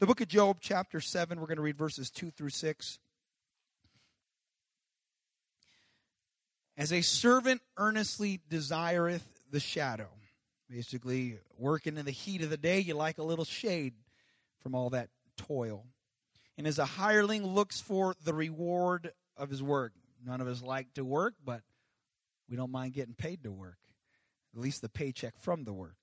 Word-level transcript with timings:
The 0.00 0.06
book 0.06 0.22
of 0.22 0.28
Job, 0.28 0.60
chapter 0.62 0.98
7, 0.98 1.38
we're 1.38 1.46
going 1.46 1.56
to 1.56 1.62
read 1.62 1.76
verses 1.76 2.10
2 2.10 2.30
through 2.30 2.48
6. 2.48 2.98
As 6.78 6.90
a 6.90 7.02
servant 7.02 7.60
earnestly 7.76 8.40
desireth 8.48 9.26
the 9.50 9.60
shadow. 9.60 10.08
Basically, 10.70 11.36
working 11.58 11.98
in 11.98 12.06
the 12.06 12.12
heat 12.12 12.40
of 12.40 12.48
the 12.48 12.56
day, 12.56 12.80
you 12.80 12.94
like 12.94 13.18
a 13.18 13.22
little 13.22 13.44
shade 13.44 13.92
from 14.62 14.74
all 14.74 14.88
that 14.88 15.10
toil. 15.36 15.84
And 16.56 16.66
as 16.66 16.78
a 16.78 16.86
hireling 16.86 17.44
looks 17.44 17.78
for 17.78 18.14
the 18.24 18.32
reward 18.32 19.12
of 19.36 19.50
his 19.50 19.62
work. 19.62 19.92
None 20.24 20.40
of 20.40 20.48
us 20.48 20.62
like 20.62 20.94
to 20.94 21.04
work, 21.04 21.34
but 21.44 21.60
we 22.48 22.56
don't 22.56 22.72
mind 22.72 22.94
getting 22.94 23.12
paid 23.12 23.44
to 23.44 23.52
work, 23.52 23.76
at 24.54 24.62
least 24.62 24.80
the 24.80 24.88
paycheck 24.88 25.34
from 25.38 25.64
the 25.64 25.74
work. 25.74 25.96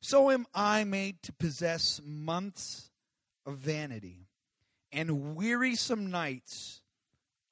So 0.00 0.30
am 0.30 0.46
I 0.54 0.84
made 0.84 1.22
to 1.24 1.32
possess 1.34 2.00
months 2.02 2.88
of 3.46 3.56
vanity, 3.56 4.28
and 4.90 5.34
wearisome 5.34 6.10
nights 6.10 6.80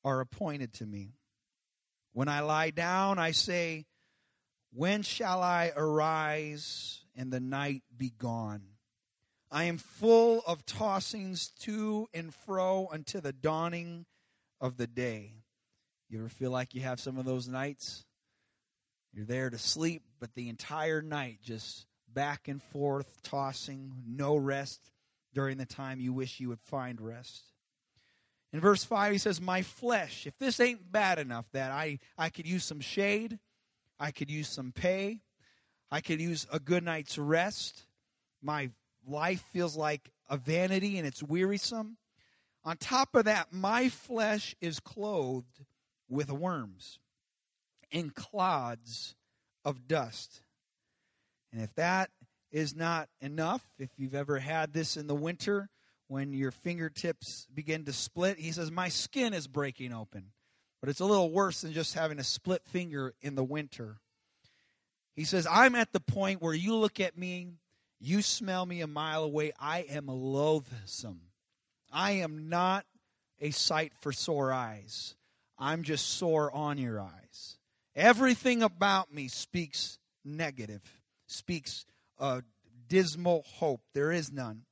are 0.05 0.21
appointed 0.21 0.73
to 0.75 0.87
me. 0.87 1.15
When 2.13 2.29
I 2.29 2.41
lie 2.41 2.71
down, 2.71 3.19
I 3.19 3.31
say, 3.33 3.87
When 4.73 5.03
shall 5.03 5.43
I 5.43 5.73
arise 5.77 7.01
and 7.17 7.33
the 7.33 7.41
night 7.41 7.83
be 7.97 8.13
gone? 8.17 8.63
I 9.51 9.65
am 9.65 9.79
full 9.79 10.43
of 10.47 10.65
tossings 10.65 11.51
to 11.61 12.09
and 12.15 12.33
fro 12.33 12.89
until 12.93 13.21
the 13.21 13.33
dawning 13.33 14.07
of 14.61 14.77
the 14.77 14.87
day. 14.87 15.35
You 16.09 16.21
ever 16.21 16.29
feel 16.29 16.51
like 16.51 16.75
you 16.75 16.83
have 16.83 17.01
some 17.01 17.19
of 17.19 17.25
those 17.25 17.49
nights? 17.49 18.05
You're 19.13 19.27
there 19.27 19.51
to 19.51 19.59
sleep, 19.59 20.03
but 20.21 20.35
the 20.35 20.49
entire 20.49 21.03
night 21.03 21.39
just 21.43 21.87
back 22.13 22.47
and 22.47 22.63
forth, 22.63 23.23
tossing, 23.23 23.93
no 24.07 24.37
rest 24.37 24.91
during 25.33 25.59
the 25.59 25.67
time 25.67 26.01
you 26.01 26.13
wish 26.13 26.41
you 26.41 26.49
would 26.49 26.61
find 26.61 27.01
rest. 27.01 27.43
In 28.53 28.61
verse 28.61 28.83
5, 28.83 29.13
he 29.13 29.19
says, 29.19 29.41
My 29.41 29.63
flesh, 29.63 30.27
if 30.27 30.37
this 30.39 30.59
ain't 30.59 30.91
bad 30.91 31.19
enough 31.19 31.47
that 31.53 31.71
I, 31.71 32.01
I 32.19 32.31
could 32.31 32.47
use 32.47 32.65
some 32.65 32.81
shade, 32.81 33.39
I 33.99 34.11
could 34.11 34.31
use 34.31 34.49
some 34.49 34.73
pay, 34.73 35.21
I 35.91 36.01
could 36.01 36.21
use 36.21 36.47
a 36.53 36.59
good 36.59 36.83
night's 36.83 37.17
rest, 37.17 37.87
my 38.43 38.71
life 39.07 39.45
feels 39.53 39.77
like 39.77 40.11
a 40.29 40.37
vanity 40.37 40.99
and 40.99 41.07
it's 41.07 41.23
wearisome. 41.23 41.97
On 42.65 42.77
top 42.77 43.15
of 43.15 43.25
that, 43.25 43.53
my 43.53 43.89
flesh 43.89 44.55
is 44.61 44.81
clothed 44.81 45.65
with 46.09 46.31
worms 46.31 46.99
and 47.93 48.15
clods 48.15 49.15
of 49.65 49.87
dust. 49.87 50.43
And 51.53 51.63
if 51.63 51.75
that 51.75 52.11
is 52.51 52.75
not 52.75 53.09
enough, 53.21 53.63
if 53.79 53.91
you've 53.97 54.15
ever 54.15 54.39
had 54.39 54.73
this 54.73 54.97
in 54.97 55.07
the 55.07 55.15
winter 55.15 55.69
when 56.09 56.33
your 56.33 56.51
fingertips 56.51 57.47
begin 57.55 57.85
to 57.85 57.93
split, 57.93 58.39
he 58.39 58.51
says, 58.51 58.71
My 58.71 58.89
skin 58.89 59.33
is 59.33 59.47
breaking 59.47 59.93
open. 59.93 60.33
But 60.81 60.89
it's 60.89 61.01
a 61.01 61.05
little 61.05 61.31
worse 61.31 61.61
than 61.61 61.73
just 61.73 61.95
having 61.95 62.19
a 62.19 62.25
split 62.25 62.63
finger 62.67 63.15
in 63.21 63.35
the 63.35 63.45
winter. 63.45 63.99
He 65.15 65.25
says, 65.25 65.47
I'm 65.49 65.75
at 65.75 65.93
the 65.93 66.01
point 66.01 66.43
where 66.43 66.55
you 66.55 66.75
look 66.75 66.99
at 66.99 67.17
me, 67.17 67.49
you 68.01 68.23
smell 68.23 68.65
me 68.67 68.81
a 68.81 68.87
mile 68.87 69.23
away, 69.23 69.53
I 69.61 69.81
am 69.91 70.07
loathsome. 70.07 71.21
I 71.93 72.13
am 72.13 72.49
not 72.49 72.87
a 73.41 73.51
sight 73.51 73.93
for 74.01 74.11
sore 74.11 74.53
eyes. 74.53 75.15
I'm 75.59 75.83
just 75.83 76.09
sore 76.09 76.53
on 76.53 76.79
your 76.79 77.01
eyes. 77.01 77.59
Everything 77.95 78.63
about 78.63 79.13
me 79.13 79.29
speaks 79.29 79.99
negative, 80.25 80.83
speaks 81.27 81.85
uh, 82.21 82.43
dismal 82.89 83.45
hope. 83.47 83.81
There 83.95 84.13
is 84.13 84.31
none. 84.31 84.63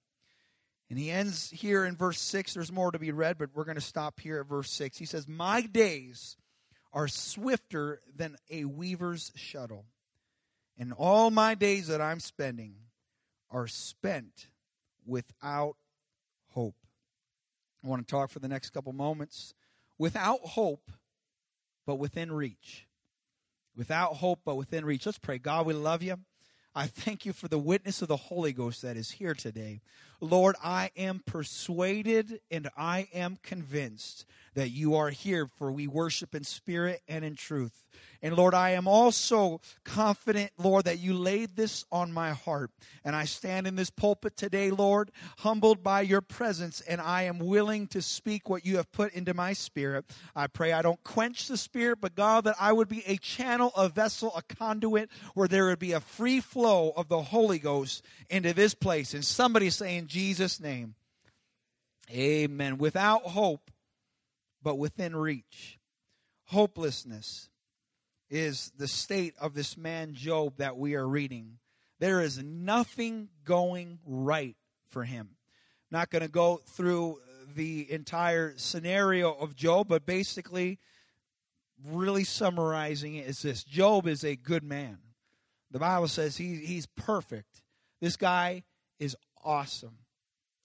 And 0.91 0.99
he 0.99 1.11
ends 1.11 1.51
here 1.51 1.85
in 1.85 1.97
verse 1.97 2.21
6. 2.21 2.55
There's 2.55 2.73
more 2.73 2.91
to 2.93 2.99
be 2.99 3.13
read, 3.13 3.39
but 3.39 3.51
we're 3.55 3.65
going 3.65 3.75
to 3.77 3.81
stop 3.81 4.21
here 4.21 4.41
at 4.41 4.47
verse 4.47 4.71
6. 4.71 4.97
He 4.97 5.05
says, 5.05 5.27
My 5.27 5.63
days 5.63 6.37
are 6.93 7.09
swifter 7.09 8.01
than 8.15 8.37
a 8.51 8.64
weaver's 8.64 9.33
shuttle, 9.35 9.85
and 10.79 10.92
all 10.92 11.31
my 11.31 11.55
days 11.55 11.89
that 11.89 12.01
I'm 12.01 12.20
spending 12.20 12.75
are 13.51 13.67
spent 13.67 14.47
without 15.05 15.77
hope. 16.51 16.77
I 17.85 17.89
want 17.89 18.07
to 18.07 18.11
talk 18.11 18.31
for 18.31 18.39
the 18.39 18.48
next 18.48 18.70
couple 18.70 18.92
moments. 18.92 19.55
Without 19.98 20.41
hope, 20.41 20.91
but 21.87 21.97
within 21.97 22.33
reach. 22.33 22.87
Without 23.77 24.14
hope, 24.14 24.41
but 24.45 24.57
within 24.57 24.85
reach. 24.85 25.07
Let's 25.07 25.19
pray. 25.19 25.39
God, 25.39 25.67
we 25.67 25.75
love 25.75 26.03
you. 26.03 26.17
I 26.74 26.86
thank 26.86 27.27
you 27.27 27.33
for 27.33 27.48
the 27.48 27.58
witness 27.58 28.02
of 28.02 28.08
the 28.08 28.17
Holy 28.17 28.52
Ghost 28.52 28.83
that 28.83 28.96
is 28.96 29.11
here 29.12 29.34
today. 29.34 29.80
Lord, 30.20 30.56
I 30.62 30.90
am 30.96 31.23
persuaded 31.24 32.40
and 32.51 32.68
I 32.77 33.08
am 33.14 33.39
convinced 33.42 34.27
that 34.55 34.70
you 34.70 34.96
are 34.96 35.11
here, 35.11 35.46
for 35.46 35.70
we 35.70 35.86
worship 35.86 36.34
in 36.34 36.42
spirit 36.42 37.01
and 37.06 37.24
in 37.24 37.36
truth. 37.36 37.84
And 38.20 38.34
Lord, 38.34 38.52
I 38.52 38.70
am 38.70 38.89
also 38.89 39.61
confident, 39.84 40.51
Lord, 40.58 40.86
that 40.86 40.98
you 40.98 41.14
laid 41.14 41.55
this 41.55 41.84
on 41.92 42.12
my 42.12 42.33
heart. 42.33 42.73
And 43.05 43.14
I 43.14 43.24
stand 43.24 43.68
in 43.68 43.77
this 43.77 43.90
pulpit 43.90 44.36
today, 44.36 44.73
Lord, 44.73 45.12
humbled 45.39 45.84
by 45.84 46.01
your 46.01 46.20
presence, 46.20 46.80
and 46.80 47.01
I 47.01 47.23
am 47.24 47.39
willing 47.39 47.86
to 47.89 48.02
speak 48.02 48.48
what 48.48 48.67
you 48.67 48.77
have 48.78 48.90
put 48.90 49.12
into 49.12 49.34
my 49.34 49.52
spirit. 49.52 50.05
I 50.34 50.48
pray 50.48 50.73
I 50.73 50.83
don't 50.83 51.02
quench 51.05 51.46
the 51.46 51.57
spirit, 51.57 52.01
but 52.01 52.17
God, 52.17 52.45
that 52.45 52.57
I 52.58 52.73
would 52.73 52.89
be 52.89 53.05
a 53.07 53.17
channel, 53.18 53.73
a 53.77 53.89
vessel, 53.89 54.33
a 54.36 54.42
conduit 54.42 55.11
where 55.34 55.48
there 55.48 55.67
would 55.67 55.78
be 55.78 55.92
a 55.92 56.01
free 56.01 56.40
flow 56.40 56.92
of 56.96 57.08
the 57.08 57.23
Holy 57.23 57.61
Ghost 57.61 58.05
into 58.28 58.52
this 58.52 58.74
place. 58.74 59.14
And 59.14 59.24
somebody 59.24 59.70
say 59.70 59.96
in 59.96 60.08
Jesus' 60.08 60.58
name, 60.61 60.95
Amen. 62.11 62.79
Without 62.79 63.23
hope, 63.23 63.70
but 64.63 64.77
within 64.77 65.14
reach. 65.14 65.79
Hopelessness 66.46 67.51
is 68.30 68.73
the 68.79 68.89
state 68.89 69.35
of 69.41 69.55
this 69.55 69.77
man 69.77 70.14
Job 70.14 70.57
that 70.57 70.77
we 70.77 70.95
are 70.95 71.07
reading. 71.07 71.58
There 71.98 72.20
is 72.20 72.42
nothing 72.42 73.29
going 73.45 73.98
right 74.07 74.57
for 74.89 75.05
him. 75.05 75.30
Not 75.91 76.11
going 76.11 76.23
to 76.23 76.29
go 76.29 76.61
through 76.67 77.20
the 77.55 77.90
entire 77.90 78.55
scenario 78.57 79.33
of 79.33 79.57
Job, 79.57 79.89
but 79.89 80.07
basically, 80.07 80.79
really 81.86 82.25
summarizing 82.25 83.17
it 83.17 83.27
is 83.27 83.42
this 83.42 83.64
Job 83.64 84.07
is 84.07 84.25
a 84.25 84.36
good 84.36 84.63
man. 84.63 84.98
The 85.70 85.79
Bible 85.79 86.08
says 86.08 86.36
he, 86.36 86.57
he's 86.57 86.86
perfect. 86.86 87.63
This 88.01 88.17
guy 88.17 88.64
is 88.98 89.17
awesome. 89.45 89.99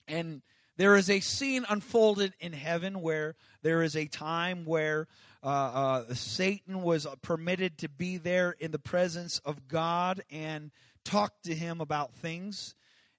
And 0.08 0.42
there 0.78 0.96
is 0.96 1.10
a 1.10 1.20
scene 1.20 1.66
unfolded 1.70 2.34
in 2.40 2.54
heaven 2.54 3.02
where 3.02 3.36
there 3.62 3.84
is 3.84 3.96
a 3.96 4.08
time 4.08 4.66
where 4.66 5.08
uh, 5.44 5.48
uh, 5.48 6.14
Satan 6.14 6.82
was 6.82 7.06
permitted 7.22 7.78
to 7.80 7.90
be 7.90 8.18
there 8.18 8.56
in 8.60 8.72
the 8.72 8.80
presence 8.80 9.40
of 9.46 9.68
God 9.68 10.24
and 10.32 10.72
talk 11.04 11.34
to 11.44 11.54
him 11.54 11.82
about 11.82 12.16
things. 12.16 12.76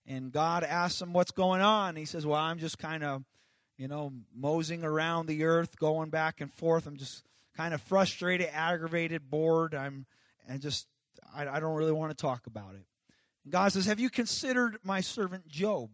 And 0.07 0.33
God 0.33 0.65
asks 0.65 1.01
him, 1.01 1.13
What's 1.13 1.31
going 1.31 1.61
on? 1.61 1.97
He 1.97 2.05
says, 2.05 2.27
Well, 2.27 2.41
I'm 2.41 2.59
just 2.59 2.79
kind 2.79 3.05
of, 3.05 3.25
you 3.77 3.89
know, 3.89 4.13
moseying 4.35 4.85
around 4.85 5.27
the 5.27 5.45
earth, 5.45 5.79
going 5.79 6.11
back 6.11 6.41
and 6.41 6.53
forth. 6.53 6.87
I'm 6.87 6.97
just 6.97 7.25
kind 7.57 7.73
of 7.73 7.81
frustrated, 7.83 8.49
aggravated, 8.53 9.31
bored. 9.31 9.75
I'm, 9.75 10.07
and 10.49 10.61
just, 10.61 10.87
I, 11.35 11.47
I 11.47 11.61
don't 11.61 11.75
really 11.75 11.93
want 11.93 12.11
to 12.11 12.17
talk 12.17 12.47
about 12.47 12.75
it. 12.75 12.85
God 13.49 13.73
says, 13.73 13.87
Have 13.87 14.01
you 14.01 14.11
considered 14.11 14.79
my 14.83 15.01
servant 15.01 15.49
Job? 15.49 15.91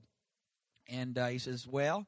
And 0.89 1.17
uh, 1.19 1.29
he 1.29 1.39
says, 1.39 1.67
Well, 1.67 2.07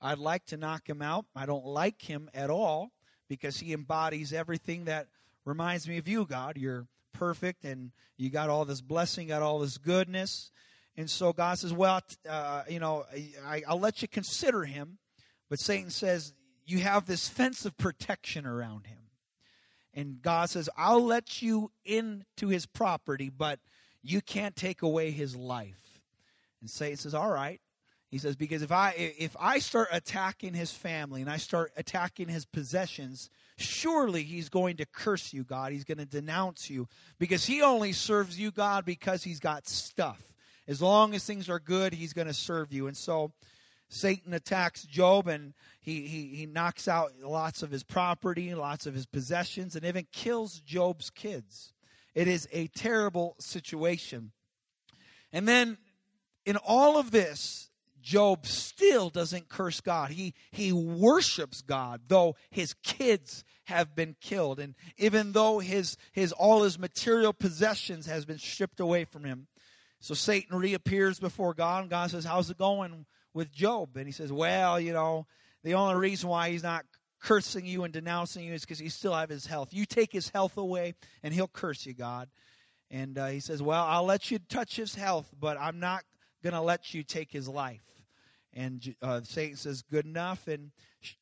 I'd 0.00 0.18
like 0.18 0.46
to 0.46 0.56
knock 0.56 0.88
him 0.88 1.02
out. 1.02 1.26
I 1.34 1.46
don't 1.46 1.66
like 1.66 2.02
him 2.02 2.30
at 2.34 2.50
all 2.50 2.90
because 3.28 3.58
he 3.58 3.72
embodies 3.72 4.32
everything 4.32 4.86
that 4.86 5.08
reminds 5.44 5.88
me 5.88 5.98
of 5.98 6.08
you, 6.08 6.26
God. 6.26 6.56
You're 6.56 6.86
perfect 7.12 7.64
and 7.64 7.92
you 8.16 8.30
got 8.30 8.50
all 8.50 8.64
this 8.64 8.80
blessing, 8.80 9.28
got 9.28 9.42
all 9.42 9.58
this 9.58 9.78
goodness. 9.78 10.50
And 10.96 11.08
so 11.08 11.32
God 11.32 11.58
says, 11.58 11.72
Well, 11.72 12.00
uh, 12.28 12.62
you 12.68 12.80
know, 12.80 13.04
I, 13.46 13.62
I'll 13.68 13.80
let 13.80 14.02
you 14.02 14.08
consider 14.08 14.64
him. 14.64 14.98
But 15.48 15.60
Satan 15.60 15.90
says, 15.90 16.34
You 16.66 16.78
have 16.80 17.06
this 17.06 17.28
fence 17.28 17.64
of 17.64 17.76
protection 17.76 18.46
around 18.46 18.86
him. 18.86 18.98
And 19.92 20.22
God 20.22 20.50
says, 20.50 20.68
I'll 20.76 21.04
let 21.04 21.42
you 21.42 21.72
into 21.84 22.48
his 22.48 22.66
property, 22.66 23.28
but 23.28 23.58
you 24.02 24.20
can't 24.20 24.56
take 24.56 24.82
away 24.82 25.10
his 25.10 25.36
life. 25.36 26.00
And 26.60 26.70
Satan 26.70 26.96
says, 26.96 27.14
All 27.14 27.30
right. 27.30 27.60
He 28.10 28.18
says, 28.18 28.34
because 28.34 28.62
if 28.62 28.72
I 28.72 28.92
if 28.96 29.36
I 29.38 29.60
start 29.60 29.88
attacking 29.92 30.52
his 30.52 30.72
family 30.72 31.20
and 31.20 31.30
I 31.30 31.36
start 31.36 31.70
attacking 31.76 32.26
his 32.26 32.44
possessions, 32.44 33.30
surely 33.56 34.24
he's 34.24 34.48
going 34.48 34.78
to 34.78 34.86
curse 34.86 35.32
you, 35.32 35.44
God. 35.44 35.70
He's 35.70 35.84
going 35.84 35.98
to 35.98 36.06
denounce 36.06 36.68
you 36.68 36.88
because 37.20 37.46
he 37.46 37.62
only 37.62 37.92
serves 37.92 38.36
you, 38.36 38.50
God, 38.50 38.84
because 38.84 39.22
he's 39.22 39.38
got 39.38 39.68
stuff. 39.68 40.34
As 40.66 40.82
long 40.82 41.14
as 41.14 41.24
things 41.24 41.48
are 41.48 41.60
good, 41.60 41.92
he's 41.92 42.12
going 42.12 42.26
to 42.26 42.34
serve 42.34 42.72
you. 42.72 42.88
And 42.88 42.96
so 42.96 43.30
Satan 43.88 44.34
attacks 44.34 44.82
Job 44.84 45.28
and 45.28 45.54
he, 45.80 46.06
he, 46.06 46.26
he 46.34 46.46
knocks 46.46 46.88
out 46.88 47.12
lots 47.22 47.62
of 47.62 47.70
his 47.70 47.84
property, 47.84 48.54
lots 48.56 48.86
of 48.86 48.94
his 48.94 49.06
possessions, 49.06 49.76
and 49.76 49.84
even 49.84 50.06
kills 50.12 50.58
Job's 50.60 51.10
kids. 51.10 51.72
It 52.14 52.28
is 52.28 52.48
a 52.52 52.66
terrible 52.68 53.36
situation. 53.38 54.32
And 55.32 55.46
then 55.46 55.78
in 56.44 56.56
all 56.56 56.98
of 56.98 57.10
this, 57.10 57.70
Job 58.02 58.46
still 58.46 59.10
doesn't 59.10 59.48
curse 59.48 59.80
God. 59.80 60.10
He, 60.10 60.34
he 60.50 60.72
worships 60.72 61.60
God, 61.60 62.02
though 62.08 62.36
his 62.50 62.74
kids 62.82 63.44
have 63.64 63.94
been 63.94 64.16
killed. 64.20 64.58
And 64.58 64.74
even 64.96 65.32
though 65.32 65.58
his, 65.58 65.96
his, 66.12 66.32
all 66.32 66.62
his 66.62 66.78
material 66.78 67.32
possessions 67.32 68.06
has 68.06 68.24
been 68.24 68.38
stripped 68.38 68.80
away 68.80 69.04
from 69.04 69.24
him. 69.24 69.48
So 70.00 70.14
Satan 70.14 70.56
reappears 70.56 71.20
before 71.20 71.52
God, 71.52 71.82
and 71.82 71.90
God 71.90 72.10
says, 72.10 72.24
how's 72.24 72.48
it 72.48 72.56
going 72.56 73.04
with 73.34 73.52
Job? 73.52 73.96
And 73.96 74.06
he 74.06 74.12
says, 74.12 74.32
well, 74.32 74.80
you 74.80 74.94
know, 74.94 75.26
the 75.62 75.74
only 75.74 75.96
reason 75.96 76.30
why 76.30 76.50
he's 76.50 76.62
not 76.62 76.86
cursing 77.20 77.66
you 77.66 77.84
and 77.84 77.92
denouncing 77.92 78.44
you 78.44 78.54
is 78.54 78.62
because 78.62 78.78
he 78.78 78.88
still 78.88 79.14
have 79.14 79.28
his 79.28 79.46
health. 79.46 79.72
You 79.72 79.84
take 79.84 80.12
his 80.12 80.30
health 80.30 80.56
away, 80.56 80.94
and 81.22 81.32
he'll 81.34 81.48
curse 81.48 81.86
you, 81.86 81.94
God. 81.94 82.28
And 82.90 83.18
uh, 83.18 83.26
he 83.28 83.40
says, 83.40 83.62
well, 83.62 83.84
I'll 83.84 84.04
let 84.04 84.30
you 84.30 84.38
touch 84.38 84.76
his 84.76 84.94
health, 84.94 85.28
but 85.38 85.56
I'm 85.60 85.78
not 85.78 86.02
going 86.42 86.54
to 86.54 86.60
let 86.60 86.92
you 86.94 87.02
take 87.02 87.30
his 87.30 87.48
life. 87.48 87.82
And 88.52 88.94
uh, 89.00 89.20
Satan 89.22 89.56
says, 89.56 89.82
Good 89.82 90.06
enough. 90.06 90.48
And, 90.48 90.72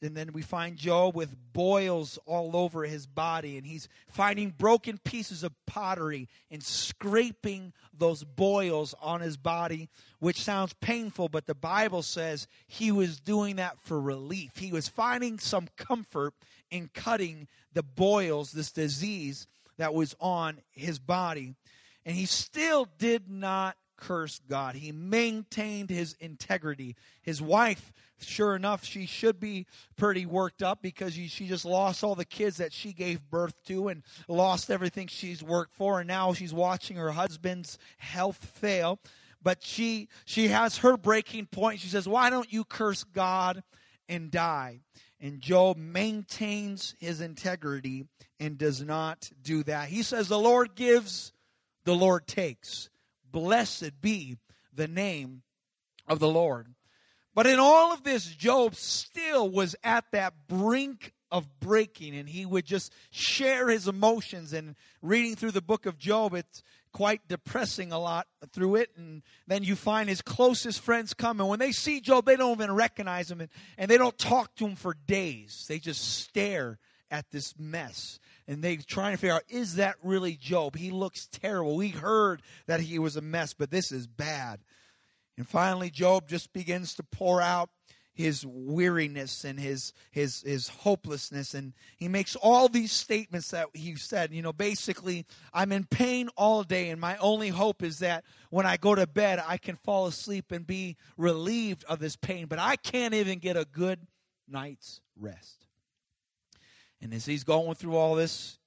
and 0.01 0.17
then 0.17 0.33
we 0.33 0.43
find 0.43 0.77
Job 0.77 1.15
with 1.15 1.37
boils 1.53 2.19
all 2.25 2.57
over 2.57 2.85
his 2.85 3.07
body. 3.07 3.59
And 3.59 3.67
he's 3.67 3.89
finding 4.09 4.51
broken 4.51 4.99
pieces 5.05 5.43
of 5.43 5.53
pottery 5.67 6.29
and 6.51 6.63
scraping 6.63 7.73
those 7.97 8.25
boils 8.25 8.95
on 9.01 9.21
his 9.21 9.37
body, 9.37 9.89
which 10.21 10.43
sounds 10.43 10.75
painful, 10.81 11.29
but 11.29 11.47
the 11.47 11.55
Bible 11.55 12.03
says 12.03 12.47
he 12.67 12.91
was 12.91 13.21
doing 13.21 13.57
that 13.57 13.79
for 13.81 14.01
relief. 14.01 14.57
He 14.57 14.73
was 14.73 14.89
finding 14.89 15.39
some 15.39 15.69
comfort 15.77 16.35
in 16.71 16.91
cutting 16.95 17.49
the 17.73 17.83
boils, 17.83 18.53
this 18.53 18.73
disease 18.73 19.47
that 19.77 19.95
was 19.95 20.15
on 20.21 20.59
his 20.71 20.99
body. 20.99 21.55
And 22.05 22.17
he 22.17 22.27
still 22.27 22.89
did 22.99 23.29
not 23.29 23.77
curse 23.99 24.41
God. 24.49 24.75
He 24.75 24.93
maintained 24.93 25.91
his 25.91 26.15
integrity. 26.21 26.97
His 27.21 27.43
wife, 27.43 27.93
sure 28.21 28.56
enough, 28.56 28.85
she 28.85 29.05
should 29.05 29.39
be 29.39 29.67
pretty 29.97 30.25
worked 30.25 30.62
up 30.62 30.81
because 30.81 31.12
she 31.15 31.47
just 31.47 31.65
lost 31.65 32.03
all 32.03 32.15
the 32.15 32.25
kids 32.25 32.56
that 32.56 32.73
she 32.73 32.93
gave 32.93 33.29
birth 33.31 33.55
to 33.67 33.89
and 33.89 34.03
lost 34.29 34.71
everything 34.71 35.09
she's 35.09 35.43
worked 35.43 35.75
for. 35.75 36.00
And 36.00 36.09
now 36.09 36.33
she's 36.33 36.55
watching 36.55 36.97
her 36.97 37.11
husband's 37.11 37.79
health 37.99 38.43
fail. 38.43 38.99
But 39.43 39.62
she 39.62 40.09
she 40.25 40.49
has 40.49 40.79
her 40.79 40.97
breaking 40.97 41.47
point. 41.47 41.81
She 41.81 41.89
says, 41.89 42.09
"Why 42.09 42.31
don't 42.31 42.53
you 42.53 42.65
curse 42.65 43.05
God 43.05 43.62
and 44.09 44.31
die?" 44.31 44.81
And 45.21 45.41
Job 45.41 45.77
maintains 45.77 46.95
his 46.99 47.21
integrity 47.21 48.06
and 48.39 48.56
does 48.56 48.83
not 48.83 49.31
do 49.43 49.62
that. 49.65 49.89
He 49.89 50.03
says, 50.03 50.29
The 50.29 50.39
Lord 50.39 50.75
gives, 50.75 51.33
the 51.85 51.95
Lord 51.95 52.27
takes. 52.27 52.89
Blessed 53.31 54.01
be 54.01 54.39
the 54.73 54.89
name 54.89 55.43
of 56.07 56.19
the 56.19 56.29
Lord. 56.29 56.75
But 57.35 57.47
in 57.47 57.59
all 57.59 57.93
of 57.93 58.03
this, 58.03 58.25
Job 58.27 58.75
still 58.75 59.49
was 59.49 59.77
at 59.85 60.05
that 60.13 60.49
brink 60.49 61.13
of 61.31 61.61
breaking, 61.61 62.17
and 62.17 62.29
he 62.29 62.47
would 62.47 62.65
just 62.65 62.93
share 63.11 63.69
his 63.69 63.87
emotions. 63.87 64.53
And 64.53 64.75
reading 65.03 65.37
through 65.37 65.53
the 65.53 65.63
book 65.63 65.87
of 65.87 65.99
Job, 65.99 66.35
it's 66.35 66.63
quite 66.93 67.29
depressing 67.29 67.93
a 67.93 67.99
lot 67.99 68.27
through 68.53 68.77
it. 68.77 68.91
And 68.97 69.23
then 69.47 69.63
you 69.63 69.77
find 69.77 70.09
his 70.09 70.23
closest 70.23 70.81
friends 70.81 71.15
come, 71.15 71.39
and 71.39 71.49
when 71.49 71.59
they 71.59 71.73
see 71.73 72.01
Job, 72.01 72.25
they 72.25 72.37
don't 72.37 72.59
even 72.59 72.75
recognize 72.75 73.31
him, 73.31 73.41
and, 73.41 73.51
and 73.77 73.91
they 73.91 73.99
don't 73.99 74.19
talk 74.19 74.57
to 74.57 74.67
him 74.67 74.75
for 74.75 74.95
days. 75.07 75.67
They 75.69 75.79
just 75.79 76.21
stare 76.21 76.79
at 77.11 77.31
this 77.31 77.55
mess 77.59 78.19
and 78.47 78.63
they 78.63 78.77
trying 78.77 79.13
to 79.13 79.19
figure 79.19 79.35
out 79.35 79.43
is 79.49 79.77
that 79.77 79.97
really 80.03 80.35
Job? 80.35 80.77
He 80.77 80.91
looks 80.91 81.27
terrible. 81.27 81.77
We 81.77 81.89
heard 81.89 82.43
that 82.67 82.81
he 82.81 82.99
was 82.99 83.17
a 83.17 83.21
mess, 83.21 83.55
but 83.55 83.71
this 83.71 83.93
is 83.93 84.07
bad. 84.07 84.61
And 85.37 85.49
finally, 85.49 85.91
Job 85.91 86.29
just 86.29 86.53
begins 86.53 86.95
to 86.97 87.03
pour 87.03 87.41
out 87.41 87.71
his 88.19 88.45
weariness 88.45 89.45
and 89.45 89.61
his 89.61 89.93
his 90.11 90.43
his 90.43 90.67
hopelessness 90.67 91.55
and 91.55 91.73
he 91.97 92.09
makes 92.09 92.35
all 92.35 92.69
these 92.69 92.91
statements 92.91 93.53
that 93.53 93.69
he 93.75 93.95
said 93.95 94.35
you 94.35 94.43
know 94.43 94.53
basically 94.53 95.25
i'm 95.55 95.71
in 95.71 95.85
pain 95.85 96.29
all 96.37 96.65
day 96.65 96.91
and 96.91 97.01
my 97.01 97.17
only 97.19 97.49
hope 97.49 97.81
is 97.81 98.01
that 98.01 98.25
when 98.51 98.67
i 98.67 98.77
go 98.77 98.93
to 98.93 99.07
bed 99.07 99.41
i 99.47 99.57
can 99.57 99.77
fall 99.77 100.09
asleep 100.09 100.51
and 100.51 100.67
be 100.67 100.97
relieved 101.17 101.85
of 101.85 102.01
this 102.01 102.17
pain 102.17 102.47
but 102.47 102.59
i 102.59 102.75
can't 102.75 103.15
even 103.15 103.39
get 103.39 103.57
a 103.57 103.65
good 103.67 104.01
night's 104.49 105.01
rest 105.17 105.68
and 107.00 107.15
as 107.15 107.27
he's 107.27 107.45
going 107.45 107.75
through 107.75 107.97
all 107.97 108.15
this, 108.15 108.59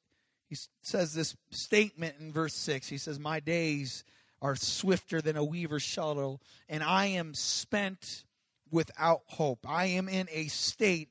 he 0.48 0.58
says 0.82 1.14
this 1.14 1.36
statement 1.50 2.16
in 2.20 2.32
verse 2.32 2.54
6. 2.54 2.88
He 2.88 2.98
says, 2.98 3.20
My 3.20 3.40
days 3.40 4.04
are 4.42 4.56
swifter 4.56 5.22
than 5.22 5.38
a 5.38 5.44
weaver's 5.44 5.84
shuttle, 5.84 6.42
and 6.68 6.84
I 6.84 7.08
am 7.08 7.34
spent 7.34 8.26
without 8.72 9.22
hope. 9.28 9.66
I 9.68 9.86
am 9.86 10.10
in 10.10 10.28
a 10.32 10.48
state 10.48 11.10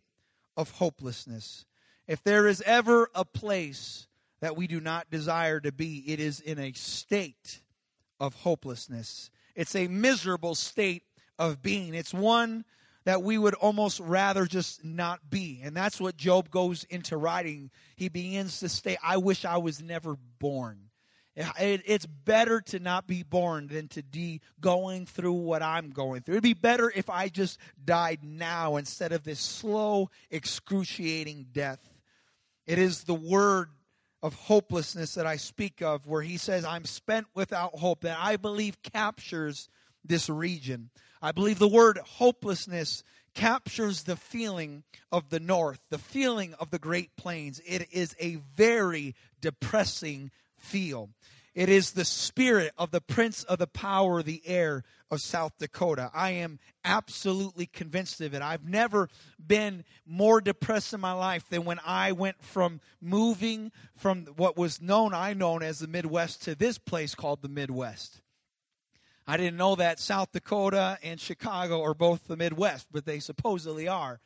of 0.57 0.71
hopelessness. 0.73 1.65
If 2.07 2.23
there 2.25 2.47
is 2.47 2.63
ever 2.67 3.09
a 3.15 3.25
place 3.25 4.09
that 4.41 4.57
we 4.57 4.67
do 4.67 4.81
not 4.81 5.11
desire 5.11 5.61
to 5.61 5.73
be, 5.73 6.05
it 6.07 6.19
is 6.19 6.41
in 6.41 6.59
a 6.59 6.73
state 6.73 7.61
of 8.19 8.35
hopelessness. 8.35 9.31
It's 9.55 9.77
a 9.77 9.89
miserable 9.89 10.55
state 10.55 11.05
of 11.39 11.63
being. 11.63 11.95
It's 11.95 12.13
one 12.13 12.65
that 13.11 13.25
we 13.25 13.37
would 13.37 13.55
almost 13.55 13.99
rather 13.99 14.47
just 14.47 14.85
not 14.85 15.29
be. 15.29 15.61
And 15.65 15.75
that's 15.75 16.01
what 16.01 16.17
Job 16.17 16.49
goes 16.49 16.85
into 16.85 17.17
writing. 17.17 17.73
He 17.97 18.09
begins 18.09 18.61
to 18.61 18.69
say, 18.69 18.97
I 19.03 19.17
wish 19.17 19.45
I 19.45 19.57
was 19.57 19.83
never 19.83 20.15
born. 20.39 20.79
it's 21.35 22.07
better 22.07 22.61
to 22.61 22.79
not 22.79 23.09
be 23.09 23.25
born 23.25 23.67
than 23.67 23.89
to 23.89 24.05
be 24.05 24.43
going 24.61 25.07
through 25.07 25.33
what 25.33 25.61
I'm 25.61 25.91
going 25.91 26.23
through. 26.23 26.35
It'd 26.35 26.45
be 26.45 26.55
better 26.55 26.89
if 26.95 27.11
I 27.11 27.27
just 27.27 27.59
died 27.85 28.21
now 28.23 28.77
instead 28.77 29.11
of 29.11 29.25
this 29.25 29.41
slow, 29.41 30.09
excruciating 30.31 31.47
death. 31.51 31.81
It 32.65 32.79
is 32.79 33.03
the 33.03 33.15
word 33.15 33.71
of 34.23 34.35
hopelessness 34.35 35.15
that 35.15 35.27
I 35.27 35.35
speak 35.35 35.83
of, 35.83 36.07
where 36.07 36.23
he 36.23 36.37
says, 36.37 36.65
I'm 36.65 36.85
spent 36.85 37.27
without 37.35 37.77
hope, 37.77 38.03
that 38.03 38.19
I 38.21 38.37
believe 38.37 38.81
captures 38.85 39.69
this 40.05 40.29
region. 40.29 40.91
I 41.23 41.33
believe 41.33 41.59
the 41.59 41.69
word 41.69 41.99
hopelessness 41.99 43.03
captures 43.35 44.05
the 44.05 44.17
feeling 44.17 44.85
of 45.13 45.29
the 45.31 45.41
north, 45.41 45.81
the 45.91 45.99
feeling 45.99 46.55
of 46.55 46.71
the 46.71 46.79
Great 46.79 47.17
Plains. 47.17 47.61
It 47.67 47.89
is 47.93 48.17
a 48.19 48.37
very 48.57 49.15
depressing 49.41 50.31
feel. 50.57 51.11
It 51.55 51.69
is 51.69 51.93
the 51.93 52.05
spirit 52.05 52.73
of 52.79 52.91
the 52.91 53.01
prince 53.01 53.43
of 53.45 53.59
the 53.59 53.67
power 53.67 54.23
the 54.23 54.43
air 54.47 54.85
of 55.11 55.21
South 55.21 55.59
Dakota. 55.59 56.11
I 56.15 56.31
am 56.31 56.61
absolutely 56.85 57.67
convinced 57.67 58.21
of 58.21 58.35
it. 58.35 58.43
I've 58.43 58.65
never 58.65 59.09
been 59.45 59.85
more 60.07 60.41
depressed 60.41 60.95
in 60.95 61.01
my 61.01 61.13
life 61.13 61.49
than 61.49 61.65
when 61.65 61.81
I 61.85 62.13
went 62.13 62.43
from 62.43 62.81
moving 63.01 63.73
from 63.97 64.27
what 64.37 64.57
was 64.57 64.81
known, 64.81 65.13
I 65.13 65.35
known 65.35 65.63
as 65.63 65.81
the 65.81 65.89
Midwest, 65.89 66.43
to 66.45 66.55
this 66.55 66.79
place 66.79 67.15
called 67.15 67.43
the 67.43 67.49
Midwest. 67.49 68.21
I 69.27 69.37
didn't 69.37 69.57
know 69.57 69.77
that 69.77 70.01
South 70.01 70.33
Dakota 70.33 70.99
and 71.03 71.21
Chicago 71.21 71.83
are 71.83 71.95
both 71.95 72.27
the 72.27 72.37
Midwest, 72.37 72.89
but 72.91 73.05
they 73.05 73.21
supposedly 73.21 73.87
are. 73.87 74.21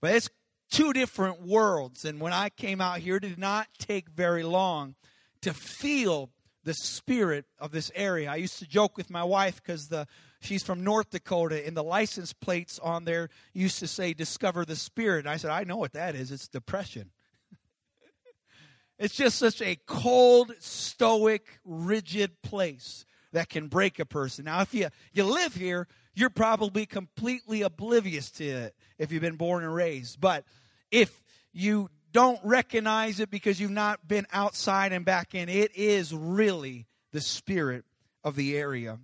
But 0.00 0.14
it's 0.14 0.30
two 0.70 0.92
different 0.92 1.42
worlds. 1.42 2.04
And 2.04 2.20
when 2.20 2.32
I 2.32 2.48
came 2.48 2.80
out 2.80 2.98
here, 2.98 3.16
it 3.16 3.22
did 3.22 3.38
not 3.38 3.68
take 3.78 4.08
very 4.08 4.42
long 4.42 4.94
to 5.42 5.54
feel 5.54 6.30
the 6.64 6.74
spirit 6.74 7.46
of 7.58 7.70
this 7.70 7.90
area. 7.94 8.30
I 8.30 8.36
used 8.36 8.58
to 8.58 8.66
joke 8.66 8.96
with 8.96 9.10
my 9.10 9.24
wife 9.24 9.62
because 9.62 9.88
the 9.88 10.06
she's 10.40 10.62
from 10.62 10.84
North 10.84 11.10
Dakota, 11.10 11.66
and 11.66 11.76
the 11.76 11.84
license 11.84 12.32
plates 12.32 12.78
on 12.78 13.04
there 13.04 13.30
used 13.54 13.78
to 13.78 13.86
say 13.86 14.12
"Discover 14.12 14.64
the 14.64 14.76
Spirit." 14.76 15.20
And 15.20 15.30
I 15.30 15.36
said, 15.36 15.50
"I 15.50 15.64
know 15.64 15.76
what 15.76 15.94
that 15.94 16.14
is. 16.14 16.30
It's 16.30 16.48
depression." 16.48 17.10
it's 18.98 19.14
just 19.14 19.38
such 19.38 19.62
a 19.62 19.76
cold, 19.86 20.52
stoic, 20.58 21.60
rigid 21.64 22.42
place 22.42 23.06
that 23.38 23.48
can 23.48 23.68
break 23.68 24.00
a 24.00 24.04
person. 24.04 24.46
Now, 24.46 24.60
if 24.62 24.74
you, 24.74 24.88
you 25.12 25.22
live 25.22 25.54
here, 25.54 25.86
you're 26.12 26.28
probably 26.28 26.86
completely 26.86 27.62
oblivious 27.62 28.32
to 28.32 28.44
it 28.44 28.74
if 28.98 29.12
you've 29.12 29.22
been 29.22 29.36
born 29.36 29.62
and 29.62 29.72
raised. 29.72 30.20
But 30.20 30.44
if 30.90 31.22
you 31.52 31.88
don't 32.12 32.40
recognize 32.42 33.20
it 33.20 33.30
because 33.30 33.60
you've 33.60 33.70
not 33.70 34.08
been 34.08 34.26
outside 34.32 34.92
and 34.92 35.04
back 35.04 35.36
in, 35.36 35.48
it 35.48 35.70
is 35.76 36.12
really 36.12 36.86
the 37.12 37.20
spirit 37.20 37.84
of 38.24 38.34
the 38.34 38.56
area. 38.56 38.98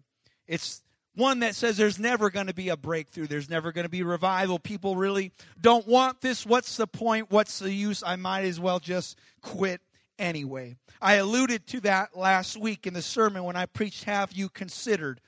It's 0.48 0.82
one 1.14 1.38
that 1.38 1.54
says 1.54 1.76
there's 1.76 2.00
never 2.00 2.28
going 2.28 2.48
to 2.48 2.54
be 2.54 2.70
a 2.70 2.76
breakthrough, 2.76 3.28
there's 3.28 3.48
never 3.48 3.70
going 3.70 3.84
to 3.84 3.90
be 3.90 4.02
revival. 4.02 4.58
People 4.58 4.96
really 4.96 5.30
don't 5.60 5.86
want 5.86 6.22
this. 6.22 6.44
What's 6.44 6.76
the 6.76 6.88
point? 6.88 7.30
What's 7.30 7.60
the 7.60 7.72
use? 7.72 8.02
I 8.04 8.16
might 8.16 8.46
as 8.46 8.58
well 8.58 8.80
just 8.80 9.16
quit 9.42 9.80
anyway. 10.18 10.76
I 11.00 11.14
alluded 11.14 11.66
to 11.68 11.80
that 11.80 12.16
last 12.16 12.56
week 12.56 12.86
in 12.86 12.94
the 12.94 13.02
sermon 13.02 13.44
when 13.44 13.56
I 13.56 13.66
preached 13.66 14.04
Have 14.04 14.32
You 14.32 14.48
Considered 14.48 15.20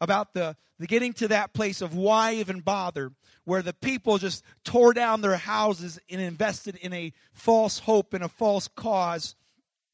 about 0.00 0.34
the, 0.34 0.56
the 0.78 0.86
getting 0.86 1.12
to 1.14 1.28
that 1.28 1.52
place 1.52 1.80
of 1.82 1.94
why 1.94 2.34
even 2.34 2.60
bother, 2.60 3.12
where 3.44 3.62
the 3.62 3.72
people 3.72 4.18
just 4.18 4.44
tore 4.64 4.92
down 4.92 5.20
their 5.20 5.36
houses 5.36 5.98
and 6.08 6.20
invested 6.20 6.76
in 6.76 6.92
a 6.92 7.12
false 7.32 7.80
hope 7.80 8.14
and 8.14 8.22
a 8.22 8.28
false 8.28 8.68
cause. 8.68 9.34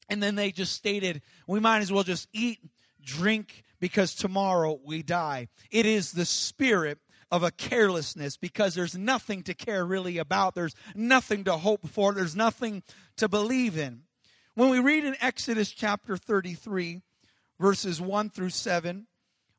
And 0.09 0.21
then 0.21 0.35
they 0.35 0.51
just 0.51 0.73
stated, 0.73 1.21
we 1.47 1.59
might 1.59 1.79
as 1.79 1.91
well 1.91 2.03
just 2.03 2.27
eat, 2.33 2.59
drink, 3.03 3.63
because 3.79 4.13
tomorrow 4.13 4.79
we 4.83 5.01
die. 5.03 5.47
It 5.71 5.85
is 5.85 6.11
the 6.11 6.25
spirit 6.25 6.99
of 7.31 7.43
a 7.43 7.51
carelessness 7.51 8.37
because 8.37 8.75
there's 8.75 8.95
nothing 8.95 9.43
to 9.43 9.53
care 9.53 9.85
really 9.85 10.17
about. 10.17 10.55
There's 10.55 10.75
nothing 10.95 11.43
to 11.45 11.57
hope 11.57 11.87
for. 11.89 12.13
There's 12.13 12.35
nothing 12.35 12.83
to 13.17 13.27
believe 13.27 13.77
in. 13.77 14.04
When 14.55 14.69
we 14.69 14.79
read 14.79 15.03
in 15.03 15.17
Exodus 15.19 15.69
chapter 15.69 16.15
33, 16.15 17.01
verses 17.59 17.99
1 17.99 18.29
through 18.29 18.51
7, 18.51 19.05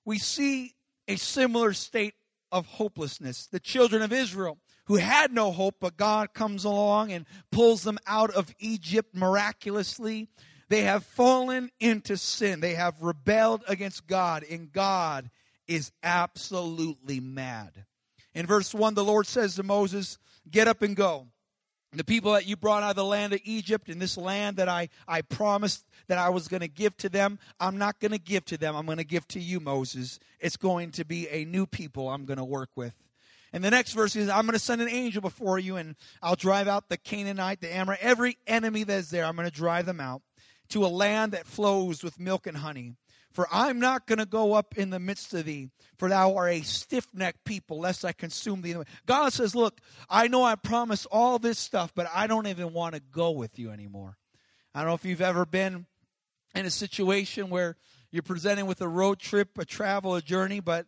we 0.06 0.18
see 0.18 0.72
a 1.06 1.16
similar 1.16 1.74
state 1.74 2.14
of 2.50 2.64
hopelessness. 2.64 3.46
The 3.46 3.60
children 3.60 4.00
of 4.00 4.10
Israel, 4.10 4.56
who 4.86 4.96
had 4.96 5.34
no 5.34 5.52
hope, 5.52 5.74
but 5.82 5.98
God 5.98 6.32
comes 6.32 6.64
along 6.64 7.12
and 7.12 7.26
pulls 7.52 7.82
them 7.82 7.98
out 8.06 8.30
of 8.30 8.54
Egypt 8.58 9.14
miraculously. 9.14 10.28
They 10.70 10.84
have 10.84 11.04
fallen 11.04 11.68
into 11.78 12.16
sin. 12.16 12.60
They 12.60 12.74
have 12.74 13.02
rebelled 13.02 13.64
against 13.68 14.06
God, 14.06 14.44
and 14.50 14.72
God 14.72 15.28
is 15.68 15.92
absolutely 16.02 17.20
mad. 17.20 17.84
In 18.34 18.46
verse 18.46 18.72
1, 18.72 18.94
the 18.94 19.04
Lord 19.04 19.26
says 19.26 19.56
to 19.56 19.62
Moses, 19.62 20.16
Get 20.50 20.68
up 20.68 20.80
and 20.80 20.96
go. 20.96 21.26
The 21.96 22.04
people 22.04 22.32
that 22.32 22.46
you 22.46 22.56
brought 22.56 22.82
out 22.82 22.90
of 22.90 22.96
the 22.96 23.04
land 23.04 23.32
of 23.32 23.40
Egypt, 23.44 23.88
in 23.88 23.98
this 23.98 24.16
land 24.16 24.56
that 24.58 24.68
I, 24.68 24.88
I 25.08 25.22
promised 25.22 25.84
that 26.08 26.18
I 26.18 26.28
was 26.28 26.46
going 26.46 26.60
to 26.60 26.68
give 26.68 26.96
to 26.98 27.08
them, 27.08 27.38
I'm 27.58 27.78
not 27.78 28.00
going 28.00 28.12
to 28.12 28.18
give 28.18 28.44
to 28.46 28.58
them. 28.58 28.76
I'm 28.76 28.86
going 28.86 28.98
to 28.98 29.04
give 29.04 29.26
to 29.28 29.40
you, 29.40 29.60
Moses. 29.60 30.18
It's 30.38 30.56
going 30.56 30.90
to 30.92 31.04
be 31.04 31.28
a 31.28 31.44
new 31.44 31.66
people 31.66 32.08
I'm 32.08 32.24
going 32.24 32.38
to 32.38 32.44
work 32.44 32.70
with. 32.76 32.94
And 33.52 33.64
the 33.64 33.70
next 33.70 33.92
verse 33.92 34.14
is, 34.16 34.28
I'm 34.28 34.44
going 34.44 34.52
to 34.52 34.58
send 34.58 34.82
an 34.82 34.88
angel 34.88 35.22
before 35.22 35.58
you, 35.58 35.76
and 35.76 35.96
I'll 36.22 36.36
drive 36.36 36.68
out 36.68 36.88
the 36.88 36.96
Canaanite, 36.96 37.60
the 37.60 37.74
Amorite, 37.74 38.00
every 38.02 38.36
enemy 38.46 38.82
that's 38.82 39.08
there. 39.10 39.24
I'm 39.24 39.36
going 39.36 39.48
to 39.48 39.54
drive 39.54 39.86
them 39.86 40.00
out 40.00 40.22
to 40.68 40.84
a 40.84 40.88
land 40.88 41.32
that 41.32 41.46
flows 41.46 42.02
with 42.02 42.20
milk 42.20 42.46
and 42.46 42.58
honey. 42.58 42.96
For 43.36 43.46
I'm 43.52 43.78
not 43.78 44.06
going 44.06 44.18
to 44.18 44.24
go 44.24 44.54
up 44.54 44.78
in 44.78 44.88
the 44.88 44.98
midst 44.98 45.34
of 45.34 45.44
thee, 45.44 45.68
for 45.98 46.08
thou 46.08 46.36
art 46.36 46.52
a 46.52 46.62
stiff 46.62 47.06
necked 47.12 47.44
people, 47.44 47.78
lest 47.78 48.02
I 48.02 48.12
consume 48.12 48.62
thee. 48.62 48.74
God 49.04 49.30
says, 49.30 49.54
Look, 49.54 49.82
I 50.08 50.26
know 50.26 50.42
I 50.42 50.54
promised 50.54 51.06
all 51.12 51.38
this 51.38 51.58
stuff, 51.58 51.92
but 51.94 52.08
I 52.14 52.28
don't 52.28 52.46
even 52.46 52.72
want 52.72 52.94
to 52.94 53.02
go 53.12 53.32
with 53.32 53.58
you 53.58 53.70
anymore. 53.70 54.16
I 54.74 54.78
don't 54.78 54.88
know 54.88 54.94
if 54.94 55.04
you've 55.04 55.20
ever 55.20 55.44
been 55.44 55.84
in 56.54 56.64
a 56.64 56.70
situation 56.70 57.50
where 57.50 57.76
you're 58.10 58.22
presented 58.22 58.64
with 58.64 58.80
a 58.80 58.88
road 58.88 59.18
trip, 59.18 59.58
a 59.58 59.66
travel, 59.66 60.14
a 60.14 60.22
journey, 60.22 60.60
but 60.60 60.86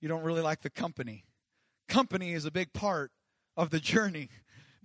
you 0.00 0.08
don't 0.08 0.22
really 0.22 0.40
like 0.40 0.62
the 0.62 0.70
company. 0.70 1.26
Company 1.86 2.32
is 2.32 2.46
a 2.46 2.50
big 2.50 2.72
part 2.72 3.10
of 3.58 3.68
the 3.68 3.78
journey 3.78 4.30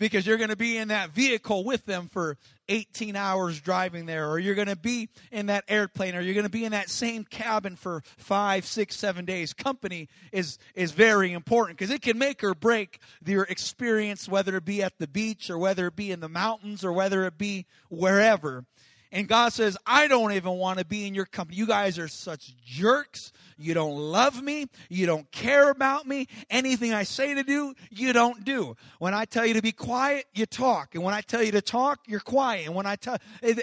because 0.02 0.26
you're 0.26 0.38
going 0.38 0.50
to 0.50 0.56
be 0.56 0.78
in 0.78 0.88
that 0.88 1.12
vehicle 1.12 1.64
with 1.64 1.86
them 1.86 2.08
for 2.08 2.36
18 2.70 3.16
hours 3.16 3.62
driving 3.62 4.08
there, 4.08 4.28
or 4.28 4.40
you're 4.40 4.56
going 4.56 4.68
to 4.68 4.76
be 4.76 5.10
in 5.32 5.46
that 5.46 5.64
airplane, 5.68 6.16
or 6.16 6.22
you're 6.22 6.34
going 6.34 6.44
to 6.44 6.50
be 6.50 6.66
in 6.66 6.72
that 6.72 6.90
same 6.90 7.24
cabin 7.24 7.76
for 7.76 8.02
five, 8.18 8.66
six, 8.66 8.96
seven 8.96 9.26
days. 9.26 9.54
Company 9.54 10.10
is, 10.32 10.58
is 10.74 10.92
very 10.92 11.34
important 11.34 11.78
because 11.78 11.94
it 11.94 12.02
can 12.02 12.18
make 12.18 12.44
or 12.44 12.56
break 12.56 13.00
your 13.24 13.44
experience, 13.44 14.28
whether 14.28 14.58
it 14.58 14.66
be 14.66 14.82
at 14.82 14.98
the 14.98 15.08
beach, 15.08 15.52
or 15.52 15.60
whether 15.60 15.86
it 15.86 15.96
be 15.96 16.12
in 16.12 16.20
the 16.20 16.28
mountains, 16.28 16.84
or 16.84 16.92
whether 16.92 17.24
it 17.26 17.38
be 17.38 17.68
wherever. 17.90 18.66
And 19.12 19.28
God 19.28 19.52
says, 19.52 19.78
I 19.86 20.08
don't 20.08 20.32
even 20.32 20.54
want 20.54 20.80
to 20.80 20.86
be 20.86 21.06
in 21.06 21.14
your 21.14 21.26
company. 21.26 21.58
You 21.58 21.68
guys 21.68 22.00
are 22.00 22.08
such 22.08 22.56
jerks. 22.64 23.34
You 23.58 23.74
don't 23.74 23.96
love 23.96 24.42
me. 24.42 24.68
You 24.90 25.06
don't 25.06 25.30
care 25.32 25.70
about 25.70 26.08
me. 26.08 26.28
Anything 26.50 26.94
I 26.94 27.04
say 27.04 27.34
to 27.36 27.44
do, 27.44 27.74
you 27.90 28.14
don't 28.14 28.46
do. 28.46 28.76
When 29.00 29.14
I 29.14 29.26
tell 29.26 29.46
you 29.46 29.54
to 29.56 29.62
be 29.62 29.74
quiet, 29.74 30.26
you 30.34 30.46
talk. 30.46 30.96
And 30.96 31.04
when 31.04 31.14
I 31.14 31.22
tell 31.22 31.44
you 31.44 31.52
to 31.52 31.62
talk, 31.62 32.00
you're 32.08 32.22
quiet. 32.22 32.68
And 32.68 32.76
when 32.76 32.86
I 32.86 32.96
tell 32.96 33.18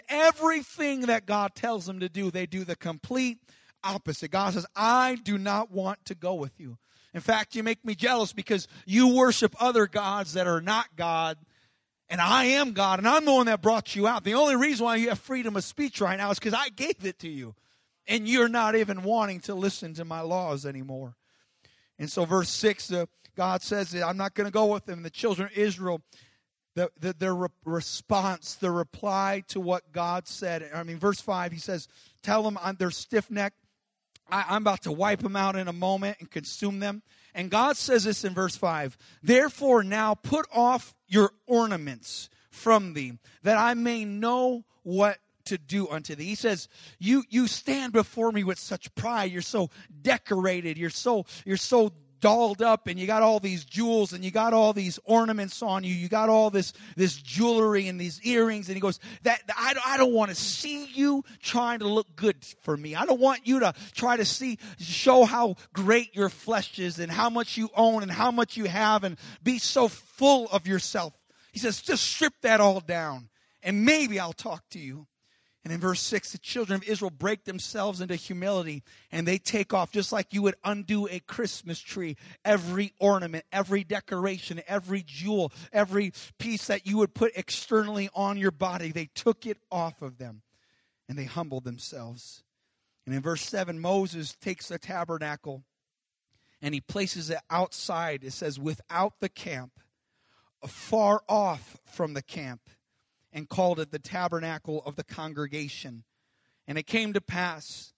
everything 0.09 1.03
that 1.03 1.25
God 1.25 1.55
tells 1.55 1.87
them 1.87 2.01
to 2.01 2.09
do, 2.11 2.31
they 2.31 2.45
do 2.47 2.65
the 2.65 2.77
complete 2.77 3.39
opposite. 3.83 4.31
God 4.31 4.53
says, 4.53 4.67
I 4.77 5.17
do 5.25 5.39
not 5.39 5.71
want 5.71 6.05
to 6.07 6.15
go 6.15 6.35
with 6.35 6.61
you. 6.61 6.77
In 7.15 7.23
fact, 7.23 7.55
you 7.57 7.63
make 7.63 7.85
me 7.85 7.95
jealous 7.95 8.35
because 8.35 8.69
you 8.85 9.17
worship 9.17 9.57
other 9.59 9.87
gods 9.87 10.35
that 10.35 10.47
are 10.47 10.61
not 10.61 10.95
God 10.95 11.39
and 12.11 12.21
I 12.21 12.45
am 12.45 12.73
God, 12.73 12.99
and 12.99 13.07
I'm 13.07 13.25
the 13.25 13.33
one 13.33 13.47
that 13.47 13.61
brought 13.61 13.95
you 13.95 14.07
out. 14.07 14.25
The 14.25 14.35
only 14.35 14.57
reason 14.57 14.85
why 14.85 14.97
you 14.97 15.11
have 15.11 15.19
freedom 15.19 15.57
of 15.57 15.65
speech 15.65 16.01
right 16.01 16.17
now 16.17 16.31
is 16.31 16.39
because 16.39 16.55
I 16.55 16.71
gave 16.71 17.05
it 17.05 17.19
to 17.21 17.29
you. 17.29 17.55
And 18.07 18.27
you're 18.27 18.49
not 18.49 18.75
even 18.75 19.03
wanting 19.03 19.41
to 19.41 19.55
listen 19.55 19.93
to 19.95 20.05
my 20.05 20.23
laws 20.23 20.65
anymore. 20.65 21.15
And 21.99 22.11
so, 22.11 22.25
verse 22.25 22.49
6, 22.49 22.93
uh, 22.93 23.07
God 23.37 23.63
says 23.63 23.95
I'm 23.95 24.17
not 24.17 24.35
going 24.35 24.47
to 24.47 24.51
go 24.53 24.67
with 24.67 24.87
them. 24.87 25.03
The 25.03 25.11
children 25.11 25.49
of 25.53 25.59
Israel, 25.59 26.01
the, 26.75 26.91
the, 26.99 27.13
their 27.13 27.35
re- 27.35 27.49
response, 27.67 28.55
the 28.55 28.71
reply 28.71 29.45
to 29.49 29.61
what 29.61 29.93
God 29.93 30.27
said. 30.27 30.71
I 30.75 30.83
mean, 30.85 30.99
verse 30.99 31.21
5, 31.21 31.53
he 31.53 31.59
says, 31.59 31.87
Tell 32.23 32.43
them 32.43 32.59
they're 32.79 32.91
stiff 32.91 33.31
necked. 33.31 33.59
I'm 34.31 34.63
about 34.63 34.83
to 34.83 34.93
wipe 34.93 35.21
them 35.21 35.37
out 35.37 35.57
in 35.57 35.69
a 35.69 35.73
moment 35.73 36.19
and 36.21 36.31
consume 36.31 36.81
them. 36.81 37.03
And 37.35 37.51
God 37.51 37.77
says 37.77 38.05
this 38.05 38.25
in 38.25 38.35
verse 38.35 38.57
5 38.57 38.97
Therefore, 39.23 39.83
now 39.83 40.15
put 40.15 40.47
off 40.53 40.95
your 41.09 41.33
ornaments 41.47 42.31
from 42.51 42.95
thee, 42.95 43.15
that 43.43 43.57
I 43.57 43.75
may 43.75 44.05
know 44.05 44.65
what 44.83 45.19
to 45.47 45.59
do 45.59 45.89
unto 45.89 46.15
thee. 46.15 46.25
He 46.25 46.35
says, 46.35 46.69
You 46.99 47.25
you 47.29 47.47
stand 47.47 47.93
before 47.93 48.31
me 48.33 48.45
with 48.45 48.59
such 48.59 48.95
pride. 48.95 49.33
You're 49.33 49.43
so 49.43 49.71
decorated, 50.03 50.77
you're 50.79 50.91
so 50.91 51.27
you're 51.45 51.57
so 51.57 51.93
dolled 52.21 52.63
up 52.63 52.87
and 52.87 52.99
you 52.99 53.07
got 53.07 53.23
all 53.23 53.41
these 53.41 53.65
jewels 53.65 54.13
and 54.13 54.25
you 54.25 54.31
got 54.31 54.53
all 54.53 54.73
these 54.73 54.99
ornaments 55.05 55.63
on 55.63 55.85
you. 55.85 55.95
You 55.95 56.09
got 56.09 56.29
all 56.29 56.51
this 56.51 56.73
this 56.97 57.15
jewelry 57.15 57.89
and 57.89 58.01
these 58.01 58.21
earrings. 58.23 58.69
And 58.69 58.77
he 58.77 58.81
goes 58.81 59.01
that 59.23 59.41
i, 59.57 59.75
I 59.87 59.97
don't 59.97 60.13
want 60.13 60.31
to 60.31 60.35
see 60.35 60.87
you 60.87 61.25
trying 61.43 61.81
to 61.81 61.89
look 61.89 62.15
good 62.17 62.37
for 62.63 62.77
me. 62.77 62.95
I 62.95 63.07
don't 63.07 63.21
want 63.21 63.47
you 63.47 63.61
to 63.61 63.75
try 63.95 64.17
to 64.17 64.25
see 64.25 64.59
show 64.79 65.25
how 65.25 65.57
great 65.73 66.15
your 66.15 66.29
flesh 66.29 66.79
is 66.79 66.99
and 66.99 67.11
how 67.11 67.31
much 67.31 67.57
you 67.57 67.69
own 67.75 68.03
and 68.03 68.11
how 68.11 68.31
much 68.31 68.57
you 68.57 68.65
have 68.65 69.05
and 69.05 69.19
be 69.43 69.59
so 69.59 69.89
full 69.89 70.49
of 70.49 70.67
yourself. 70.67 71.13
He 71.53 71.59
says 71.59 71.81
just 71.81 72.05
strip 72.05 72.35
that 72.43 72.61
all 72.61 72.81
down 72.81 73.29
and 73.63 73.85
maybe 73.85 74.19
i'll 74.21 74.33
talk 74.33 74.63
to 74.71 74.79
you 74.79 75.07
and 75.69 75.75
in 75.75 75.81
verse 75.83 76.01
6, 76.01 76.33
the 76.33 76.39
children 76.39 76.79
of 76.81 76.89
Israel 76.89 77.11
break 77.11 77.45
themselves 77.45 78.01
into 78.01 78.15
humility 78.15 78.83
and 79.13 79.29
they 79.29 79.37
take 79.37 79.75
off, 79.75 79.93
just 79.93 80.13
like 80.13 80.33
you 80.33 80.41
would 80.41 80.55
undo 80.65 81.07
a 81.09 81.21
Christmas 81.21 81.79
tree, 81.79 82.17
every 82.43 82.95
ornament, 82.99 83.45
every 83.53 83.85
decoration, 83.85 84.63
every 84.67 85.03
jewel, 85.07 85.53
every 85.71 86.15
piece 86.39 86.69
that 86.69 86.87
you 86.87 86.97
would 86.97 87.13
put 87.13 87.33
externally 87.37 88.09
on 88.15 88.39
your 88.39 88.51
body. 88.51 88.93
They 88.93 89.11
took 89.15 89.45
it 89.45 89.59
off 89.71 90.01
of 90.01 90.17
them 90.17 90.41
and 91.07 91.19
they 91.19 91.27
humbled 91.27 91.65
themselves. 91.65 92.45
And 93.05 93.15
in 93.15 93.21
verse 93.21 93.43
7, 93.43 93.79
Moses 93.79 94.35
takes 94.41 94.69
the 94.69 94.79
tabernacle 94.79 95.65
and 96.63 96.73
he 96.73 96.81
places 96.81 97.29
it 97.29 97.41
outside. 97.51 98.25
It 98.25 98.33
says, 98.33 98.59
without 98.59 99.21
the 99.21 99.29
camp, 99.29 99.73
far 100.67 101.21
off 101.29 101.77
from 101.85 102.15
the 102.15 102.23
camp 102.23 102.63
and 103.33 103.49
called 103.49 103.81
it 103.81 103.91
the 103.91 103.99
tabernacle 103.99 104.83
of 104.85 104.97
the 104.97 105.05
congregation. 105.05 106.05
And 106.67 106.79
it 106.79 106.87
came 106.87 107.13
to 107.13 107.21
pass, 107.21 107.93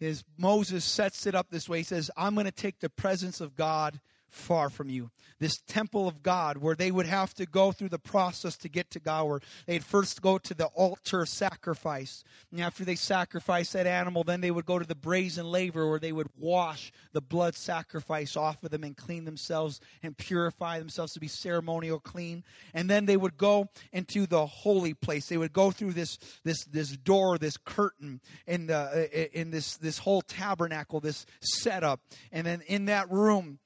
as 0.00 0.24
Moses 0.36 0.84
sets 0.84 1.26
it 1.26 1.34
up 1.34 1.50
this 1.50 1.68
way, 1.68 1.78
he 1.78 1.84
says, 1.84 2.10
I'm 2.16 2.34
going 2.34 2.46
to 2.46 2.52
take 2.52 2.80
the 2.80 2.90
presence 2.90 3.40
of 3.40 3.56
God 3.56 4.00
far 4.34 4.68
from 4.70 4.88
you. 4.88 5.10
This 5.38 5.58
temple 5.66 6.06
of 6.08 6.22
God, 6.22 6.58
where 6.58 6.74
they 6.74 6.90
would 6.90 7.06
have 7.06 7.34
to 7.34 7.46
go 7.46 7.72
through 7.72 7.88
the 7.88 7.98
process 7.98 8.56
to 8.58 8.68
get 8.68 8.90
to 8.90 9.00
God, 9.00 9.24
where 9.28 9.40
they'd 9.66 9.84
first 9.84 10.22
go 10.22 10.38
to 10.38 10.54
the 10.54 10.66
altar 10.66 11.26
sacrifice. 11.26 12.24
And 12.50 12.60
after 12.60 12.84
they 12.84 12.94
sacrifice 12.94 13.72
that 13.72 13.86
animal, 13.86 14.24
then 14.24 14.40
they 14.40 14.50
would 14.50 14.66
go 14.66 14.78
to 14.78 14.86
the 14.86 14.94
brazen 14.94 15.46
laver, 15.46 15.88
where 15.88 15.98
they 15.98 16.12
would 16.12 16.28
wash 16.38 16.92
the 17.12 17.20
blood 17.20 17.54
sacrifice 17.54 18.36
off 18.36 18.62
of 18.62 18.70
them 18.70 18.84
and 18.84 18.96
clean 18.96 19.24
themselves 19.24 19.80
and 20.02 20.16
purify 20.16 20.78
themselves 20.78 21.12
to 21.12 21.20
be 21.20 21.28
ceremonial 21.28 21.98
clean. 21.98 22.44
And 22.72 22.88
then 22.88 23.06
they 23.06 23.16
would 23.16 23.36
go 23.36 23.68
into 23.92 24.26
the 24.26 24.46
holy 24.46 24.94
place. 24.94 25.26
They 25.26 25.38
would 25.38 25.52
go 25.52 25.70
through 25.70 25.92
this 25.92 26.18
this 26.44 26.64
this 26.64 26.96
door, 26.96 27.38
this 27.38 27.56
curtain 27.56 28.20
in 28.46 28.66
the 28.66 29.38
in 29.38 29.50
this 29.50 29.76
this 29.76 29.98
whole 29.98 30.22
tabernacle, 30.22 31.00
this 31.00 31.26
setup. 31.40 32.00
And 32.32 32.46
then 32.46 32.62
in 32.62 32.86
that 32.86 33.10
room, 33.10 33.58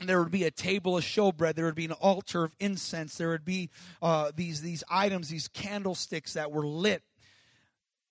there 0.00 0.22
would 0.22 0.32
be 0.32 0.44
a 0.44 0.50
table 0.50 0.96
of 0.96 1.04
showbread. 1.04 1.54
There 1.54 1.66
would 1.66 1.74
be 1.74 1.84
an 1.84 1.92
altar 1.92 2.44
of 2.44 2.54
incense. 2.58 3.16
There 3.16 3.30
would 3.30 3.44
be 3.44 3.70
uh, 4.02 4.32
these 4.34 4.60
these 4.60 4.84
items, 4.90 5.28
these 5.28 5.48
candlesticks 5.48 6.34
that 6.34 6.50
were 6.50 6.66
lit. 6.66 7.02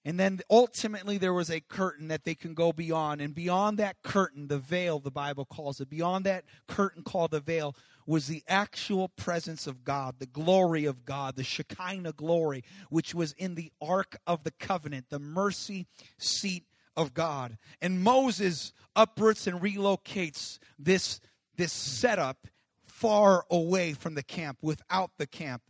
And 0.05 0.19
then 0.19 0.41
ultimately, 0.49 1.17
there 1.17 1.33
was 1.33 1.49
a 1.49 1.61
curtain 1.61 2.09
that 2.09 2.25
they 2.25 2.35
can 2.35 2.53
go 2.53 2.73
beyond. 2.73 3.21
And 3.21 3.33
beyond 3.33 3.79
that 3.79 4.01
curtain, 4.03 4.47
the 4.47 4.57
veil, 4.57 4.99
the 4.99 5.11
Bible 5.11 5.45
calls 5.45 5.79
it, 5.79 5.89
beyond 5.89 6.25
that 6.25 6.43
curtain 6.67 7.03
called 7.03 7.31
the 7.31 7.39
veil, 7.39 7.73
was 8.05 8.27
the 8.27 8.43
actual 8.49 9.07
presence 9.07 9.65
of 9.65 9.85
God, 9.85 10.15
the 10.19 10.25
glory 10.25 10.83
of 10.83 11.05
God, 11.05 11.37
the 11.37 11.43
Shekinah 11.43 12.13
glory, 12.13 12.65
which 12.89 13.15
was 13.15 13.31
in 13.33 13.55
the 13.55 13.71
Ark 13.81 14.17
of 14.27 14.43
the 14.43 14.51
Covenant, 14.51 15.05
the 15.09 15.19
mercy 15.19 15.87
seat 16.17 16.65
of 16.97 17.13
God. 17.13 17.57
And 17.81 18.03
Moses 18.03 18.73
uproots 18.97 19.47
and 19.47 19.61
relocates 19.61 20.59
this 20.77 21.21
this 21.57 21.73
setup 21.73 22.47
far 22.85 23.45
away 23.49 23.93
from 23.93 24.15
the 24.15 24.23
camp, 24.23 24.59
without 24.61 25.11
the 25.17 25.27
camp. 25.27 25.63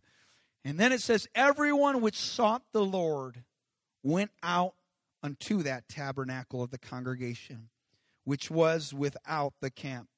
And 0.63 0.79
then 0.79 0.91
it 0.91 1.01
says, 1.01 1.27
Everyone 1.33 2.01
which 2.01 2.17
sought 2.17 2.63
the 2.71 2.85
Lord 2.85 3.43
went 4.03 4.31
out 4.41 4.75
unto 5.21 5.63
that 5.63 5.87
tabernacle 5.87 6.61
of 6.61 6.71
the 6.71 6.77
congregation, 6.77 7.69
which 8.23 8.51
was 8.51 8.93
without 8.93 9.53
the 9.61 9.71
camp. 9.71 10.09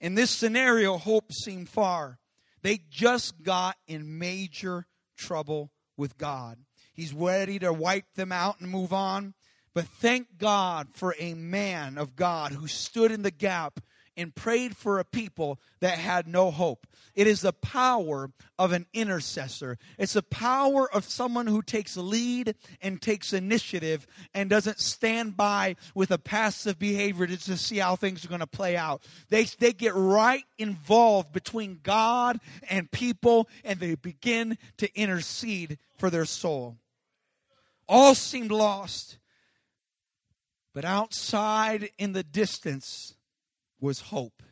In 0.00 0.14
this 0.14 0.30
scenario, 0.30 0.98
hope 0.98 1.32
seemed 1.32 1.68
far. 1.68 2.18
They 2.62 2.80
just 2.90 3.42
got 3.42 3.76
in 3.86 4.18
major 4.18 4.86
trouble 5.16 5.70
with 5.96 6.18
God. 6.18 6.58
He's 6.92 7.12
ready 7.12 7.58
to 7.58 7.72
wipe 7.72 8.14
them 8.14 8.32
out 8.32 8.60
and 8.60 8.70
move 8.70 8.92
on. 8.92 9.34
But 9.74 9.86
thank 9.86 10.38
God 10.38 10.88
for 10.92 11.16
a 11.18 11.34
man 11.34 11.98
of 11.98 12.16
God 12.16 12.52
who 12.52 12.68
stood 12.68 13.10
in 13.10 13.22
the 13.22 13.32
gap 13.32 13.80
and 14.16 14.34
prayed 14.34 14.76
for 14.76 14.98
a 14.98 15.04
people 15.04 15.60
that 15.80 15.98
had 15.98 16.26
no 16.26 16.50
hope. 16.50 16.86
It 17.14 17.26
is 17.26 17.40
the 17.40 17.52
power 17.52 18.30
of 18.58 18.72
an 18.72 18.86
intercessor. 18.92 19.78
It's 19.98 20.14
the 20.14 20.22
power 20.22 20.92
of 20.92 21.04
someone 21.04 21.46
who 21.46 21.62
takes 21.62 21.96
lead 21.96 22.54
and 22.82 23.00
takes 23.00 23.32
initiative 23.32 24.06
and 24.32 24.50
doesn't 24.50 24.80
stand 24.80 25.36
by 25.36 25.76
with 25.94 26.10
a 26.10 26.18
passive 26.18 26.78
behavior 26.78 27.26
to 27.26 27.36
just 27.36 27.66
see 27.66 27.78
how 27.78 27.96
things 27.96 28.24
are 28.24 28.28
going 28.28 28.40
to 28.40 28.46
play 28.46 28.76
out. 28.76 29.02
They, 29.28 29.44
they 29.44 29.72
get 29.72 29.94
right 29.94 30.44
involved 30.58 31.32
between 31.32 31.80
God 31.82 32.40
and 32.68 32.90
people 32.90 33.48
and 33.64 33.78
they 33.78 33.94
begin 33.94 34.58
to 34.78 34.92
intercede 34.98 35.78
for 35.98 36.10
their 36.10 36.24
soul. 36.24 36.76
All 37.88 38.14
seemed 38.14 38.50
lost. 38.50 39.18
But 40.74 40.84
outside 40.84 41.90
in 41.98 42.12
the 42.12 42.24
distance, 42.24 43.14
was 43.84 44.00
hope. 44.00 44.42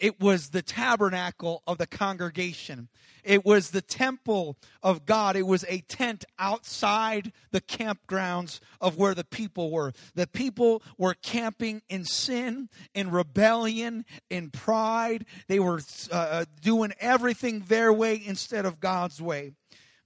It 0.00 0.20
was 0.20 0.50
the 0.50 0.62
tabernacle 0.62 1.62
of 1.66 1.78
the 1.78 1.86
congregation. 1.86 2.88
It 3.22 3.44
was 3.44 3.70
the 3.70 3.82
temple 3.82 4.56
of 4.82 5.06
God. 5.06 5.36
It 5.36 5.46
was 5.46 5.64
a 5.68 5.82
tent 5.82 6.24
outside 6.38 7.30
the 7.52 7.60
campgrounds 7.60 8.58
of 8.80 8.96
where 8.96 9.14
the 9.14 9.24
people 9.24 9.70
were. 9.70 9.92
The 10.14 10.26
people 10.26 10.82
were 10.98 11.14
camping 11.14 11.82
in 11.88 12.04
sin, 12.04 12.70
in 12.94 13.10
rebellion, 13.10 14.04
in 14.30 14.50
pride. 14.50 15.26
They 15.46 15.60
were 15.60 15.80
uh, 16.10 16.14
uh 16.14 16.44
doing 16.60 16.92
everything 16.98 17.60
their 17.68 17.92
way 17.92 18.20
instead 18.24 18.64
of 18.64 18.80
God's 18.80 19.22
way. 19.22 19.52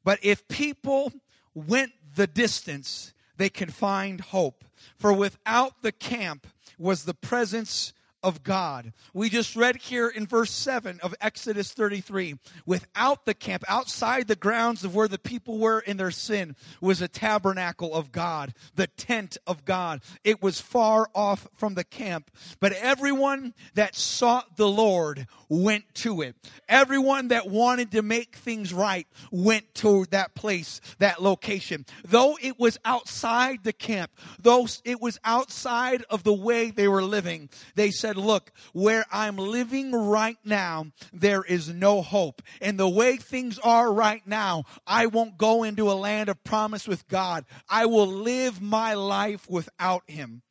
But 0.04 0.18
if 0.22 0.48
people 0.48 1.12
went 1.54 1.92
the 2.14 2.26
distance, 2.26 3.14
they 3.36 3.48
could 3.48 3.72
find 3.72 4.20
hope. 4.20 4.64
For 4.96 5.12
without 5.12 5.82
the 5.82 5.92
camp 5.92 6.46
was 6.76 7.04
the 7.04 7.14
presence 7.14 7.92
of 8.22 8.42
God. 8.42 8.92
We 9.14 9.28
just 9.30 9.56
read 9.56 9.76
here 9.76 10.08
in 10.08 10.26
verse 10.26 10.50
7 10.50 11.00
of 11.02 11.14
Exodus 11.20 11.72
33 11.72 12.36
without 12.66 13.24
the 13.24 13.34
camp, 13.34 13.64
outside 13.68 14.28
the 14.28 14.36
grounds 14.36 14.84
of 14.84 14.94
where 14.94 15.08
the 15.08 15.18
people 15.18 15.58
were 15.58 15.80
in 15.80 15.96
their 15.96 16.10
sin, 16.10 16.56
was 16.80 17.00
a 17.00 17.08
tabernacle 17.08 17.94
of 17.94 18.12
God, 18.12 18.54
the 18.74 18.86
tent 18.86 19.36
of 19.46 19.64
God. 19.64 20.00
It 20.24 20.42
was 20.42 20.60
far 20.60 21.08
off 21.14 21.46
from 21.54 21.74
the 21.74 21.84
camp, 21.84 22.30
but 22.60 22.72
everyone 22.72 23.54
that 23.74 23.94
sought 23.94 24.56
the 24.56 24.68
Lord 24.68 25.26
went 25.48 25.84
to 25.94 26.22
it. 26.22 26.36
Everyone 26.68 27.28
that 27.28 27.48
wanted 27.48 27.92
to 27.92 28.02
make 28.02 28.36
things 28.36 28.72
right 28.72 29.06
went 29.30 29.74
to 29.76 30.06
that 30.10 30.34
place, 30.34 30.80
that 30.98 31.22
location. 31.22 31.86
Though 32.04 32.36
it 32.40 32.58
was 32.58 32.78
outside 32.84 33.64
the 33.64 33.72
camp, 33.72 34.10
though 34.40 34.66
it 34.84 35.00
was 35.00 35.18
outside 35.24 36.04
of 36.10 36.24
the 36.24 36.32
way 36.32 36.70
they 36.70 36.88
were 36.88 37.02
living, 37.02 37.48
they 37.74 37.90
said, 37.90 38.07
Look, 38.16 38.52
where 38.72 39.04
I'm 39.12 39.36
living 39.36 39.92
right 39.92 40.38
now, 40.44 40.86
there 41.12 41.42
is 41.42 41.68
no 41.68 42.02
hope. 42.02 42.42
And 42.60 42.78
the 42.78 42.88
way 42.88 43.16
things 43.16 43.58
are 43.58 43.92
right 43.92 44.26
now, 44.26 44.64
I 44.86 45.06
won't 45.06 45.38
go 45.38 45.62
into 45.62 45.90
a 45.90 45.94
land 45.94 46.28
of 46.28 46.42
promise 46.44 46.88
with 46.88 47.06
God. 47.08 47.44
I 47.68 47.86
will 47.86 48.06
live 48.06 48.60
my 48.60 48.94
life 48.94 49.48
without 49.48 50.02
Him. 50.08 50.42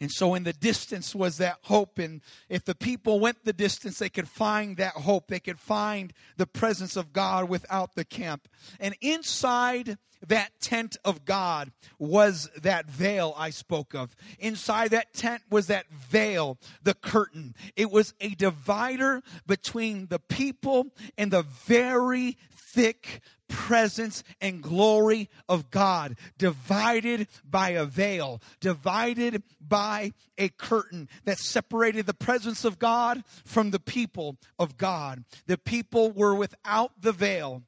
And 0.00 0.10
so 0.10 0.34
in 0.34 0.44
the 0.44 0.52
distance 0.52 1.14
was 1.14 1.36
that 1.38 1.58
hope. 1.62 1.98
And 1.98 2.22
if 2.48 2.64
the 2.64 2.74
people 2.74 3.20
went 3.20 3.44
the 3.44 3.52
distance, 3.52 3.98
they 3.98 4.08
could 4.08 4.28
find 4.28 4.78
that 4.78 4.94
hope. 4.94 5.28
They 5.28 5.40
could 5.40 5.60
find 5.60 6.12
the 6.36 6.46
presence 6.46 6.96
of 6.96 7.12
God 7.12 7.48
without 7.48 7.94
the 7.94 8.04
camp. 8.04 8.48
And 8.78 8.96
inside 9.02 9.98
that 10.26 10.50
tent 10.60 10.96
of 11.04 11.24
God 11.24 11.72
was 11.98 12.50
that 12.60 12.90
veil 12.90 13.34
I 13.36 13.50
spoke 13.50 13.94
of. 13.94 14.14
Inside 14.38 14.90
that 14.90 15.14
tent 15.14 15.42
was 15.50 15.68
that 15.68 15.90
veil, 15.90 16.58
the 16.82 16.94
curtain. 16.94 17.54
It 17.76 17.90
was 17.90 18.14
a 18.20 18.30
divider 18.30 19.22
between 19.46 20.06
the 20.06 20.18
people 20.18 20.88
and 21.16 21.30
the 21.30 21.42
very 21.42 22.36
thick 22.72 23.20
presence 23.48 24.22
and 24.40 24.62
glory 24.62 25.28
of 25.48 25.70
God, 25.70 26.16
divided 26.38 27.26
by 27.44 27.70
a 27.70 27.84
veil, 27.84 28.40
divided 28.60 29.42
by 29.60 30.12
a 30.38 30.48
curtain 30.50 31.08
that 31.24 31.38
separated 31.38 32.06
the 32.06 32.14
presence 32.14 32.64
of 32.64 32.78
God 32.78 33.24
from 33.44 33.70
the 33.70 33.80
people 33.80 34.36
of 34.58 34.76
God. 34.76 35.24
The 35.46 35.58
people 35.58 36.12
were 36.12 36.34
without 36.34 36.92
the 37.00 37.12
veil, 37.12 37.62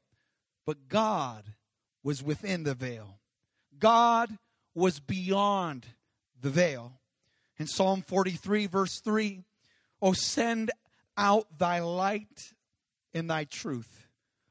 but 0.65 0.89
God 0.89 1.45
was 2.03 2.23
within 2.23 2.63
the 2.63 2.75
veil. 2.75 3.19
God 3.79 4.39
was 4.75 5.01
beyond 5.01 5.87
the 6.41 6.51
veil. 6.51 6.93
In 7.59 7.67
Psalm 7.67 8.03
43, 8.03 8.67
verse 8.67 9.01
3, 9.01 9.43
Oh, 10.01 10.13
send 10.13 10.71
out 11.17 11.47
thy 11.59 11.81
light 11.81 12.55
and 13.15 13.31
thy 13.31 13.45
truth. 13.45 14.02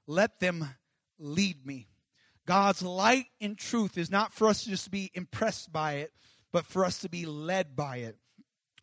Let 0.08 0.40
them 0.40 0.68
lead 1.20 1.66
me. 1.66 1.88
God's 2.46 2.82
light 2.82 3.28
and 3.40 3.58
truth 3.58 3.98
is 3.98 4.10
not 4.10 4.34
for 4.34 4.48
us 4.48 4.64
to 4.64 4.70
just 4.70 4.92
be 4.92 5.12
impressed 5.14 5.72
by 5.72 5.94
it, 5.94 6.12
but 6.52 6.66
for 6.66 6.84
us 6.84 7.00
to 7.00 7.10
be 7.10 7.26
led 7.26 7.76
by 7.76 7.98
it. 7.98 8.18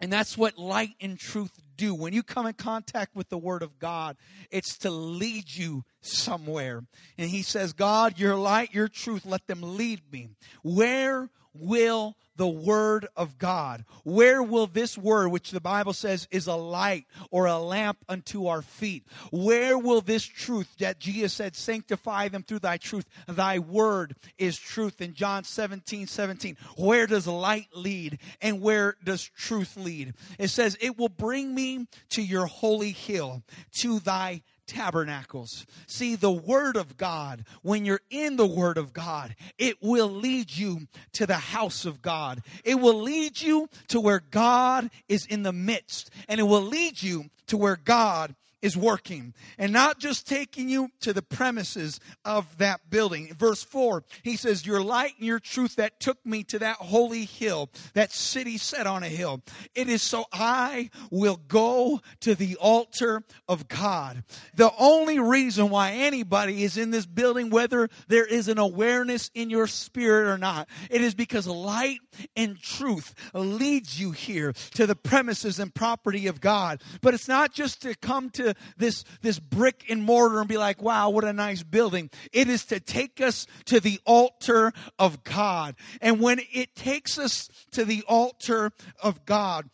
And 0.01 0.13
that's 0.13 0.39
what 0.39 0.59
light 0.59 0.95
and 1.01 1.19
truth 1.19 1.59
do. 1.79 1.95
When 1.95 2.13
you 2.13 2.23
come 2.23 2.45
in 2.45 2.53
contact 2.53 3.17
with 3.17 3.31
the 3.31 3.39
Word 3.39 3.63
of 3.63 3.79
God, 3.79 4.19
it's 4.51 4.77
to 4.79 4.91
lead 4.91 5.45
you 5.55 5.85
somewhere. 6.03 6.85
And 7.17 7.31
He 7.31 7.41
says, 7.43 7.73
God, 7.73 8.19
your 8.19 8.37
light, 8.37 8.75
your 8.75 8.89
truth, 8.89 9.25
let 9.25 9.47
them 9.47 9.63
lead 9.63 10.03
me. 10.13 10.29
Where 10.63 11.31
will 11.55 12.17
the 12.37 12.49
word 12.49 13.09
of 13.17 13.37
God? 13.37 13.85
Where 14.05 14.43
will 14.43 14.69
this 14.69 14.97
word, 14.97 15.29
which 15.29 15.51
the 15.51 15.61
Bible 15.61 15.93
says 15.93 16.29
is 16.31 16.47
a 16.47 16.55
light 16.55 17.05
or 17.31 17.47
a 17.47 17.59
lamp 17.59 17.99
unto 18.09 18.47
our 18.47 18.63
feet, 18.63 19.05
where 19.33 19.77
will 19.77 20.01
this 20.01 20.25
truth 20.25 20.69
that 20.79 21.01
Jesus 21.01 21.33
said, 21.33 21.57
sanctify 21.57 22.29
them 22.29 22.45
through 22.45 22.61
thy 22.61 22.77
truth? 22.77 23.07
Thy 23.27 23.59
word 23.59 24.15
is 24.39 24.57
truth. 24.57 25.01
In 25.01 25.15
John 25.15 25.43
17, 25.43 26.07
17, 26.07 26.57
where 26.77 27.09
does 27.09 27.27
light 27.27 27.69
lead 27.75 28.21
and 28.41 28.63
where 28.63 28.97
does 29.03 29.29
truth 29.37 29.77
lead? 29.77 30.15
It 30.39 30.49
says, 30.49 30.79
it 30.81 30.97
will 30.97 31.09
bring 31.09 31.55
me 31.55 31.68
to 32.11 32.23
your 32.23 32.47
holy 32.47 32.93
hill, 32.93 33.43
to 33.81 33.99
thy 34.01 34.43
tabernacles. 34.67 35.67
See, 35.87 36.15
the 36.15 36.31
Word 36.31 36.77
of 36.77 36.97
God, 36.97 37.45
when 37.63 37.85
you're 37.85 38.03
in 38.11 38.37
the 38.37 38.47
Word 38.47 38.79
of 38.79 38.93
God, 38.93 39.35
it 39.59 39.83
will 39.83 40.11
lead 40.11 40.57
you 40.57 40.87
to 41.15 41.27
the 41.27 41.35
house 41.35 41.85
of 41.85 42.03
God. 42.03 42.43
It 42.65 42.77
will 42.77 43.01
lead 43.01 43.41
you 43.41 43.69
to 43.89 44.01
where 44.01 44.21
God 44.21 44.91
is 45.09 45.27
in 45.27 45.43
the 45.43 45.53
midst, 45.53 46.11
and 46.29 46.39
it 46.39 46.45
will 46.45 46.63
lead 46.63 47.03
you 47.03 47.31
to 47.49 47.57
where 47.57 47.77
God 47.77 48.35
is 48.63 48.77
working 48.77 49.35
and 49.57 49.73
not 49.73 49.99
just 49.99 50.27
taking 50.27 50.69
you 50.69 50.91
to 51.01 51.13
the 51.13 51.23
premises 51.23 52.01
of 52.25 52.59
that 52.59 52.91
building. 52.91 53.33
Verse 53.35 53.63
4, 53.63 54.03
he 54.23 54.37
says, 54.37 54.67
Your 54.67 54.83
light 54.83 55.15
and 55.19 55.27
your 55.27 55.39
truth 55.39 55.77
that 55.77 56.01
took 56.01 56.25
me 56.27 56.43
to 56.45 56.59
that 56.59 56.77
holy 56.77 57.25
hill, 57.25 57.71
that 57.95 58.13
city 58.13 58.59
set 58.59 58.87
on 58.87 59.03
a 59.03 59.09
hill. 59.09 59.43
It 59.75 59.89
is 59.89 60.03
so 60.03 60.25
I 60.33 60.91
will 61.11 61.41
go 61.49 62.01
to 62.21 62.35
the 62.35 62.57
altar 62.57 63.23
of 63.49 63.69
God. 63.69 64.25
The 64.55 64.73
only 64.79 65.19
reason 65.19 65.71
why 65.71 65.93
anybody 65.93 66.65
is 66.65 66.77
in 66.77 66.91
this 66.91 67.07
building, 67.07 67.51
whether 67.51 67.89
there 68.09 68.27
is 68.27 68.49
an 68.49 68.59
awareness 68.59 69.31
in 69.35 69.51
your 69.51 69.67
spirit 69.67 70.29
or 70.29 70.39
not, 70.39 70.69
it 70.91 71.01
is 71.01 71.15
because 71.15 71.47
light 71.47 72.01
and 72.37 72.59
truth 72.61 73.15
leads 73.35 74.01
you 74.01 74.11
here 74.11 74.53
to 74.75 74.87
the 74.87 74.97
premises 74.97 75.59
and 75.59 75.75
property 75.75 76.27
of 76.27 76.41
God. 76.41 76.83
But 77.01 77.15
it's 77.15 77.29
not 77.29 77.53
just 77.53 77.83
to 77.83 77.95
come 77.95 78.31
to 78.31 78.48
this, 78.77 79.05
this 79.23 79.39
brick 79.39 79.85
and 79.89 80.03
mortar 80.03 80.41
and 80.41 80.49
be 80.49 80.59
like, 80.59 80.83
wow, 80.83 81.11
what 81.11 81.25
a 81.25 81.33
nice 81.33 81.63
building. 81.63 82.11
It 82.33 82.49
is 82.49 82.65
to 82.67 82.81
take 82.81 83.21
us 83.21 83.47
to 83.67 83.81
the 83.81 84.01
altar 84.05 84.73
of 84.99 85.25
God. 85.25 85.77
And 86.01 86.21
when 86.21 86.41
it 86.53 86.75
takes 86.75 87.19
us 87.19 87.49
to 87.73 87.85
the 87.85 88.03
altar 88.09 88.73
of 89.03 89.25
God, 89.25 89.69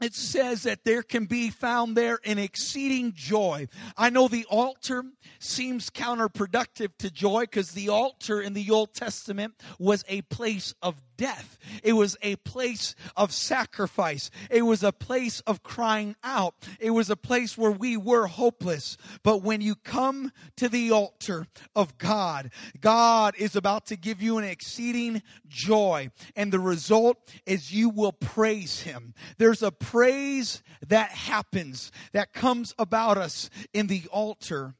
it 0.00 0.14
says 0.14 0.64
that 0.64 0.84
there 0.84 1.02
can 1.02 1.24
be 1.24 1.50
found 1.50 1.96
there 1.96 2.18
an 2.24 2.38
exceeding 2.38 3.12
joy. 3.14 3.68
I 3.96 4.10
know 4.10 4.28
the 4.28 4.44
altar 4.50 5.04
seems 5.38 5.88
counterproductive 5.88 6.90
to 6.98 7.10
joy 7.10 7.42
because 7.42 7.70
the 7.70 7.88
altar 7.88 8.40
in 8.40 8.54
the 8.54 8.70
Old 8.70 8.92
Testament 8.92 9.54
was 9.78 10.04
a 10.08 10.22
place 10.22 10.74
of 10.82 11.00
death. 11.16 11.58
It 11.82 11.94
was 11.94 12.16
a 12.22 12.36
place 12.36 12.94
of 13.16 13.32
sacrifice. 13.32 14.30
It 14.50 14.62
was 14.62 14.82
a 14.82 14.92
place 14.92 15.40
of 15.40 15.62
crying 15.62 16.16
out. 16.22 16.54
It 16.80 16.90
was 16.90 17.10
a 17.10 17.16
place 17.16 17.56
where 17.56 17.70
we 17.70 17.96
were 17.96 18.26
hopeless. 18.26 18.96
But 19.22 19.42
when 19.42 19.60
you 19.60 19.74
come 19.74 20.32
to 20.56 20.68
the 20.68 20.90
altar 20.90 21.46
of 21.74 21.98
God, 21.98 22.50
God 22.80 23.34
is 23.38 23.56
about 23.56 23.86
to 23.86 23.96
give 23.96 24.22
you 24.22 24.38
an 24.38 24.44
exceeding 24.44 25.22
joy. 25.46 26.10
And 26.36 26.52
the 26.52 26.60
result 26.60 27.16
is 27.46 27.72
you 27.72 27.88
will 27.88 28.12
praise 28.12 28.80
Him. 28.80 29.14
There's 29.38 29.62
a 29.62 29.72
praise 29.72 30.62
that 30.88 31.10
happens, 31.10 31.92
that 32.12 32.32
comes 32.32 32.74
about 32.78 33.18
us 33.18 33.50
in 33.72 33.86
the 33.86 34.02
altar 34.10 34.74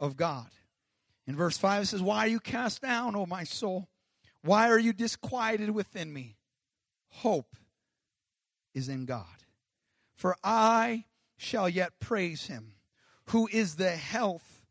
of 0.00 0.16
God. 0.16 0.46
In 1.26 1.36
verse 1.36 1.56
5, 1.56 1.82
it 1.82 1.86
says, 1.86 2.02
Why 2.02 2.18
are 2.18 2.28
you 2.28 2.40
cast 2.40 2.82
down, 2.82 3.16
O 3.16 3.26
my 3.26 3.44
soul? 3.44 3.88
Why 4.44 4.68
are 4.68 4.78
you 4.78 4.92
disquieted 4.92 5.70
within 5.70 6.12
me? 6.12 6.36
Hope 7.08 7.56
is 8.74 8.90
in 8.90 9.06
God. 9.06 9.24
For 10.14 10.36
I 10.44 11.04
shall 11.38 11.68
yet 11.68 11.98
praise 11.98 12.46
him, 12.46 12.74
who 13.26 13.48
is 13.50 13.76
the 13.76 13.92
health 13.92 14.62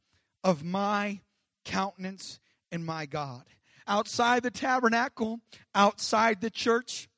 of 0.44 0.64
my 0.64 1.22
countenance 1.66 2.40
and 2.72 2.86
my 2.86 3.08
God. 3.08 3.44
Outside 3.88 4.44
the 4.44 4.52
tabernacle, 4.52 5.40
outside 5.74 6.40
the 6.40 6.52
church, 6.52 7.10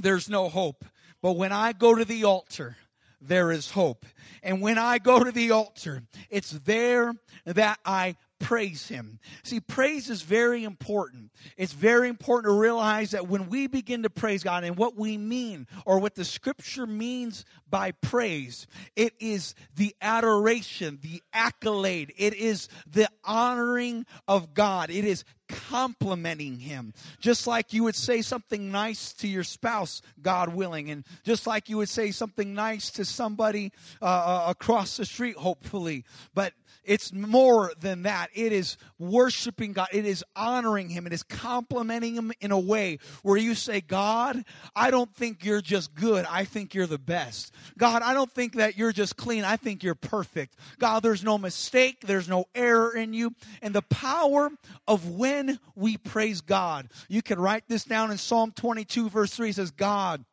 there's 0.00 0.28
no 0.28 0.48
hope. 0.48 0.84
But 1.20 1.32
when 1.32 1.52
I 1.52 1.72
go 1.72 1.96
to 1.96 2.04
the 2.04 2.24
altar, 2.24 2.76
there 3.20 3.50
is 3.50 3.72
hope. 3.72 4.06
And 4.42 4.62
when 4.62 4.78
I 4.78 4.98
go 4.98 5.24
to 5.24 5.32
the 5.32 5.50
altar, 5.50 6.04
it's 6.30 6.52
there 6.52 7.14
that 7.44 7.80
I 7.84 8.16
praise 8.38 8.88
him. 8.88 9.18
See, 9.42 9.60
praise 9.60 10.10
is 10.10 10.22
very 10.22 10.64
important. 10.64 11.30
It's 11.56 11.72
very 11.72 12.08
important 12.08 12.52
to 12.52 12.58
realize 12.58 13.12
that 13.12 13.28
when 13.28 13.48
we 13.48 13.66
begin 13.66 14.02
to 14.04 14.10
praise 14.10 14.42
God 14.42 14.64
and 14.64 14.76
what 14.76 14.96
we 14.96 15.18
mean 15.18 15.66
or 15.84 15.98
what 15.98 16.14
the 16.14 16.24
scripture 16.24 16.86
means 16.86 17.44
by 17.68 17.92
praise, 17.92 18.66
it 18.96 19.14
is 19.18 19.54
the 19.74 19.94
adoration, 20.00 20.98
the 21.02 21.22
accolade, 21.32 22.12
it 22.16 22.34
is 22.34 22.68
the 22.90 23.08
honoring 23.24 24.06
of 24.26 24.54
God. 24.54 24.90
It 24.90 25.04
is 25.04 25.24
complimenting 25.48 26.58
him. 26.58 26.92
Just 27.20 27.46
like 27.46 27.72
you 27.72 27.84
would 27.84 27.96
say 27.96 28.22
something 28.22 28.70
nice 28.70 29.12
to 29.14 29.28
your 29.28 29.44
spouse, 29.44 30.02
God 30.20 30.54
willing, 30.54 30.90
and 30.90 31.04
just 31.24 31.46
like 31.46 31.68
you 31.68 31.76
would 31.78 31.88
say 31.88 32.10
something 32.10 32.54
nice 32.54 32.90
to 32.92 33.04
somebody 33.04 33.72
uh, 34.02 34.04
uh 34.04 34.44
across 34.48 34.96
the 34.96 35.04
street, 35.04 35.36
hopefully. 35.36 36.04
But 36.34 36.52
it's 36.88 37.12
more 37.12 37.70
than 37.78 38.04
that. 38.04 38.30
It 38.32 38.50
is 38.50 38.78
worshiping 38.98 39.74
God. 39.74 39.88
It 39.92 40.06
is 40.06 40.24
honoring 40.34 40.88
Him. 40.88 41.06
It 41.06 41.12
is 41.12 41.22
complimenting 41.22 42.14
Him 42.14 42.32
in 42.40 42.50
a 42.50 42.58
way 42.58 42.98
where 43.22 43.36
you 43.36 43.54
say, 43.54 43.82
God, 43.82 44.42
I 44.74 44.90
don't 44.90 45.14
think 45.14 45.44
you're 45.44 45.60
just 45.60 45.94
good. 45.94 46.24
I 46.30 46.44
think 46.44 46.74
you're 46.74 46.86
the 46.86 46.98
best. 46.98 47.54
God, 47.76 48.00
I 48.00 48.14
don't 48.14 48.32
think 48.32 48.54
that 48.54 48.78
you're 48.78 48.92
just 48.92 49.18
clean. 49.18 49.44
I 49.44 49.56
think 49.56 49.82
you're 49.82 49.94
perfect. 49.94 50.56
God, 50.78 51.02
there's 51.02 51.22
no 51.22 51.36
mistake. 51.36 52.00
There's 52.00 52.26
no 52.28 52.46
error 52.54 52.96
in 52.96 53.12
you. 53.12 53.34
And 53.60 53.74
the 53.74 53.82
power 53.82 54.50
of 54.86 55.10
when 55.10 55.37
we 55.74 55.96
praise 55.96 56.40
God. 56.40 56.88
You 57.08 57.22
can 57.22 57.38
write 57.38 57.64
this 57.68 57.84
down 57.84 58.10
in 58.10 58.18
Psalm 58.18 58.52
22, 58.54 59.08
verse 59.10 59.34
3. 59.34 59.50
It 59.50 59.54
says, 59.56 59.70
God, 59.70 60.24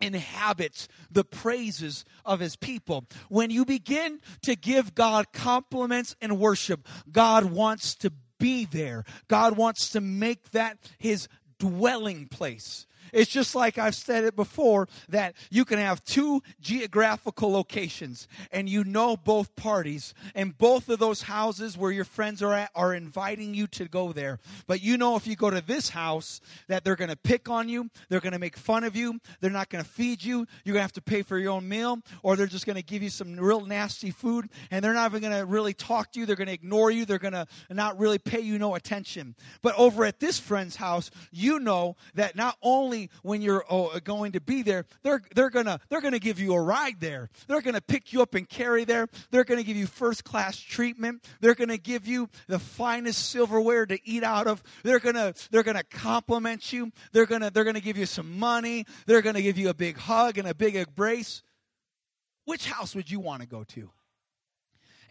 inhabits 0.00 0.88
the 1.10 1.24
praises 1.24 2.04
of 2.24 2.40
his 2.40 2.56
people. 2.56 3.06
When 3.28 3.50
you 3.50 3.64
begin 3.64 4.20
to 4.42 4.56
give 4.56 4.94
God 4.94 5.32
compliments 5.32 6.16
and 6.20 6.38
worship, 6.38 6.86
God 7.10 7.44
wants 7.44 7.94
to 7.96 8.12
be 8.38 8.64
there. 8.64 9.04
God 9.28 9.56
wants 9.56 9.90
to 9.90 10.00
make 10.00 10.50
that 10.50 10.78
his 10.98 11.28
dwelling 11.58 12.26
place. 12.26 12.86
It's 13.14 13.30
just 13.30 13.54
like 13.54 13.78
I've 13.78 13.94
said 13.94 14.24
it 14.24 14.36
before 14.36 14.88
that 15.08 15.34
you 15.50 15.64
can 15.64 15.78
have 15.78 16.04
two 16.04 16.42
geographical 16.60 17.50
locations 17.50 18.28
and 18.50 18.68
you 18.68 18.84
know 18.84 19.16
both 19.16 19.54
parties, 19.56 20.14
and 20.34 20.56
both 20.56 20.88
of 20.88 20.98
those 20.98 21.22
houses 21.22 21.78
where 21.78 21.92
your 21.92 22.04
friends 22.04 22.42
are 22.42 22.52
at 22.52 22.70
are 22.74 22.94
inviting 22.94 23.54
you 23.54 23.66
to 23.68 23.86
go 23.86 24.12
there. 24.12 24.38
But 24.66 24.82
you 24.82 24.98
know 24.98 25.16
if 25.16 25.26
you 25.26 25.36
go 25.36 25.50
to 25.50 25.60
this 25.60 25.90
house 25.90 26.40
that 26.68 26.84
they're 26.84 26.96
going 26.96 27.10
to 27.10 27.16
pick 27.16 27.48
on 27.48 27.68
you, 27.68 27.90
they're 28.08 28.20
going 28.20 28.32
to 28.32 28.38
make 28.38 28.56
fun 28.56 28.84
of 28.84 28.96
you, 28.96 29.20
they're 29.40 29.50
not 29.50 29.68
going 29.70 29.84
to 29.84 29.88
feed 29.88 30.22
you, 30.22 30.46
you're 30.64 30.72
going 30.72 30.80
to 30.80 30.82
have 30.82 30.92
to 30.92 31.02
pay 31.02 31.22
for 31.22 31.38
your 31.38 31.52
own 31.52 31.68
meal, 31.68 32.00
or 32.22 32.36
they're 32.36 32.46
just 32.46 32.66
going 32.66 32.76
to 32.76 32.82
give 32.82 33.02
you 33.02 33.10
some 33.10 33.36
real 33.36 33.60
nasty 33.60 34.10
food, 34.10 34.48
and 34.70 34.84
they're 34.84 34.94
not 34.94 35.10
even 35.10 35.22
going 35.22 35.38
to 35.38 35.46
really 35.46 35.74
talk 35.74 36.12
to 36.12 36.20
you, 36.20 36.26
they're 36.26 36.36
going 36.36 36.48
to 36.48 36.52
ignore 36.52 36.90
you, 36.90 37.04
they're 37.04 37.18
going 37.18 37.32
to 37.32 37.46
not 37.70 37.98
really 37.98 38.18
pay 38.18 38.40
you 38.40 38.58
no 38.58 38.74
attention. 38.74 39.34
But 39.62 39.74
over 39.76 40.04
at 40.04 40.20
this 40.20 40.38
friend's 40.38 40.76
house, 40.76 41.10
you 41.30 41.58
know 41.58 41.96
that 42.14 42.36
not 42.36 42.56
only 42.62 43.03
when 43.22 43.42
you're 43.42 43.64
oh, 43.70 43.98
going 44.00 44.32
to 44.32 44.40
be 44.40 44.62
there, 44.62 44.86
they're, 45.02 45.22
they're 45.34 45.50
gonna 45.50 45.80
they're 45.88 46.00
gonna 46.00 46.18
give 46.18 46.38
you 46.38 46.54
a 46.54 46.60
ride 46.60 47.00
there. 47.00 47.28
They're 47.46 47.60
gonna 47.60 47.80
pick 47.80 48.12
you 48.12 48.22
up 48.22 48.34
and 48.34 48.48
carry 48.48 48.84
there. 48.84 49.08
They're 49.30 49.44
gonna 49.44 49.62
give 49.62 49.76
you 49.76 49.86
first 49.86 50.24
class 50.24 50.58
treatment. 50.58 51.24
They're 51.40 51.54
gonna 51.54 51.78
give 51.78 52.06
you 52.06 52.28
the 52.46 52.58
finest 52.58 53.30
silverware 53.30 53.86
to 53.86 53.98
eat 54.08 54.24
out 54.24 54.46
of. 54.46 54.62
They're 54.82 55.00
gonna 55.00 55.34
they're 55.50 55.62
gonna 55.62 55.84
compliment 55.84 56.72
you. 56.72 56.92
They're 57.12 57.26
gonna 57.26 57.50
they're 57.50 57.64
gonna 57.64 57.80
give 57.80 57.96
you 57.96 58.06
some 58.06 58.38
money. 58.38 58.86
They're 59.06 59.22
gonna 59.22 59.42
give 59.42 59.58
you 59.58 59.68
a 59.68 59.74
big 59.74 59.96
hug 59.96 60.38
and 60.38 60.48
a 60.48 60.54
big 60.54 60.76
embrace. 60.76 61.42
Which 62.44 62.66
house 62.66 62.94
would 62.94 63.10
you 63.10 63.20
want 63.20 63.42
to 63.42 63.48
go 63.48 63.64
to? 63.64 63.90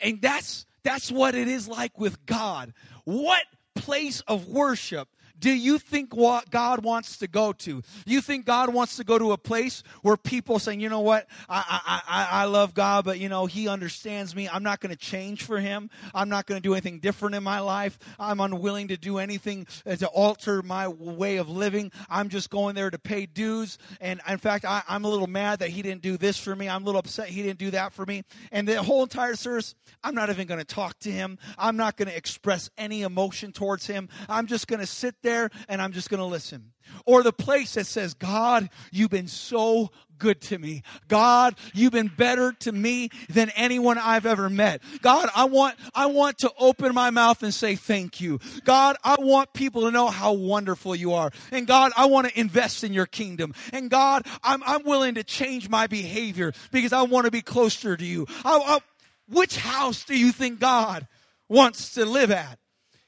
And 0.01 0.21
that's 0.21 0.65
that's 0.84 1.12
what 1.12 1.36
it 1.36 1.47
is 1.47 1.67
like 1.67 1.99
with 1.99 2.25
God. 2.25 2.73
What 3.06 3.43
place 3.75 4.21
of 4.21 4.47
worship 4.47 5.08
do 5.39 5.52
you 5.52 5.78
think 5.78 6.15
what 6.15 6.50
God 6.50 6.84
wants 6.84 7.17
to 7.17 7.28
go 7.28 7.54
to? 7.54 7.82
You 8.06 8.22
think 8.22 8.46
God 8.46 8.74
wants 8.74 8.98
to 8.98 9.04
go 9.04 9.17
to 9.17 9.32
a 9.32 9.38
place 9.38 9.84
where 10.02 10.15
people 10.15 10.60
saying, 10.60 10.80
you 10.80 10.89
know 10.89 11.02
what, 11.02 11.28
I, 11.50 11.82
I, 11.86 12.02
I, 12.08 12.41
I 12.43 12.46
love 12.46 12.74
God, 12.74 13.06
but 13.06 13.19
you 13.19 13.30
know, 13.30 13.46
He 13.46 13.67
understands 13.67 14.36
me. 14.36 14.48
I'm 14.48 14.63
not 14.63 14.80
going 14.80 14.91
to 14.91 15.00
change 15.00 15.43
for 15.43 15.60
Him. 15.60 15.89
I'm 16.13 16.30
not 16.30 16.46
going 16.46 16.62
to 16.62 16.67
do 16.67 16.74
anything 16.74 17.00
different 17.00 17.36
in 17.36 17.43
my 17.43 17.60
life. 17.60 17.98
I'm 18.19 18.39
unwilling 18.39 18.89
to 18.89 18.98
do 18.98 19.17
anything 19.17 19.65
uh, 19.86 19.96
to 19.96 20.08
alter 20.08 20.62
my 20.62 20.88
way 20.88 21.38
of 21.38 21.50
living. 21.50 21.91
I'm 22.10 22.30
just 22.30 22.50
going 22.50 22.76
there 22.76 22.91
to 22.91 23.00
pay 23.00 23.26
dues. 23.26 23.78
And 24.00 24.22
in 24.30 24.38
fact, 24.38 24.65
I, 24.65 24.84
I'm 24.88 25.04
a 25.04 25.10
little 25.10 25.28
mad 25.28 25.60
that 25.60 25.69
He 25.69 25.82
didn't 25.82 26.04
do 26.04 26.17
this 26.17 26.38
for 26.38 26.56
me. 26.56 26.69
I'm 26.69 26.84
a 26.84 26.86
little 26.86 27.00
upset 27.00 27.28
He 27.28 27.41
didn't 27.41 27.60
do 27.60 27.72
that 27.72 27.93
for 27.93 28.06
me. 28.06 28.24
And 28.52 28.67
the 28.67 28.84
whole 28.84 29.04
entire 29.04 29.36
service, 29.36 29.74
I'm 30.04 30.13
not 30.13 30.30
even 30.30 30.48
going 30.48 30.60
to 30.60 30.65
talk 30.65 31.00
to 31.00 31.12
Him. 31.12 31.39
I'm 31.58 31.76
not 31.76 31.98
going 31.98 32.08
to 32.08 32.15
express 32.15 32.69
any 32.78 33.02
emotion 33.02 33.52
towards 33.52 33.88
Him. 33.88 34.10
I'm 34.30 34.46
just 34.46 34.67
going 34.67 34.80
to 34.80 34.88
sit 34.88 35.15
there 35.23 35.49
and 35.67 35.81
I'm 35.81 35.91
just 35.91 36.09
going 36.09 36.19
to 36.19 36.25
listen. 36.25 36.71
Or 37.05 37.23
the 37.23 37.33
place 37.33 37.73
that 37.73 37.88
says, 37.88 38.13
God, 38.13 38.69
you've 38.91 39.09
been 39.09 39.27
so 39.27 39.89
good 40.19 40.39
to 40.41 40.57
me. 40.57 40.83
God, 41.07 41.55
you've 41.73 41.91
been 41.91 42.07
better 42.07 42.53
to 42.59 42.71
me 42.71 43.09
than 43.29 43.49
anyone 43.51 43.97
I've 43.97 44.25
ever 44.25 44.49
met. 44.49 44.81
God, 45.01 45.29
I 45.36 45.45
want, 45.45 45.75
I 45.93 46.05
want 46.05 46.38
to 46.39 46.51
open 46.57 46.93
my 46.93 47.09
mouth 47.09 47.43
and 47.43 47.53
say 47.53 47.75
thank 47.75 48.21
you. 48.21 48.39
God, 48.63 48.95
I 49.03 49.15
want 49.19 49.53
people 49.53 49.81
to 49.81 49.91
know 49.91 50.07
how 50.07 50.33
wonderful 50.33 50.95
you 50.95 51.13
are. 51.13 51.31
And 51.51 51.67
God, 51.67 51.91
I 51.97 52.05
want 52.05 52.27
to 52.29 52.39
invest 52.39 52.83
in 52.83 52.93
your 52.93 53.05
kingdom. 53.05 53.53
And 53.73 53.89
God, 53.89 54.25
I'm, 54.43 54.63
I'm 54.65 54.83
willing 54.83 55.15
to 55.15 55.23
change 55.23 55.69
my 55.69 55.88
behavior 55.88 56.53
because 56.71 56.93
I 56.93 57.01
want 57.03 57.25
to 57.25 57.31
be 57.31 57.41
closer 57.41 57.97
to 57.97 58.05
you. 58.05 58.27
I, 58.45 58.57
I, 58.57 58.79
which 59.27 59.57
house 59.57 60.05
do 60.05 60.17
you 60.17 60.31
think 60.31 60.59
God 60.59 61.07
wants 61.49 61.95
to 61.95 62.05
live 62.05 62.31
at? 62.31 62.59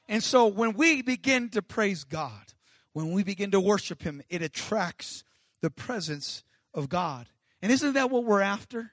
And 0.08 0.22
so 0.22 0.46
when 0.46 0.74
we 0.74 1.02
begin 1.02 1.48
to 1.50 1.62
praise 1.62 2.04
God, 2.04 2.54
when 2.92 3.12
we 3.12 3.22
begin 3.22 3.50
to 3.50 3.60
worship 3.60 4.02
Him, 4.02 4.22
it 4.28 4.42
attracts 4.42 5.24
the 5.60 5.70
presence 5.70 6.44
of 6.72 6.88
God. 6.88 7.26
And 7.60 7.72
isn't 7.72 7.94
that 7.94 8.10
what 8.10 8.24
we're 8.24 8.40
after? 8.40 8.92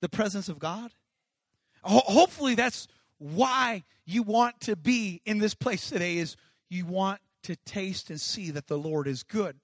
The 0.00 0.08
presence 0.08 0.48
of 0.48 0.58
God? 0.58 0.92
Ho- 1.82 2.02
hopefully 2.04 2.54
that's 2.54 2.88
why 3.18 3.84
you 4.04 4.22
want 4.22 4.60
to 4.62 4.76
be 4.76 5.20
in 5.24 5.38
this 5.38 5.54
place 5.54 5.88
today 5.88 6.18
is 6.18 6.36
you 6.68 6.86
want 6.86 7.20
to 7.44 7.56
taste 7.64 8.10
and 8.10 8.20
see 8.20 8.50
that 8.50 8.66
the 8.66 8.78
Lord 8.78 9.06
is 9.06 9.22
good. 9.22 9.56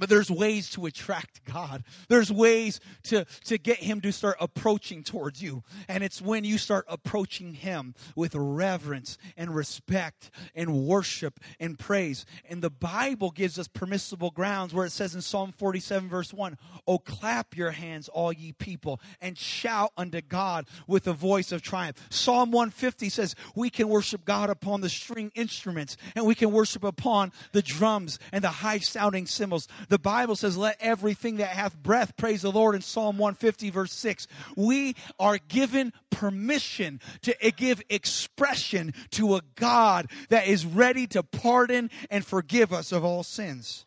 But 0.00 0.08
there's 0.08 0.30
ways 0.30 0.70
to 0.70 0.86
attract 0.86 1.44
God. 1.44 1.84
There's 2.08 2.32
ways 2.32 2.80
to, 3.04 3.26
to 3.44 3.58
get 3.58 3.76
Him 3.76 4.00
to 4.00 4.12
start 4.12 4.36
approaching 4.40 5.04
towards 5.04 5.42
you. 5.42 5.62
And 5.88 6.02
it's 6.02 6.22
when 6.22 6.42
you 6.42 6.56
start 6.56 6.86
approaching 6.88 7.52
Him 7.52 7.94
with 8.16 8.34
reverence 8.34 9.18
and 9.36 9.54
respect 9.54 10.30
and 10.54 10.86
worship 10.86 11.38
and 11.60 11.78
praise. 11.78 12.24
And 12.48 12.62
the 12.62 12.70
Bible 12.70 13.30
gives 13.30 13.58
us 13.58 13.68
permissible 13.68 14.30
grounds 14.30 14.72
where 14.72 14.86
it 14.86 14.92
says 14.92 15.14
in 15.14 15.20
Psalm 15.20 15.52
47, 15.52 16.08
verse 16.08 16.32
1, 16.32 16.56
Oh, 16.86 16.96
clap 16.98 17.54
your 17.54 17.72
hands, 17.72 18.08
all 18.08 18.32
ye 18.32 18.52
people, 18.52 19.02
and 19.20 19.36
shout 19.36 19.92
unto 19.98 20.22
God 20.22 20.66
with 20.86 21.06
a 21.08 21.12
voice 21.12 21.52
of 21.52 21.60
triumph. 21.60 21.98
Psalm 22.08 22.52
150 22.52 23.10
says, 23.10 23.34
We 23.54 23.68
can 23.68 23.90
worship 23.90 24.24
God 24.24 24.48
upon 24.48 24.80
the 24.80 24.88
string 24.88 25.30
instruments, 25.34 25.98
and 26.16 26.24
we 26.24 26.34
can 26.34 26.52
worship 26.52 26.84
upon 26.84 27.32
the 27.52 27.60
drums 27.60 28.18
and 28.32 28.42
the 28.42 28.48
high 28.48 28.78
sounding 28.78 29.26
cymbals 29.26 29.68
The 29.90 29.98
Bible 29.98 30.36
says, 30.36 30.56
Let 30.56 30.76
everything 30.80 31.38
that 31.38 31.48
hath 31.48 31.76
breath 31.76 32.16
praise 32.16 32.42
the 32.42 32.52
Lord 32.52 32.76
in 32.76 32.80
Psalm 32.80 33.18
150, 33.18 33.70
verse 33.70 33.92
6. 33.92 34.28
We 34.56 34.94
are 35.18 35.38
given 35.48 35.92
permission 36.10 37.00
to 37.22 37.34
give 37.56 37.82
expression 37.90 38.94
to 39.10 39.34
a 39.34 39.42
God 39.56 40.08
that 40.28 40.46
is 40.46 40.64
ready 40.64 41.08
to 41.08 41.24
pardon 41.24 41.90
and 42.08 42.24
forgive 42.24 42.72
us 42.72 42.92
of 42.92 43.04
all 43.04 43.24
sins. 43.24 43.84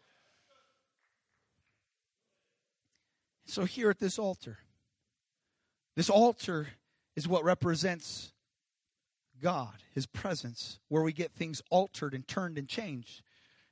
So, 3.45 3.63
here 3.63 3.89
at 3.89 3.99
this 3.99 4.19
altar, 4.19 4.57
this 5.95 6.09
altar 6.09 6.67
is 7.15 7.29
what 7.29 7.45
represents 7.45 8.33
God, 9.41 9.75
His 9.93 10.05
presence, 10.05 10.79
where 10.89 11.03
we 11.03 11.13
get 11.13 11.31
things 11.31 11.61
altered 11.69 12.13
and 12.13 12.27
turned 12.27 12.57
and 12.57 12.67
changed. 12.67 13.21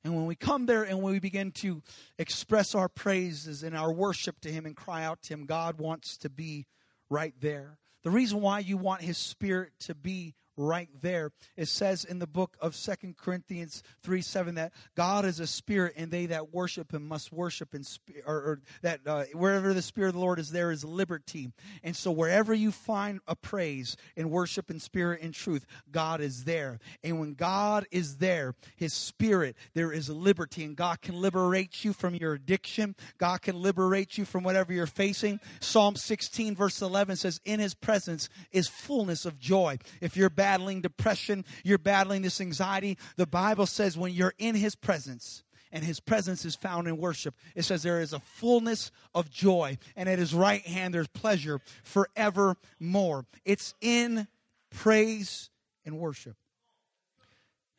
And 0.03 0.15
when 0.15 0.25
we 0.25 0.35
come 0.35 0.65
there 0.65 0.83
and 0.83 1.01
we 1.01 1.19
begin 1.19 1.51
to 1.53 1.83
express 2.17 2.73
our 2.73 2.89
praises 2.89 3.63
and 3.63 3.77
our 3.77 3.91
worship 3.91 4.39
to 4.41 4.51
Him 4.51 4.65
and 4.65 4.75
cry 4.75 5.03
out 5.03 5.21
to 5.23 5.33
Him, 5.33 5.45
God 5.45 5.77
wants 5.77 6.17
to 6.17 6.29
be 6.29 6.65
right 7.09 7.33
there. 7.39 7.77
The 8.03 8.09
reason 8.09 8.41
why 8.41 8.59
you 8.59 8.77
want 8.77 9.01
His 9.01 9.17
Spirit 9.17 9.73
to 9.81 9.93
be 9.93 10.33
right 10.61 10.89
there. 11.01 11.31
It 11.57 11.67
says 11.67 12.05
in 12.05 12.19
the 12.19 12.27
book 12.27 12.55
of 12.61 12.75
Second 12.75 13.17
Corinthians 13.17 13.83
3 14.03 14.21
7 14.21 14.55
that 14.55 14.73
God 14.95 15.25
is 15.25 15.39
a 15.39 15.47
spirit 15.47 15.93
and 15.97 16.11
they 16.11 16.27
that 16.27 16.53
worship 16.53 16.93
him 16.93 17.07
must 17.07 17.31
worship 17.31 17.73
in 17.73 17.83
spirit, 17.83 18.23
or, 18.27 18.35
or, 18.35 18.61
that 18.81 19.01
uh, 19.05 19.23
wherever 19.33 19.73
the 19.73 19.81
spirit 19.81 20.09
of 20.09 20.13
the 20.15 20.19
Lord 20.19 20.39
is, 20.39 20.51
there 20.51 20.71
is 20.71 20.83
liberty. 20.83 21.51
And 21.83 21.95
so 21.95 22.11
wherever 22.11 22.53
you 22.53 22.71
find 22.71 23.19
a 23.27 23.35
praise 23.35 23.97
and 24.15 24.29
worship 24.29 24.69
in 24.69 24.79
spirit 24.79 25.21
and 25.21 25.33
truth, 25.33 25.65
God 25.91 26.21
is 26.21 26.43
there. 26.43 26.79
And 27.03 27.19
when 27.19 27.33
God 27.33 27.85
is 27.91 28.17
there, 28.17 28.55
his 28.75 28.93
spirit, 28.93 29.55
there 29.73 29.91
is 29.91 30.09
liberty. 30.09 30.63
And 30.63 30.75
God 30.75 31.01
can 31.01 31.15
liberate 31.15 31.83
you 31.83 31.93
from 31.93 32.15
your 32.15 32.33
addiction, 32.33 32.95
God 33.17 33.41
can 33.41 33.61
liberate 33.61 34.17
you 34.17 34.25
from 34.25 34.43
whatever 34.43 34.73
you're 34.73 34.85
facing. 34.85 35.39
Psalm 35.59 35.95
16, 35.95 36.55
verse 36.55 36.81
11 36.81 37.15
says, 37.15 37.39
In 37.45 37.59
his 37.59 37.73
presence 37.73 38.29
is 38.51 38.67
fullness 38.67 39.25
of 39.25 39.39
joy. 39.39 39.77
If 40.01 40.17
you're 40.17 40.29
battling 40.51 40.81
depression, 40.81 41.45
you're 41.63 41.77
battling 41.77 42.23
this 42.23 42.41
anxiety, 42.41 42.97
the 43.15 43.25
Bible 43.25 43.65
says 43.65 43.97
when 43.97 44.11
you're 44.13 44.33
in 44.37 44.53
His 44.53 44.75
presence, 44.75 45.43
and 45.71 45.85
his 45.85 46.01
presence 46.01 46.43
is 46.43 46.53
found 46.53 46.89
in 46.89 46.97
worship. 46.97 47.33
It 47.55 47.63
says 47.63 47.81
there 47.81 48.01
is 48.01 48.11
a 48.11 48.19
fullness 48.19 48.91
of 49.15 49.31
joy, 49.31 49.77
and 49.95 50.09
at 50.09 50.19
his 50.19 50.33
right 50.33 50.61
hand 50.67 50.93
there's 50.93 51.07
pleasure 51.07 51.61
forevermore. 51.85 53.25
It's 53.45 53.73
in 53.79 54.27
praise 54.69 55.49
and 55.85 55.97
worship. 55.97 56.35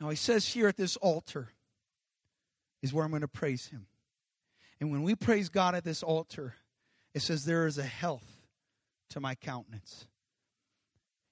Now 0.01 0.09
he 0.09 0.17
says 0.17 0.49
here 0.49 0.69
at 0.69 0.79
this 0.79 0.97
altar 0.97 1.49
is 2.81 2.95
where 2.95 3.05
I'm 3.05 3.11
going 3.11 3.21
to 3.21 3.29
praise 3.29 3.67
him. 3.67 3.87
And 4.81 4.91
when 4.91 5.03
we 5.03 5.15
praise 5.15 5.51
God 5.51 5.75
at 5.75 5.85
this 5.85 6.03
altar, 6.03 6.55
it 7.13 7.21
says 7.21 7.45
there 7.45 7.67
is 7.67 7.77
a 7.77 7.83
health 7.83 8.25
to 9.11 9.21
my 9.21 9.35
countenance. 9.35 10.07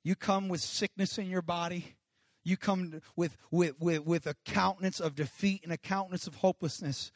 You 0.02 0.14
come 0.14 0.48
with 0.48 0.60
sickness 0.60 1.18
in 1.18 1.28
your 1.28 1.42
body. 1.42 1.96
You 2.42 2.56
come 2.56 3.00
with, 3.16 3.36
with, 3.50 3.74
with, 3.78 4.06
with 4.06 4.26
a 4.26 4.34
countenance 4.44 4.98
of 5.00 5.14
defeat 5.14 5.62
and 5.62 5.72
a 5.72 5.78
countenance 5.78 6.26
of 6.26 6.36
hopelessness. 6.36 7.12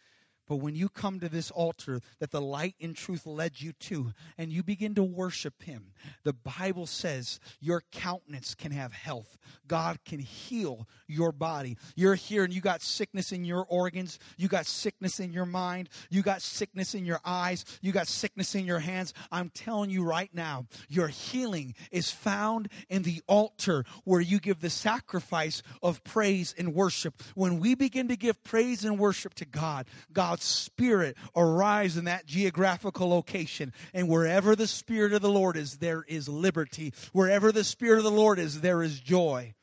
But 0.47 0.57
when 0.57 0.75
you 0.75 0.89
come 0.89 1.21
to 1.21 1.29
this 1.29 1.51
altar 1.51 2.01
that 2.19 2.31
the 2.31 2.41
light 2.41 2.75
and 2.81 2.95
truth 2.95 3.27
led 3.27 3.61
you 3.61 3.73
to, 3.73 4.13
and 4.37 4.53
you 4.53 4.63
begin 4.63 4.95
to 4.97 5.03
worship 5.03 5.63
Him, 5.63 5.93
the 6.23 6.35
Bible 6.35 6.87
says 6.87 7.41
your 7.61 7.83
countenance 7.93 8.55
can 8.55 8.73
have 8.73 8.93
health. 8.93 9.39
God 9.67 9.99
can 10.05 10.19
heal 10.19 10.87
your 11.07 11.33
body. 11.33 11.79
You're 11.97 12.15
here 12.15 12.45
and 12.45 12.53
you 12.53 12.61
got 12.61 12.83
sickness 12.83 13.33
in 13.33 13.45
your 13.45 13.65
organs, 13.69 14.19
you 14.37 14.49
got 14.49 14.67
sickness 14.67 15.19
in 15.21 15.33
your 15.33 15.47
mind, 15.47 15.89
you 16.11 16.23
got 16.23 16.43
sickness 16.43 16.95
in 16.95 17.07
your 17.07 17.21
eyes, 17.25 17.65
you 17.81 17.93
got 17.93 18.09
sickness 18.09 18.55
in 18.55 18.67
your 18.67 18.81
hands. 18.81 19.15
I'm 19.33 19.51
telling 19.51 19.91
you 19.91 20.05
right 20.05 20.31
now, 20.35 20.67
your 20.89 21.09
healing 21.09 21.75
is 21.91 22.11
found 22.11 22.69
in 22.89 23.03
the 23.03 23.23
altar 23.27 23.85
where 24.05 24.21
you 24.21 24.39
give 24.41 24.61
the 24.61 24.71
sacrifice 24.71 25.63
of 25.83 26.05
praise 26.05 26.55
and 26.59 26.75
worship. 26.75 27.23
When 27.35 27.61
we 27.61 27.75
begin 27.75 28.09
to 28.09 28.17
give 28.17 28.43
praise 28.45 28.85
and 28.85 28.99
worship 28.99 29.35
to 29.35 29.45
God, 29.45 29.87
God 30.13 30.34
God's 30.35 30.47
Spirit 30.47 31.17
arise 31.37 31.97
in 31.97 32.07
that 32.07 32.27
geographical 32.27 33.09
location. 33.09 33.73
And 33.93 34.09
wherever 34.09 34.57
the 34.57 34.67
Spirit 34.67 35.13
of 35.13 35.23
the 35.23 35.31
Lord 35.31 35.57
is, 35.57 35.77
there 35.77 36.05
is 36.09 36.29
liberty. 36.29 36.93
Wherever 37.13 37.53
the 37.53 37.63
Spirit 37.63 37.99
of 37.99 38.05
the 38.05 38.11
Lord 38.11 38.41
is, 38.41 38.61
there 38.61 38.83
is 38.83 38.99
joy. 38.99 39.55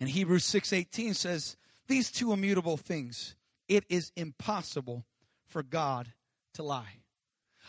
And 0.00 0.08
Hebrews 0.08 0.44
6:18 0.44 1.14
says, 1.14 1.56
These 1.86 2.10
two 2.10 2.32
immutable 2.32 2.76
things, 2.76 3.36
it 3.68 3.84
is 3.88 4.10
impossible 4.16 5.04
for 5.46 5.62
God 5.62 6.12
to 6.54 6.64
lie. 6.64 6.98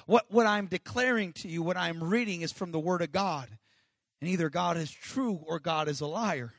What, 0.07 0.25
what 0.31 0.47
I'm 0.47 0.65
declaring 0.65 1.31
to 1.33 1.47
you, 1.47 1.61
what 1.61 1.77
I'm 1.77 2.03
reading 2.03 2.41
is 2.41 2.51
from 2.51 2.71
the 2.71 2.79
Word 2.79 3.03
of 3.03 3.11
God. 3.11 3.49
And 4.19 4.31
either 4.31 4.49
God 4.49 4.77
is 4.77 4.89
true 4.89 5.43
or 5.45 5.59
God 5.59 5.87
is 5.87 6.01
a 6.01 6.07
liar. 6.07 6.53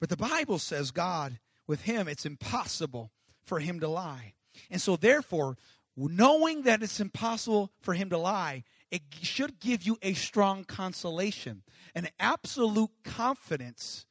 But 0.00 0.08
the 0.08 0.16
Bible 0.16 0.58
says 0.58 0.90
God, 0.90 1.38
with 1.68 1.82
Him, 1.82 2.08
it's 2.08 2.26
impossible 2.26 3.12
for 3.44 3.60
Him 3.60 3.78
to 3.78 3.88
lie. 3.88 4.34
And 4.70 4.80
so, 4.80 4.96
therefore, 4.96 5.56
knowing 5.96 6.62
that 6.62 6.82
it's 6.82 7.00
impossible 7.00 7.70
for 7.80 7.94
him 7.94 8.10
to 8.10 8.18
lie, 8.18 8.64
it 8.90 9.02
should 9.22 9.60
give 9.60 9.82
you 9.84 9.98
a 10.02 10.14
strong 10.14 10.64
consolation, 10.64 11.62
an 11.94 12.08
absolute 12.18 12.90
confidence, 13.04 14.06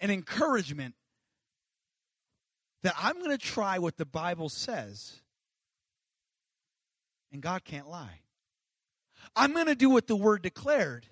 an 0.00 0.10
encouragement 0.10 0.94
that 2.82 2.94
I'm 2.98 3.18
going 3.18 3.30
to 3.30 3.38
try 3.38 3.78
what 3.78 3.96
the 3.96 4.06
Bible 4.06 4.48
says, 4.48 5.20
and 7.32 7.42
God 7.42 7.64
can't 7.64 7.88
lie. 7.88 8.20
I'm 9.36 9.52
going 9.52 9.66
to 9.66 9.74
do 9.74 9.90
what 9.90 10.06
the 10.06 10.16
Word 10.16 10.42
declared, 10.42 11.06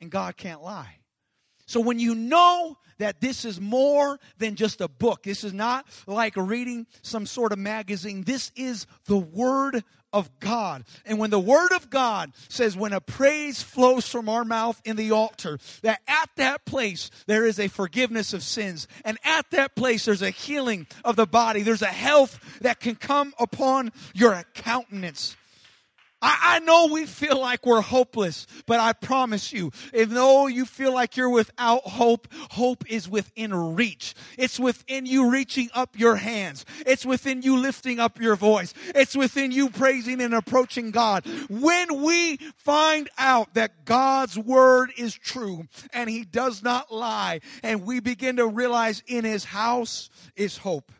and 0.00 0.10
God 0.10 0.36
can't 0.36 0.62
lie. 0.62 0.99
So 1.70 1.78
when 1.78 2.00
you 2.00 2.16
know 2.16 2.76
that 2.98 3.20
this 3.20 3.44
is 3.44 3.60
more 3.60 4.18
than 4.38 4.56
just 4.56 4.80
a 4.80 4.88
book, 4.88 5.22
this 5.22 5.44
is 5.44 5.52
not 5.52 5.86
like 6.08 6.36
reading 6.36 6.84
some 7.02 7.26
sort 7.26 7.52
of 7.52 7.60
magazine, 7.60 8.24
this 8.24 8.50
is 8.56 8.88
the 9.04 9.16
Word 9.16 9.84
of 10.12 10.28
God. 10.40 10.82
And 11.06 11.20
when 11.20 11.30
the 11.30 11.38
Word 11.38 11.70
of 11.70 11.88
God 11.88 12.32
says, 12.48 12.76
when 12.76 12.92
a 12.92 13.00
praise 13.00 13.62
flows 13.62 14.08
from 14.08 14.28
our 14.28 14.44
mouth 14.44 14.82
in 14.84 14.96
the 14.96 15.12
altar, 15.12 15.60
that 15.82 16.00
at 16.08 16.28
that 16.38 16.64
place 16.64 17.08
there 17.28 17.46
is 17.46 17.60
a 17.60 17.68
forgiveness 17.68 18.32
of 18.32 18.42
sins. 18.42 18.88
And 19.04 19.16
at 19.22 19.48
that 19.52 19.76
place 19.76 20.06
there's 20.06 20.22
a 20.22 20.30
healing 20.30 20.88
of 21.04 21.14
the 21.14 21.24
body. 21.24 21.62
There's 21.62 21.82
a 21.82 21.86
health 21.86 22.58
that 22.62 22.80
can 22.80 22.96
come 22.96 23.32
upon 23.38 23.92
your 24.12 24.42
countenance. 24.54 25.36
I, 26.22 26.38
I, 26.42 26.58
know 26.60 26.88
we 26.92 27.06
feel 27.06 27.40
like 27.40 27.64
we're 27.64 27.80
hopeless, 27.80 28.46
but 28.66 28.78
I 28.78 28.92
promise 28.92 29.52
you, 29.52 29.70
if 29.92 30.10
though 30.10 30.46
you 30.48 30.66
feel 30.66 30.92
like 30.92 31.16
you're 31.16 31.30
without 31.30 31.82
hope, 31.84 32.28
hope 32.50 32.84
is 32.90 33.08
within 33.08 33.54
reach. 33.74 34.14
It's 34.36 34.60
within 34.60 35.06
you 35.06 35.30
reaching 35.30 35.70
up 35.74 35.98
your 35.98 36.16
hands. 36.16 36.66
It's 36.86 37.06
within 37.06 37.42
you 37.42 37.56
lifting 37.58 37.98
up 37.98 38.20
your 38.20 38.36
voice. 38.36 38.74
It's 38.94 39.16
within 39.16 39.50
you 39.50 39.70
praising 39.70 40.20
and 40.20 40.34
approaching 40.34 40.90
God. 40.90 41.26
When 41.48 42.02
we 42.02 42.36
find 42.56 43.08
out 43.16 43.54
that 43.54 43.84
God's 43.84 44.38
word 44.38 44.92
is 44.98 45.14
true 45.14 45.64
and 45.92 46.10
he 46.10 46.24
does 46.24 46.62
not 46.62 46.92
lie, 46.92 47.40
and 47.62 47.86
we 47.86 48.00
begin 48.00 48.36
to 48.36 48.46
realize 48.46 49.02
in 49.06 49.24
his 49.24 49.44
house 49.44 50.10
is 50.36 50.58
hope. 50.58 50.92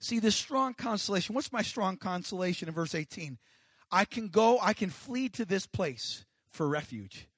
See, 0.00 0.18
the 0.20 0.30
strong 0.30 0.74
consolation. 0.74 1.34
What's 1.34 1.52
my 1.52 1.62
strong 1.62 1.96
consolation 1.96 2.68
in 2.68 2.74
verse 2.74 2.94
18? 2.94 3.38
I 3.90 4.04
can 4.04 4.28
go, 4.28 4.58
I 4.60 4.72
can 4.72 4.90
flee 4.90 5.28
to 5.30 5.44
this 5.44 5.66
place 5.66 6.24
for 6.46 6.68
refuge. 6.68 7.28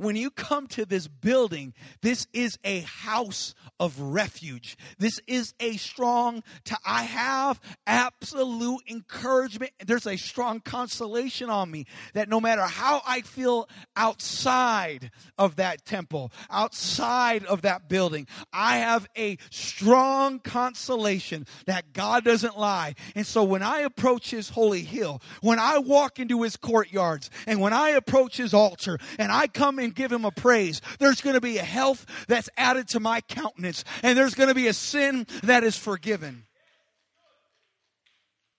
When 0.00 0.16
you 0.16 0.30
come 0.30 0.66
to 0.68 0.86
this 0.86 1.08
building, 1.08 1.74
this 2.00 2.26
is 2.32 2.58
a 2.64 2.80
house 2.80 3.54
of 3.78 4.00
refuge. 4.00 4.78
This 4.98 5.20
is 5.26 5.52
a 5.60 5.76
strong, 5.76 6.42
I 6.86 7.02
have 7.02 7.60
absolute 7.86 8.80
encouragement. 8.88 9.72
There's 9.84 10.06
a 10.06 10.16
strong 10.16 10.60
consolation 10.60 11.50
on 11.50 11.70
me 11.70 11.84
that 12.14 12.30
no 12.30 12.40
matter 12.40 12.62
how 12.62 13.02
I 13.06 13.20
feel 13.20 13.68
outside 13.94 15.10
of 15.36 15.56
that 15.56 15.84
temple, 15.84 16.32
outside 16.48 17.44
of 17.44 17.60
that 17.62 17.90
building, 17.90 18.26
I 18.54 18.78
have 18.78 19.06
a 19.18 19.36
strong 19.50 20.38
consolation 20.38 21.44
that 21.66 21.92
God 21.92 22.24
doesn't 22.24 22.58
lie. 22.58 22.94
And 23.14 23.26
so 23.26 23.44
when 23.44 23.62
I 23.62 23.80
approach 23.80 24.30
his 24.30 24.48
holy 24.48 24.82
hill, 24.82 25.20
when 25.42 25.58
I 25.58 25.76
walk 25.76 26.18
into 26.18 26.40
his 26.40 26.56
courtyards, 26.56 27.28
and 27.46 27.60
when 27.60 27.74
I 27.74 27.90
approach 27.90 28.38
his 28.38 28.54
altar, 28.54 28.98
and 29.18 29.30
I 29.30 29.46
come 29.46 29.78
in 29.78 29.89
and 29.90 29.96
give 29.96 30.12
him 30.12 30.24
a 30.24 30.30
praise, 30.30 30.80
there's 31.00 31.20
going 31.20 31.34
to 31.34 31.40
be 31.40 31.58
a 31.58 31.64
health 31.64 32.06
that's 32.28 32.48
added 32.56 32.86
to 32.90 33.00
my 33.00 33.20
countenance, 33.22 33.84
and 34.04 34.16
there's 34.16 34.34
going 34.34 34.48
to 34.48 34.54
be 34.54 34.68
a 34.68 34.72
sin 34.72 35.26
that 35.42 35.64
is 35.64 35.76
forgiven. 35.76 36.44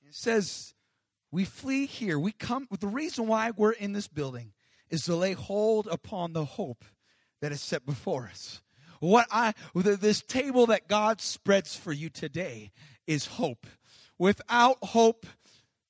It 0.05 0.13
says, 0.13 0.73
we 1.31 1.45
flee 1.45 1.85
here. 1.85 2.19
We 2.19 2.33
come, 2.33 2.67
the 2.81 2.87
reason 2.87 3.27
why 3.27 3.51
we're 3.55 3.71
in 3.71 3.93
this 3.93 4.09
building 4.09 4.51
is 4.89 5.05
to 5.05 5.15
lay 5.15 5.31
hold 5.31 5.87
upon 5.87 6.33
the 6.33 6.43
hope 6.43 6.83
that 7.41 7.53
is 7.53 7.61
set 7.61 7.85
before 7.85 8.27
us. 8.29 8.61
What 8.99 9.25
I, 9.31 9.53
this 9.73 10.21
table 10.21 10.65
that 10.65 10.89
God 10.89 11.21
spreads 11.21 11.77
for 11.77 11.93
you 11.93 12.09
today 12.09 12.71
is 13.07 13.25
hope. 13.25 13.65
Without 14.19 14.83
hope, 14.83 15.25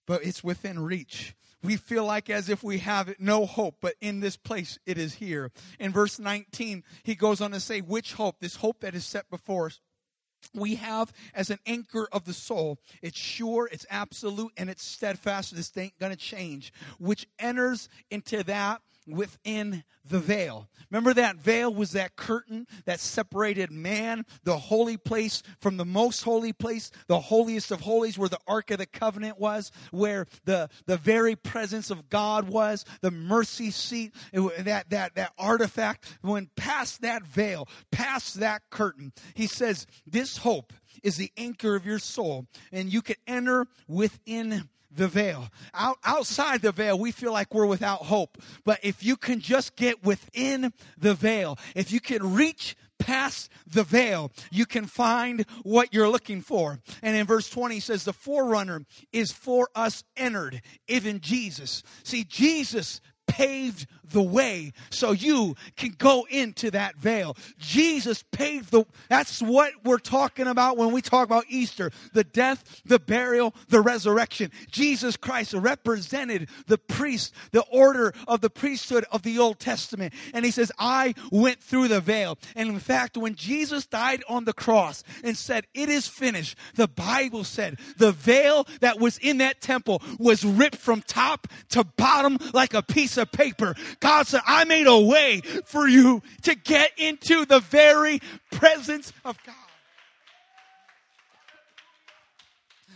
but 0.06 0.24
it's 0.24 0.44
within 0.44 0.78
reach. 0.80 1.34
We 1.63 1.78
feel 1.78 2.06
like 2.06 2.30
as 2.30 2.50
if 2.50 2.63
we 2.63 2.80
have 2.80 3.13
no 3.19 3.45
hope, 3.45 3.76
but 3.82 3.95
in 4.02 4.19
this 4.19 4.38
place 4.38 4.80
it 4.86 4.97
is 4.97 5.15
here. 5.15 5.52
In 5.80 5.91
verse 5.91 6.19
19, 6.19 6.84
he 7.04 7.15
goes 7.15 7.41
on 7.41 7.52
to 7.52 7.60
say, 7.60 7.82
which 7.82 8.13
hope? 8.13 8.39
This 8.39 8.58
hope 8.58 8.82
that 8.82 8.95
is 8.95 9.06
set 9.06 9.30
before 9.30 9.67
us 9.67 9.80
we 10.54 10.76
have 10.76 11.13
as 11.34 11.50
an 11.50 11.60
anchor 11.65 12.08
of 12.12 12.26
the 12.26 12.34
soul. 12.34 12.80
It's 13.02 13.17
sure, 13.17 13.69
it's 13.71 13.86
absolute, 13.89 14.52
and 14.58 14.69
it's 14.69 14.84
steadfast. 14.84 15.56
This 15.56 15.71
ain't 15.78 15.97
to 16.00 16.15
change, 16.15 16.74
which 17.00 17.28
enters 17.39 17.89
into 18.10 18.43
that 18.43 18.82
within 19.08 19.84
the 20.08 20.20
veil. 20.20 20.68
Remember 20.90 21.14
that 21.14 21.38
veil 21.38 21.74
was 21.74 21.92
that 21.92 22.16
curtain 22.16 22.68
that 22.86 23.00
separated 23.00 23.72
man, 23.72 24.26
the 24.44 24.58
holy 24.58 24.98
place, 24.98 25.44
from 25.60 25.78
the 25.78 25.86
most 25.86 26.24
holy 26.24 26.54
place, 26.54 26.92
the 27.08 27.20
holiest 27.20 27.72
of 27.72 27.82
holies, 27.82 28.18
where 28.18 28.30
the 28.30 28.40
Ark 28.48 28.72
of 28.72 28.80
the 28.80 28.86
Covenant 28.86 29.40
was, 29.40 29.72
where 29.92 30.26
the, 30.46 30.70
the 30.86 30.98
very 30.98 31.36
presence 31.36 31.90
of 31.90 32.10
God 32.10 32.50
was, 32.50 32.86
the 33.02 33.12
mercy 33.12 33.72
seat, 33.72 34.14
that, 34.34 34.90
that, 34.90 35.16
that 35.16 35.34
artifact. 35.38 36.18
When 36.22 36.50
past 36.56 37.02
that 37.02 37.24
veil, 37.24 37.68
past 37.92 38.40
that 38.40 38.64
curtain, 38.70 39.14
he 39.34 39.48
says, 39.48 39.88
This 40.06 40.38
hope 40.38 40.74
is 41.04 41.18
the 41.18 41.32
anchor 41.38 41.76
of 41.76 41.86
your 41.86 42.00
soul, 42.00 42.48
and 42.72 42.92
you 42.92 43.02
can 43.02 43.16
enter 43.28 43.68
within 43.88 44.70
the 44.94 45.08
veil. 45.08 45.50
Out, 45.74 45.98
outside 46.04 46.62
the 46.62 46.72
veil, 46.72 46.98
we 46.98 47.12
feel 47.12 47.32
like 47.32 47.54
we're 47.54 47.66
without 47.66 48.04
hope. 48.04 48.38
But 48.64 48.80
if 48.84 49.04
you 49.04 49.16
can 49.16 49.40
just 49.40 49.76
get 49.76 50.04
within 50.04 50.74
the 50.98 51.14
veil, 51.14 51.58
if 51.76 51.92
you 51.92 52.00
can 52.00 52.34
reach 52.34 52.76
past 53.00 53.50
the 53.66 53.84
veil, 53.84 54.32
you 54.52 54.66
can 54.66 54.86
find 54.86 55.46
what 55.64 55.94
you're 55.94 56.10
looking 56.10 56.42
for. 56.42 56.80
And 57.02 57.16
in 57.16 57.26
verse 57.26 57.50
20 57.50 57.80
says, 57.80 58.04
The 58.04 58.14
forerunner 58.14 58.86
is 59.12 59.32
for 59.32 59.70
us 59.76 60.04
entered, 60.16 60.62
even 60.88 61.20
Jesus. 61.20 61.84
See, 62.04 62.24
Jesus 62.24 63.02
paved 63.28 63.88
the 64.12 64.21
way 64.21 64.74
so 64.89 65.12
you 65.12 65.56
can 65.76 65.95
go 65.97 66.26
into 66.30 66.71
that 66.71 66.95
veil. 66.97 67.36
Jesus 67.58 68.24
paved 68.32 68.71
the 68.71 68.86
that's 69.10 69.41
what 69.41 69.74
we're 69.84 69.97
talking 69.97 70.47
about 70.47 70.78
when 70.78 70.91
we 70.91 71.02
talk 71.02 71.26
about 71.26 71.45
Easter, 71.50 71.91
the 72.13 72.24
death, 72.24 72.82
the 72.86 73.00
burial, 73.00 73.54
the 73.69 73.82
resurrection. 73.82 74.52
Jesus 74.71 75.17
Christ 75.17 75.54
represented 75.54 76.50
the 76.67 76.78
priest, 76.78 77.34
the 77.52 77.65
order 77.71 78.13
of 78.28 78.41
the 78.41 78.50
priesthood 78.50 79.06
of 79.12 79.24
the 79.24 79.39
Old 79.39 79.60
Testament. 79.60 80.13
And 80.34 80.45
he 80.45 80.52
says, 80.52 80.71
"I 80.78 81.13
went 81.32 81.62
through 81.62 81.88
the 81.88 82.02
veil." 82.02 82.38
And 82.56 82.69
in 82.69 82.80
fact, 82.80 83.17
when 83.17 83.36
Jesus 83.36 83.86
died 83.86 84.24
on 84.28 84.45
the 84.45 84.54
cross 84.54 85.04
and 85.24 85.38
said, 85.38 85.67
"It 85.74 85.89
is 85.89 86.08
finished," 86.08 86.56
the 86.76 86.88
Bible 86.88 87.43
said, 87.43 87.80
the 87.97 88.12
veil 88.12 88.67
that 88.80 89.00
was 89.00 89.17
in 89.17 89.38
that 89.38 89.62
temple 89.62 90.02
was 90.17 90.43
ripped 90.43 90.78
from 90.78 91.02
top 91.02 91.47
to 91.69 91.84
bottom 91.84 92.38
like 92.54 92.74
a 92.74 92.82
piece 92.82 93.17
of 93.17 93.32
paper. 93.32 93.76
God 94.02 94.28
said, 94.28 94.42
I 94.46 94.66
made 94.66 94.88
a 94.88 95.00
way 95.00 95.42
for 95.66 95.88
you 95.88 96.22
to 96.42 96.56
get 96.56 96.92
into 96.98 97.46
the 97.46 97.60
very 97.62 98.20
presence 98.52 99.14
of 99.24 99.38
God. 99.46 99.56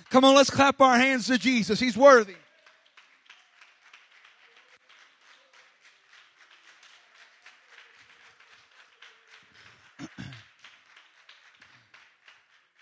Come 0.10 0.26
on, 0.26 0.36
let's 0.36 0.50
clap 0.50 0.82
our 0.82 0.98
hands 0.98 1.28
to 1.28 1.38
Jesus. 1.38 1.80
He's 1.80 1.96
worthy. 1.96 2.36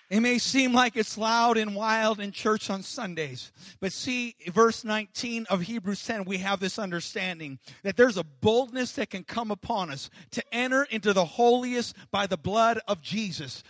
It 0.09 0.19
may 0.19 0.37
seem 0.37 0.73
like 0.73 0.95
it's 0.95 1.17
loud 1.17 1.57
and 1.57 1.75
wild 1.75 2.19
in 2.19 2.31
church 2.31 2.69
on 2.69 2.83
Sundays, 2.83 3.51
but 3.79 3.93
see, 3.93 4.35
verse 4.51 4.83
19 4.83 5.47
of 5.49 5.61
Hebrews 5.61 6.05
10, 6.05 6.25
we 6.25 6.39
have 6.39 6.59
this 6.59 6.77
understanding 6.77 7.57
that 7.83 7.95
there's 7.95 8.17
a 8.17 8.23
boldness 8.23 8.91
that 8.93 9.09
can 9.09 9.23
come 9.23 9.49
upon 9.49 9.89
us 9.89 10.09
to 10.31 10.43
enter 10.51 10.83
into 10.91 11.13
the 11.13 11.23
holiest 11.23 11.95
by 12.11 12.27
the 12.27 12.37
blood 12.37 12.79
of 12.87 13.01
Jesus. 13.01 13.63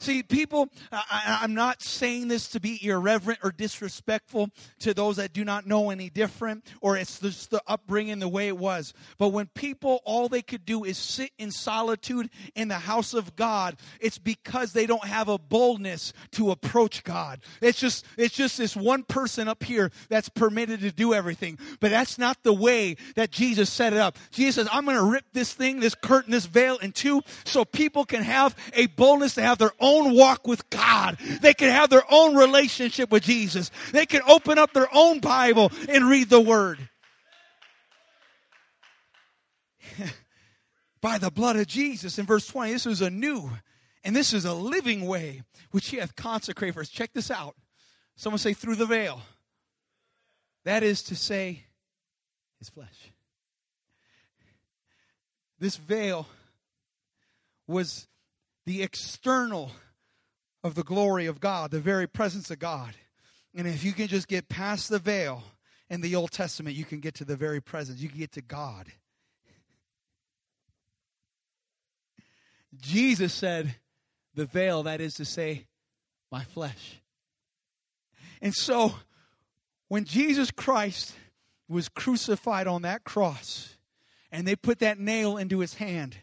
See, 0.00 0.22
people, 0.22 0.68
I, 0.90 1.40
am 1.42 1.54
not 1.54 1.82
saying 1.82 2.28
this 2.28 2.48
to 2.48 2.60
be 2.60 2.84
irreverent 2.84 3.38
or 3.42 3.52
disrespectful 3.52 4.50
to 4.80 4.92
those 4.92 5.16
that 5.16 5.32
do 5.32 5.44
not 5.44 5.66
know 5.66 5.90
any 5.90 6.10
different, 6.10 6.66
or 6.80 6.96
it's 6.96 7.20
just 7.20 7.50
the 7.50 7.62
upbringing 7.66 8.18
the 8.18 8.28
way 8.28 8.48
it 8.48 8.58
was. 8.58 8.92
But 9.18 9.28
when 9.28 9.46
people, 9.46 10.00
all 10.04 10.28
they 10.28 10.42
could 10.42 10.64
do 10.64 10.84
is 10.84 10.98
sit 10.98 11.30
in 11.38 11.52
solitude 11.52 12.28
in 12.54 12.68
the 12.68 12.74
house 12.74 13.14
of 13.14 13.36
God, 13.36 13.76
it's 14.00 14.18
because 14.18 14.72
they 14.72 14.86
don't 14.86 15.04
have 15.04 15.28
a 15.28 15.38
bold 15.38 15.59
boldness 15.60 16.14
to 16.30 16.50
approach 16.50 17.04
God. 17.04 17.38
It's 17.60 17.78
just 17.78 18.06
it's 18.16 18.34
just 18.34 18.56
this 18.56 18.74
one 18.74 19.02
person 19.02 19.46
up 19.46 19.62
here 19.62 19.90
that's 20.08 20.30
permitted 20.30 20.80
to 20.80 20.90
do 20.90 21.12
everything. 21.12 21.58
But 21.80 21.90
that's 21.90 22.16
not 22.16 22.42
the 22.42 22.54
way 22.54 22.96
that 23.14 23.30
Jesus 23.30 23.68
set 23.68 23.92
it 23.92 23.98
up. 23.98 24.16
Jesus 24.30 24.54
says, 24.54 24.68
"I'm 24.72 24.86
going 24.86 24.96
to 24.96 25.02
rip 25.02 25.26
this 25.34 25.52
thing, 25.52 25.78
this 25.80 25.94
curtain, 25.94 26.30
this 26.30 26.46
veil 26.46 26.78
in 26.78 26.92
two 26.92 27.20
so 27.44 27.66
people 27.66 28.06
can 28.06 28.22
have 28.22 28.56
a 28.72 28.86
boldness 28.86 29.34
to 29.34 29.42
have 29.42 29.58
their 29.58 29.72
own 29.80 30.14
walk 30.14 30.46
with 30.46 30.70
God. 30.70 31.18
They 31.42 31.52
can 31.52 31.68
have 31.68 31.90
their 31.90 32.10
own 32.10 32.34
relationship 32.36 33.10
with 33.10 33.24
Jesus. 33.24 33.70
They 33.92 34.06
can 34.06 34.22
open 34.26 34.58
up 34.58 34.72
their 34.72 34.88
own 34.94 35.20
Bible 35.20 35.70
and 35.90 36.08
read 36.08 36.30
the 36.30 36.40
word." 36.40 36.88
by 41.02 41.18
the 41.18 41.30
blood 41.30 41.56
of 41.56 41.66
Jesus. 41.66 42.18
In 42.18 42.24
verse 42.24 42.46
20, 42.46 42.72
this 42.72 42.86
was 42.86 43.02
a 43.02 43.10
new 43.10 43.50
and 44.04 44.16
this 44.16 44.32
is 44.32 44.44
a 44.44 44.54
living 44.54 45.06
way 45.06 45.42
which 45.70 45.88
he 45.88 45.98
hath 45.98 46.16
consecrated 46.16 46.74
for 46.74 46.80
us. 46.80 46.88
Check 46.88 47.12
this 47.12 47.30
out. 47.30 47.54
Someone 48.16 48.38
say, 48.38 48.54
through 48.54 48.76
the 48.76 48.86
veil. 48.86 49.20
That 50.64 50.82
is 50.82 51.02
to 51.04 51.16
say, 51.16 51.64
his 52.58 52.68
flesh. 52.68 53.10
This 55.58 55.76
veil 55.76 56.26
was 57.66 58.06
the 58.66 58.82
external 58.82 59.70
of 60.62 60.74
the 60.74 60.82
glory 60.82 61.26
of 61.26 61.40
God, 61.40 61.70
the 61.70 61.80
very 61.80 62.06
presence 62.06 62.50
of 62.50 62.58
God. 62.58 62.94
And 63.54 63.66
if 63.66 63.84
you 63.84 63.92
can 63.92 64.06
just 64.06 64.28
get 64.28 64.48
past 64.48 64.88
the 64.88 64.98
veil 64.98 65.42
in 65.88 66.00
the 66.00 66.14
Old 66.14 66.30
Testament, 66.30 66.76
you 66.76 66.84
can 66.84 67.00
get 67.00 67.14
to 67.16 67.24
the 67.24 67.36
very 67.36 67.60
presence. 67.60 68.00
You 68.00 68.08
can 68.08 68.18
get 68.18 68.32
to 68.32 68.42
God. 68.42 68.86
Jesus 72.80 73.32
said, 73.32 73.74
the 74.40 74.46
veil, 74.46 74.84
that 74.84 75.02
is 75.02 75.14
to 75.14 75.24
say, 75.26 75.66
my 76.32 76.42
flesh. 76.42 77.02
And 78.40 78.54
so, 78.54 78.94
when 79.88 80.06
Jesus 80.06 80.50
Christ 80.50 81.14
was 81.68 81.90
crucified 81.90 82.66
on 82.66 82.82
that 82.82 83.04
cross 83.04 83.76
and 84.32 84.48
they 84.48 84.56
put 84.56 84.78
that 84.78 84.98
nail 84.98 85.36
into 85.36 85.58
his 85.58 85.74
hand, 85.74 86.16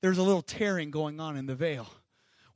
there's 0.00 0.18
a 0.18 0.22
little 0.24 0.42
tearing 0.42 0.90
going 0.90 1.20
on 1.20 1.36
in 1.36 1.46
the 1.46 1.54
veil. 1.54 1.86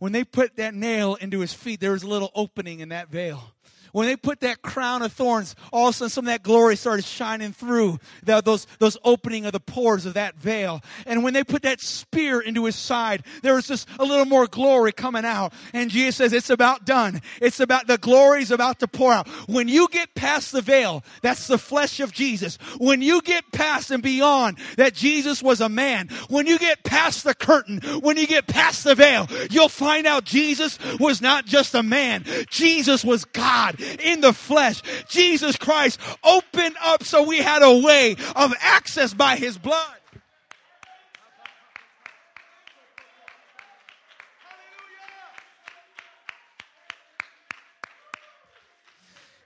When 0.01 0.11
they 0.11 0.25
put 0.25 0.57
that 0.57 0.75
nail 0.75 1.15
into 1.15 1.39
his 1.39 1.53
feet, 1.53 1.79
there 1.79 1.93
was 1.93 2.03
a 2.03 2.09
little 2.09 2.33
opening 2.35 2.81
in 2.81 2.89
that 2.89 3.09
veil. 3.09 3.53
When 3.93 4.07
they 4.07 4.17
put 4.17 4.41
that 4.41 4.63
crown 4.63 5.03
of 5.03 5.13
thorns, 5.13 5.55
all 5.73 5.89
of 5.89 5.95
a 5.95 5.99
sudden 5.99 6.11
some 6.11 6.25
of 6.27 6.33
that 6.33 6.43
glory 6.43 6.77
started 6.77 7.05
shining 7.05 7.53
through 7.53 7.99
the, 8.23 8.41
those, 8.41 8.67
those 8.79 8.97
opening 9.05 9.47
of 9.47 9.53
the 9.53 9.61
pores 9.61 10.07
of 10.07 10.15
that 10.15 10.37
veil. 10.37 10.83
And 11.07 11.23
when 11.23 11.35
they 11.35 11.45
put 11.45 11.63
that 11.63 11.81
spear 11.81 12.41
into 12.41 12.65
his 12.65 12.77
side, 12.77 13.25
there 13.43 13.55
was 13.55 13.67
just 13.67 13.89
a 13.99 14.05
little 14.05 14.25
more 14.25 14.47
glory 14.47 14.93
coming 14.93 15.25
out. 15.25 15.53
And 15.73 15.91
Jesus 15.91 16.17
says, 16.17 16.33
it's 16.33 16.51
about 16.51 16.85
done. 16.85 17.21
It's 17.41 17.61
about, 17.61 17.87
the 17.87 17.99
glory 17.99 18.43
is 18.43 18.51
about 18.51 18.81
to 18.81 18.89
pour 18.89 19.13
out. 19.13 19.29
When 19.49 19.69
you 19.69 19.89
get 19.89 20.15
past 20.15 20.53
the 20.53 20.63
veil, 20.63 21.05
that's 21.23 21.47
the 21.47 21.59
flesh 21.59 22.01
of 22.01 22.13
Jesus. 22.13 22.59
When 22.79 23.03
you 23.03 23.23
get 23.23 23.51
past 23.53 23.91
and 23.91 24.03
beyond 24.03 24.59
that 24.77 24.95
Jesus 24.95 25.43
was 25.43 25.61
a 25.61 25.69
man, 25.69 26.09
when 26.29 26.47
you 26.47 26.59
get 26.59 26.85
past 26.85 27.25
the 27.25 27.35
curtain, 27.35 27.81
when 28.01 28.17
you 28.17 28.27
get 28.27 28.47
past 28.47 28.85
the 28.85 28.95
veil, 28.95 29.27
you'll 29.51 29.69
find 29.69 30.07
out 30.07 30.25
Jesus 30.25 30.79
was 30.99 31.21
not 31.21 31.47
just 31.47 31.75
a 31.75 31.83
man. 31.83 32.25
Jesus 32.51 33.05
was 33.05 33.25
God 33.25 33.78
in 34.01 34.21
the 34.21 34.33
flesh. 34.33 34.83
Jesus 35.09 35.57
Christ 35.57 36.01
opened 36.25 36.77
up 36.83 37.05
so 37.05 37.23
we 37.23 37.39
had 37.39 37.63
a 37.63 37.79
way 37.79 38.17
of 38.37 38.53
access 38.61 39.15
by 39.15 39.37
his 39.37 39.59
blood. 39.59 39.99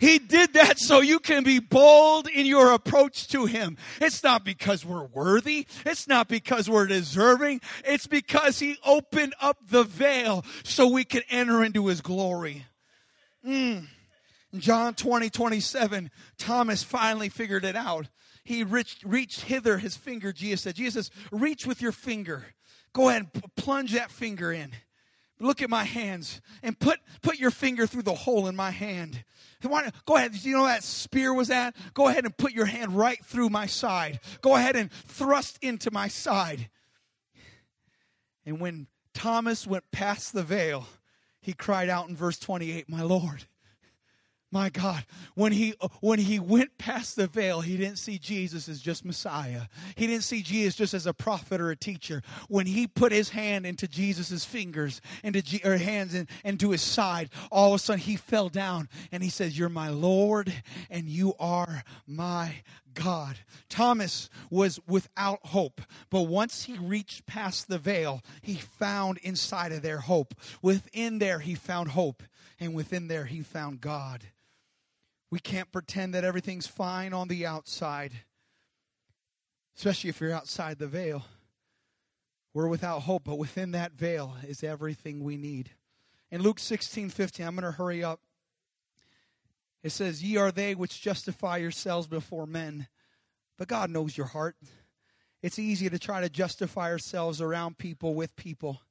He 0.02 0.18
did 0.18 0.54
that 0.54 0.80
so 0.80 0.98
you 1.00 1.20
can 1.20 1.44
be 1.44 1.60
bold 1.60 2.26
in 2.26 2.44
your 2.44 2.72
approach 2.72 3.28
to 3.28 3.46
Him. 3.46 3.76
It's 4.00 4.24
not 4.24 4.44
because 4.44 4.84
we're 4.84 5.04
worthy. 5.04 5.64
It's 5.86 6.08
not 6.08 6.26
because 6.26 6.68
we're 6.68 6.88
deserving. 6.88 7.60
It's 7.84 8.08
because 8.08 8.58
He 8.58 8.78
opened 8.84 9.32
up 9.40 9.58
the 9.70 9.84
veil 9.84 10.44
so 10.64 10.88
we 10.88 11.04
can 11.04 11.22
enter 11.30 11.62
into 11.62 11.86
His 11.86 12.00
glory. 12.00 12.66
Mm. 13.46 13.86
John 14.56 14.94
20, 14.94 15.30
27, 15.30 16.10
Thomas 16.36 16.82
finally 16.82 17.28
figured 17.28 17.64
it 17.64 17.76
out. 17.76 18.08
He 18.44 18.64
reached, 18.64 19.02
reached 19.04 19.42
hither 19.42 19.78
his 19.78 19.96
finger, 19.96 20.32
Jesus 20.32 20.62
said. 20.62 20.74
Jesus 20.74 21.10
reach 21.30 21.66
with 21.66 21.80
your 21.80 21.92
finger. 21.92 22.46
Go 22.92 23.08
ahead 23.08 23.28
and 23.34 23.54
plunge 23.56 23.92
that 23.92 24.10
finger 24.10 24.52
in. 24.52 24.72
look 25.42 25.62
at 25.62 25.70
my 25.70 25.84
hands 25.84 26.40
and 26.62 26.78
put 26.78 27.00
put 27.20 27.38
your 27.38 27.50
finger 27.50 27.86
through 27.86 28.02
the 28.02 28.14
hole 28.14 28.46
in 28.46 28.56
my 28.56 28.70
hand 28.70 29.24
go 30.04 30.16
ahead 30.16 30.34
you 30.44 30.56
know 30.56 30.64
that 30.64 30.84
spear 30.84 31.34
was 31.34 31.50
at 31.50 31.74
go 31.94 32.08
ahead 32.08 32.24
and 32.24 32.36
put 32.36 32.52
your 32.52 32.66
hand 32.66 32.92
right 32.92 33.24
through 33.24 33.48
my 33.48 33.66
side 33.66 34.20
go 34.40 34.54
ahead 34.54 34.76
and 34.76 34.90
thrust 34.92 35.58
into 35.62 35.90
my 35.90 36.06
side 36.08 36.68
and 38.46 38.60
when 38.60 38.86
thomas 39.14 39.66
went 39.66 39.84
past 39.90 40.32
the 40.32 40.42
veil 40.42 40.86
he 41.40 41.52
cried 41.52 41.88
out 41.88 42.08
in 42.08 42.16
verse 42.16 42.38
28 42.38 42.88
my 42.88 43.02
lord 43.02 43.46
my 44.52 44.68
God, 44.68 45.06
when 45.34 45.50
he 45.52 45.74
when 46.00 46.18
he 46.18 46.38
went 46.38 46.76
past 46.76 47.16
the 47.16 47.26
veil, 47.26 47.62
he 47.62 47.78
didn't 47.78 47.96
see 47.96 48.18
Jesus 48.18 48.68
as 48.68 48.80
just 48.80 49.04
Messiah. 49.04 49.62
He 49.96 50.06
didn't 50.06 50.24
see 50.24 50.42
Jesus 50.42 50.76
just 50.76 50.92
as 50.92 51.06
a 51.06 51.14
prophet 51.14 51.58
or 51.58 51.70
a 51.70 51.76
teacher. 51.76 52.22
When 52.48 52.66
he 52.66 52.86
put 52.86 53.12
his 53.12 53.30
hand 53.30 53.64
into 53.64 53.88
Jesus's 53.88 54.44
fingers, 54.44 55.00
into 55.24 55.40
G, 55.40 55.62
or 55.64 55.78
hands 55.78 56.12
and 56.12 56.28
into 56.44 56.70
his 56.70 56.82
side, 56.82 57.30
all 57.50 57.72
of 57.72 57.80
a 57.80 57.82
sudden 57.82 58.02
he 58.02 58.16
fell 58.16 58.50
down 58.50 58.90
and 59.10 59.22
he 59.22 59.30
says, 59.30 59.58
"You're 59.58 59.70
my 59.70 59.88
Lord 59.88 60.52
and 60.90 61.08
you 61.08 61.34
are 61.40 61.82
my 62.06 62.62
God." 62.92 63.38
Thomas 63.70 64.28
was 64.50 64.78
without 64.86 65.46
hope, 65.46 65.80
but 66.10 66.22
once 66.24 66.64
he 66.64 66.76
reached 66.76 67.24
past 67.24 67.68
the 67.68 67.78
veil, 67.78 68.22
he 68.42 68.56
found 68.56 69.16
inside 69.22 69.72
of 69.72 69.80
there 69.80 70.00
hope. 70.00 70.34
Within 70.60 71.20
there, 71.20 71.38
he 71.38 71.54
found 71.54 71.92
hope, 71.92 72.22
and 72.60 72.74
within 72.74 73.08
there, 73.08 73.24
he 73.24 73.40
found 73.40 73.80
God. 73.80 74.26
We 75.32 75.38
can't 75.38 75.72
pretend 75.72 76.12
that 76.12 76.24
everything's 76.24 76.66
fine 76.66 77.14
on 77.14 77.26
the 77.28 77.46
outside, 77.46 78.12
especially 79.74 80.10
if 80.10 80.20
you're 80.20 80.30
outside 80.30 80.78
the 80.78 80.86
veil. 80.86 81.24
We're 82.52 82.68
without 82.68 83.00
hope, 83.00 83.22
but 83.24 83.38
within 83.38 83.70
that 83.70 83.92
veil 83.92 84.36
is 84.46 84.62
everything 84.62 85.24
we 85.24 85.38
need. 85.38 85.70
In 86.30 86.42
Luke 86.42 86.58
16 86.58 87.08
15, 87.08 87.46
I'm 87.46 87.54
going 87.54 87.64
to 87.64 87.72
hurry 87.72 88.04
up. 88.04 88.20
It 89.82 89.92
says, 89.92 90.22
Ye 90.22 90.36
are 90.36 90.52
they 90.52 90.74
which 90.74 91.00
justify 91.00 91.56
yourselves 91.56 92.06
before 92.06 92.44
men, 92.46 92.88
but 93.56 93.68
God 93.68 93.88
knows 93.88 94.18
your 94.18 94.26
heart. 94.26 94.56
It's 95.40 95.58
easy 95.58 95.88
to 95.88 95.98
try 95.98 96.20
to 96.20 96.28
justify 96.28 96.90
ourselves 96.90 97.40
around 97.40 97.78
people 97.78 98.14
with 98.14 98.36
people, 98.36 98.82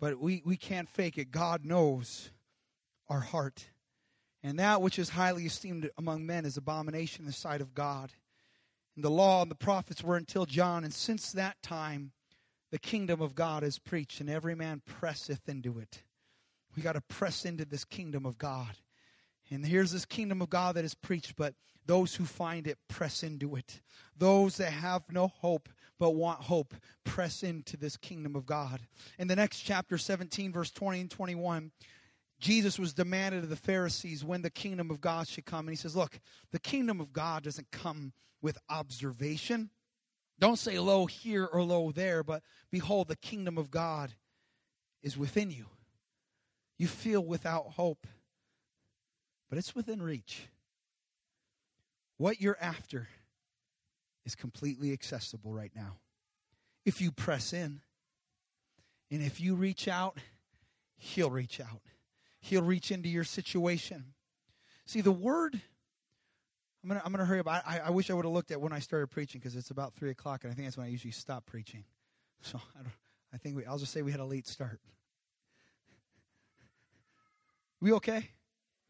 but 0.00 0.18
we, 0.18 0.40
we 0.46 0.56
can't 0.56 0.88
fake 0.88 1.18
it. 1.18 1.30
God 1.30 1.66
knows 1.66 2.30
our 3.10 3.20
heart. 3.20 3.66
And 4.42 4.58
that 4.58 4.80
which 4.80 4.98
is 4.98 5.10
highly 5.10 5.46
esteemed 5.46 5.90
among 5.98 6.24
men 6.24 6.44
is 6.44 6.56
abomination 6.56 7.22
in 7.22 7.26
the 7.26 7.32
sight 7.32 7.60
of 7.60 7.74
God. 7.74 8.12
And 8.94 9.04
the 9.04 9.10
law 9.10 9.42
and 9.42 9.50
the 9.50 9.56
prophets 9.56 10.02
were 10.02 10.16
until 10.16 10.46
John, 10.46 10.84
and 10.84 10.92
since 10.92 11.32
that 11.32 11.60
time 11.62 12.12
the 12.70 12.78
kingdom 12.78 13.20
of 13.20 13.34
God 13.34 13.62
is 13.62 13.78
preached, 13.78 14.20
and 14.20 14.28
every 14.28 14.54
man 14.54 14.82
presseth 14.84 15.48
into 15.48 15.78
it. 15.78 16.02
We 16.76 16.82
got 16.82 16.92
to 16.92 17.00
press 17.00 17.44
into 17.44 17.64
this 17.64 17.84
kingdom 17.84 18.26
of 18.26 18.38
God. 18.38 18.76
And 19.50 19.64
here's 19.64 19.90
this 19.90 20.04
kingdom 20.04 20.42
of 20.42 20.50
God 20.50 20.74
that 20.74 20.84
is 20.84 20.94
preached, 20.94 21.34
but 21.36 21.54
those 21.86 22.14
who 22.14 22.24
find 22.24 22.66
it 22.66 22.78
press 22.88 23.22
into 23.22 23.56
it. 23.56 23.80
Those 24.16 24.58
that 24.58 24.70
have 24.70 25.02
no 25.10 25.28
hope 25.28 25.68
but 25.98 26.10
want 26.10 26.40
hope 26.42 26.74
press 27.04 27.42
into 27.42 27.76
this 27.76 27.96
kingdom 27.96 28.36
of 28.36 28.44
God. 28.44 28.80
In 29.18 29.26
the 29.26 29.36
next 29.36 29.60
chapter 29.60 29.96
17, 29.96 30.52
verse 30.52 30.70
20 30.70 31.00
and 31.00 31.10
21, 31.10 31.72
Jesus 32.38 32.78
was 32.78 32.94
demanded 32.94 33.42
of 33.42 33.50
the 33.50 33.56
Pharisees 33.56 34.24
when 34.24 34.42
the 34.42 34.50
kingdom 34.50 34.90
of 34.90 35.00
God 35.00 35.26
should 35.26 35.44
come. 35.44 35.66
And 35.66 35.70
he 35.70 35.76
says, 35.76 35.96
Look, 35.96 36.20
the 36.52 36.60
kingdom 36.60 37.00
of 37.00 37.12
God 37.12 37.42
doesn't 37.42 37.70
come 37.70 38.12
with 38.40 38.58
observation. 38.68 39.70
Don't 40.38 40.58
say 40.58 40.78
lo 40.78 41.06
here 41.06 41.44
or 41.44 41.62
lo 41.62 41.90
there, 41.90 42.22
but 42.22 42.42
behold, 42.70 43.08
the 43.08 43.16
kingdom 43.16 43.58
of 43.58 43.70
God 43.70 44.12
is 45.02 45.16
within 45.16 45.50
you. 45.50 45.66
You 46.76 46.86
feel 46.86 47.24
without 47.24 47.72
hope, 47.72 48.06
but 49.48 49.58
it's 49.58 49.74
within 49.74 50.00
reach. 50.00 50.46
What 52.18 52.40
you're 52.40 52.58
after 52.60 53.08
is 54.24 54.36
completely 54.36 54.92
accessible 54.92 55.52
right 55.52 55.72
now. 55.74 55.96
If 56.84 57.00
you 57.00 57.10
press 57.10 57.52
in, 57.52 57.80
and 59.10 59.22
if 59.22 59.40
you 59.40 59.56
reach 59.56 59.88
out, 59.88 60.18
He'll 60.96 61.30
reach 61.30 61.60
out. 61.60 61.82
He'll 62.40 62.62
reach 62.62 62.90
into 62.90 63.08
your 63.08 63.24
situation. 63.24 64.14
See, 64.86 65.00
the 65.00 65.12
word, 65.12 65.60
I'm 66.82 66.88
going 66.88 67.00
to 67.00 67.06
I'm 67.06 67.12
gonna 67.12 67.24
hurry 67.24 67.40
up. 67.40 67.48
I, 67.48 67.80
I 67.86 67.90
wish 67.90 68.10
I 68.10 68.14
would 68.14 68.24
have 68.24 68.32
looked 68.32 68.50
at 68.50 68.60
when 68.60 68.72
I 68.72 68.78
started 68.78 69.08
preaching 69.08 69.40
because 69.40 69.56
it's 69.56 69.70
about 69.70 69.94
3 69.94 70.10
o'clock, 70.10 70.44
and 70.44 70.52
I 70.52 70.54
think 70.54 70.66
that's 70.66 70.76
when 70.76 70.86
I 70.86 70.90
usually 70.90 71.12
stop 71.12 71.46
preaching. 71.46 71.84
So 72.40 72.60
I, 72.78 72.82
don't, 72.84 72.92
I 73.34 73.36
think 73.36 73.56
we, 73.56 73.66
I'll 73.66 73.78
just 73.78 73.92
say 73.92 74.00
we 74.00 74.12
had 74.12 74.20
a 74.20 74.24
late 74.24 74.46
start. 74.46 74.78
We 77.80 77.92
okay? 77.94 78.28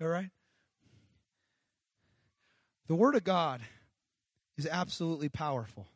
All 0.02 0.08
right? 0.08 0.28
The 2.88 2.94
Word 2.94 3.14
of 3.14 3.24
God 3.24 3.62
is 4.58 4.66
absolutely 4.70 5.30
powerful. 5.30 5.86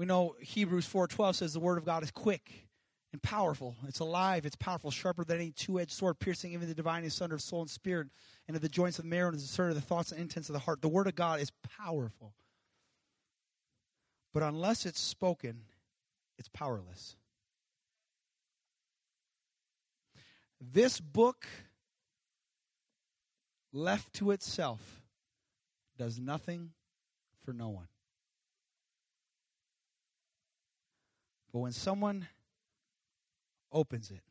We 0.00 0.06
know 0.06 0.34
Hebrews 0.40 0.88
4:12 0.88 1.34
says 1.34 1.52
the 1.52 1.60
word 1.60 1.76
of 1.76 1.84
God 1.84 2.02
is 2.02 2.10
quick 2.10 2.69
and 3.12 3.22
powerful. 3.22 3.76
It's 3.88 3.98
alive, 3.98 4.46
it's 4.46 4.56
powerful, 4.56 4.90
sharper 4.90 5.24
than 5.24 5.38
any 5.38 5.50
two 5.50 5.80
edged 5.80 5.92
sword, 5.92 6.18
piercing 6.18 6.52
even 6.52 6.68
the 6.68 6.74
divine 6.74 7.04
asunder 7.04 7.36
of 7.36 7.42
soul 7.42 7.62
and 7.62 7.70
spirit, 7.70 8.08
and 8.46 8.56
of 8.56 8.62
the 8.62 8.68
joints 8.68 8.98
of 8.98 9.04
the 9.04 9.10
marrow, 9.10 9.28
and 9.28 9.36
of 9.36 9.74
the 9.74 9.80
thoughts 9.80 10.12
and 10.12 10.20
intents 10.20 10.48
of 10.48 10.52
the 10.52 10.60
heart. 10.60 10.80
The 10.80 10.88
Word 10.88 11.06
of 11.06 11.14
God 11.14 11.40
is 11.40 11.50
powerful. 11.78 12.34
But 14.32 14.42
unless 14.42 14.86
it's 14.86 15.00
spoken, 15.00 15.62
it's 16.38 16.48
powerless. 16.48 17.16
This 20.60 21.00
book, 21.00 21.46
left 23.72 24.12
to 24.14 24.30
itself, 24.30 25.02
does 25.98 26.18
nothing 26.18 26.70
for 27.44 27.52
no 27.52 27.70
one. 27.70 27.88
But 31.52 31.60
when 31.60 31.72
someone 31.72 32.28
opens 33.72 34.10
it 34.10 34.22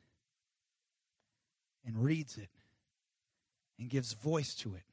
and 1.86 2.04
reads 2.04 2.38
it 2.38 2.50
and 3.80 3.90
gives 3.90 4.14
voice 4.14 4.54
to 4.56 4.76
it. 4.76 4.84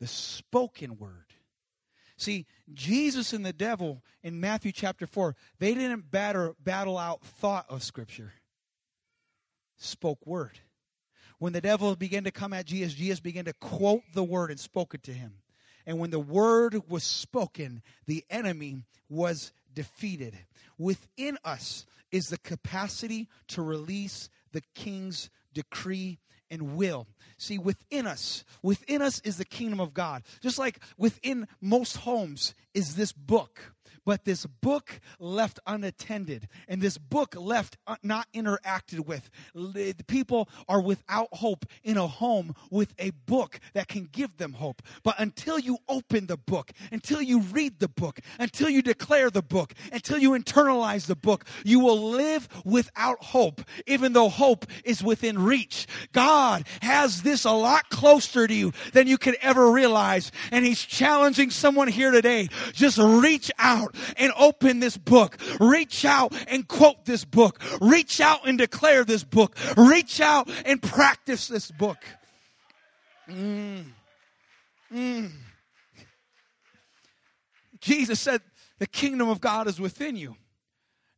The 0.00 0.06
spoken 0.06 0.98
word. 0.98 1.26
See, 2.18 2.46
Jesus 2.72 3.32
and 3.32 3.44
the 3.44 3.52
devil 3.52 4.02
in 4.22 4.40
Matthew 4.40 4.72
chapter 4.72 5.06
4, 5.06 5.34
they 5.58 5.74
didn't 5.74 6.10
batter, 6.10 6.54
battle 6.62 6.96
out 6.96 7.22
thought 7.22 7.66
of 7.68 7.82
Scripture, 7.82 8.32
spoke 9.76 10.26
word. 10.26 10.58
When 11.38 11.52
the 11.52 11.60
devil 11.60 11.94
began 11.96 12.24
to 12.24 12.30
come 12.30 12.54
at 12.54 12.64
Jesus, 12.64 12.94
Jesus 12.94 13.20
began 13.20 13.44
to 13.44 13.52
quote 13.52 14.02
the 14.14 14.24
word 14.24 14.50
and 14.50 14.58
spoke 14.58 14.94
it 14.94 15.02
to 15.04 15.12
him. 15.12 15.34
And 15.84 15.98
when 15.98 16.10
the 16.10 16.18
word 16.18 16.88
was 16.88 17.04
spoken, 17.04 17.82
the 18.06 18.24
enemy 18.30 18.84
was 19.08 19.52
defeated. 19.76 20.36
Within 20.76 21.38
us 21.44 21.86
is 22.10 22.24
the 22.24 22.38
capacity 22.38 23.28
to 23.48 23.62
release 23.62 24.28
the 24.52 24.62
king's 24.74 25.30
decree 25.54 26.18
and 26.50 26.76
will. 26.76 27.06
See, 27.38 27.58
within 27.58 28.06
us, 28.06 28.44
within 28.62 29.02
us 29.02 29.20
is 29.20 29.36
the 29.36 29.44
kingdom 29.44 29.80
of 29.80 29.94
God. 29.94 30.22
Just 30.40 30.58
like 30.58 30.80
within 30.96 31.46
most 31.60 31.98
homes 31.98 32.54
is 32.74 32.96
this 32.96 33.12
book 33.12 33.74
but 34.06 34.24
this 34.24 34.46
book 34.46 35.00
left 35.18 35.58
unattended 35.66 36.48
and 36.68 36.80
this 36.80 36.96
book 36.96 37.34
left 37.36 37.76
not 38.02 38.28
interacted 38.32 39.04
with. 39.04 39.28
People 40.06 40.48
are 40.68 40.80
without 40.80 41.28
hope 41.32 41.66
in 41.82 41.98
a 41.98 42.06
home 42.06 42.54
with 42.70 42.94
a 42.98 43.10
book 43.10 43.58
that 43.74 43.88
can 43.88 44.08
give 44.10 44.38
them 44.38 44.54
hope. 44.54 44.80
But 45.02 45.16
until 45.18 45.58
you 45.58 45.78
open 45.88 46.26
the 46.26 46.36
book, 46.36 46.70
until 46.92 47.20
you 47.20 47.40
read 47.40 47.80
the 47.80 47.88
book, 47.88 48.20
until 48.38 48.70
you 48.70 48.80
declare 48.80 49.28
the 49.28 49.42
book, 49.42 49.74
until 49.92 50.18
you 50.18 50.30
internalize 50.30 51.06
the 51.06 51.16
book, 51.16 51.44
you 51.64 51.80
will 51.80 52.10
live 52.10 52.48
without 52.64 53.22
hope, 53.22 53.60
even 53.86 54.12
though 54.12 54.28
hope 54.28 54.66
is 54.84 55.02
within 55.02 55.38
reach. 55.38 55.86
God 56.12 56.64
has 56.80 57.22
this 57.22 57.44
a 57.44 57.50
lot 57.50 57.90
closer 57.90 58.46
to 58.46 58.54
you 58.54 58.72
than 58.92 59.08
you 59.08 59.18
could 59.18 59.36
ever 59.42 59.72
realize. 59.72 60.30
And 60.52 60.64
He's 60.64 60.80
challenging 60.80 61.50
someone 61.50 61.88
here 61.88 62.12
today. 62.12 62.48
Just 62.72 62.98
reach 62.98 63.50
out 63.58 63.95
and 64.16 64.32
open 64.36 64.80
this 64.80 64.96
book. 64.96 65.38
Reach 65.60 66.04
out 66.04 66.34
and 66.48 66.66
quote 66.66 67.04
this 67.04 67.24
book. 67.24 67.60
Reach 67.80 68.20
out 68.20 68.46
and 68.46 68.58
declare 68.58 69.04
this 69.04 69.24
book. 69.24 69.56
Reach 69.76 70.20
out 70.20 70.50
and 70.64 70.82
practice 70.82 71.48
this 71.48 71.70
book. 71.70 71.98
Mm. 73.28 73.84
Mm. 74.92 75.30
Jesus 77.80 78.20
said, 78.20 78.40
The 78.78 78.86
kingdom 78.86 79.28
of 79.28 79.40
God 79.40 79.66
is 79.68 79.80
within 79.80 80.16
you. 80.16 80.36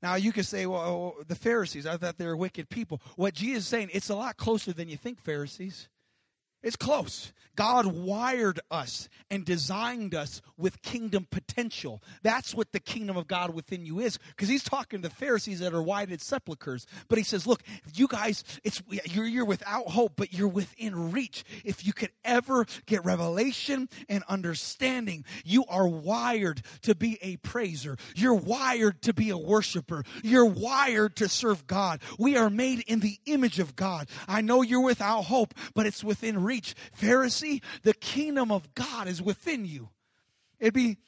Now 0.02 0.14
you 0.14 0.32
could 0.32 0.46
say, 0.46 0.66
well, 0.66 0.80
oh, 0.80 1.22
the 1.26 1.34
Pharisees, 1.34 1.86
I 1.86 1.96
thought 1.96 2.18
they 2.18 2.26
were 2.26 2.36
wicked 2.36 2.68
people. 2.68 3.00
What 3.16 3.34
Jesus 3.34 3.64
is 3.64 3.68
saying, 3.68 3.90
it's 3.92 4.10
a 4.10 4.14
lot 4.14 4.36
closer 4.36 4.72
than 4.72 4.88
you 4.88 4.96
think, 4.96 5.20
Pharisees. 5.20 5.88
It's 6.62 6.76
close. 6.76 7.32
God 7.58 7.86
wired 7.86 8.60
us 8.70 9.08
and 9.32 9.44
designed 9.44 10.14
us 10.14 10.40
with 10.56 10.80
kingdom 10.80 11.26
potential. 11.28 12.00
That's 12.22 12.54
what 12.54 12.70
the 12.70 12.78
kingdom 12.78 13.16
of 13.16 13.26
God 13.26 13.52
within 13.52 13.84
you 13.84 13.98
is. 13.98 14.16
Because 14.28 14.48
he's 14.48 14.62
talking 14.62 15.02
to 15.02 15.08
the 15.08 15.14
Pharisees 15.14 15.58
that 15.58 15.74
are 15.74 15.82
whited 15.82 16.20
sepulchres. 16.20 16.86
But 17.08 17.18
he 17.18 17.24
says, 17.24 17.48
look, 17.48 17.64
you 17.94 18.06
guys, 18.06 18.44
it's 18.62 18.80
you're, 19.06 19.26
you're 19.26 19.44
without 19.44 19.88
hope, 19.88 20.12
but 20.14 20.32
you're 20.32 20.46
within 20.46 21.10
reach. 21.10 21.44
If 21.64 21.84
you 21.84 21.92
could 21.92 22.12
ever 22.24 22.64
get 22.86 23.04
revelation 23.04 23.88
and 24.08 24.22
understanding, 24.28 25.24
you 25.44 25.64
are 25.68 25.88
wired 25.88 26.62
to 26.82 26.94
be 26.94 27.18
a 27.22 27.38
praiser. 27.38 27.96
You're 28.14 28.34
wired 28.34 29.02
to 29.02 29.12
be 29.12 29.30
a 29.30 29.38
worshiper. 29.38 30.04
You're 30.22 30.44
wired 30.44 31.16
to 31.16 31.28
serve 31.28 31.66
God. 31.66 32.02
We 32.20 32.36
are 32.36 32.50
made 32.50 32.84
in 32.86 33.00
the 33.00 33.18
image 33.26 33.58
of 33.58 33.74
God. 33.74 34.08
I 34.28 34.42
know 34.42 34.62
you're 34.62 34.80
without 34.80 35.22
hope, 35.22 35.54
but 35.74 35.86
it's 35.86 36.04
within 36.04 36.44
reach. 36.44 36.47
Pharisee, 37.00 37.62
the 37.82 37.94
kingdom 37.94 38.50
of 38.50 38.74
God 38.74 39.08
is 39.08 39.22
within 39.22 39.64
you. 39.64 39.88
It'd 40.58 40.74
be, 40.74 40.98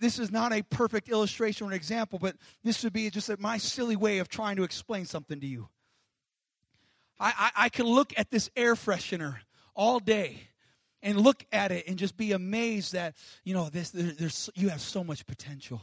this 0.00 0.18
is 0.18 0.30
not 0.30 0.52
a 0.52 0.62
perfect 0.62 1.08
illustration 1.08 1.66
or 1.66 1.70
an 1.70 1.76
example, 1.76 2.18
but 2.18 2.36
this 2.62 2.84
would 2.84 2.92
be 2.92 3.08
just 3.10 3.38
my 3.38 3.56
silly 3.58 3.96
way 3.96 4.18
of 4.18 4.28
trying 4.28 4.56
to 4.56 4.64
explain 4.64 5.06
something 5.06 5.40
to 5.40 5.46
you. 5.46 5.68
I, 7.18 7.32
I, 7.56 7.64
I 7.64 7.68
can 7.68 7.86
look 7.86 8.12
at 8.16 8.30
this 8.30 8.50
air 8.54 8.74
freshener 8.74 9.36
all 9.74 9.98
day 9.98 10.40
and 11.02 11.18
look 11.20 11.44
at 11.52 11.72
it 11.72 11.86
and 11.88 11.96
just 11.96 12.16
be 12.16 12.32
amazed 12.32 12.92
that, 12.92 13.14
you 13.44 13.54
know, 13.54 13.68
this, 13.70 13.90
there, 13.90 14.12
there's, 14.12 14.50
you 14.54 14.68
have 14.68 14.80
so 14.80 15.02
much 15.02 15.26
potential. 15.26 15.80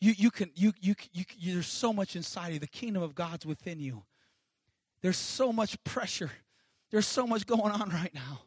You, 0.00 0.14
you 0.16 0.30
can, 0.30 0.50
you, 0.54 0.72
you, 0.80 0.94
you, 1.12 1.24
you, 1.36 1.54
there's 1.54 1.66
so 1.66 1.92
much 1.92 2.16
inside 2.16 2.52
you. 2.52 2.58
The 2.58 2.66
kingdom 2.66 3.02
of 3.02 3.14
God's 3.14 3.44
within 3.46 3.80
you. 3.80 4.04
There's 5.02 5.16
so 5.16 5.52
much 5.52 5.82
pressure 5.84 6.30
there's 6.94 7.08
so 7.08 7.26
much 7.26 7.44
going 7.44 7.72
on 7.72 7.90
right 7.90 8.14
now. 8.14 8.42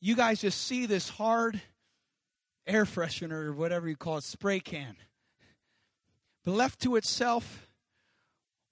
You 0.00 0.16
guys 0.16 0.40
just 0.40 0.60
see 0.66 0.84
this 0.84 1.08
hard 1.08 1.60
air 2.66 2.84
freshener 2.84 3.44
or 3.44 3.52
whatever 3.52 3.88
you 3.88 3.94
call 3.94 4.16
it, 4.16 4.24
spray 4.24 4.58
can. 4.58 4.96
But 6.44 6.54
left 6.54 6.80
to 6.80 6.96
itself, 6.96 7.68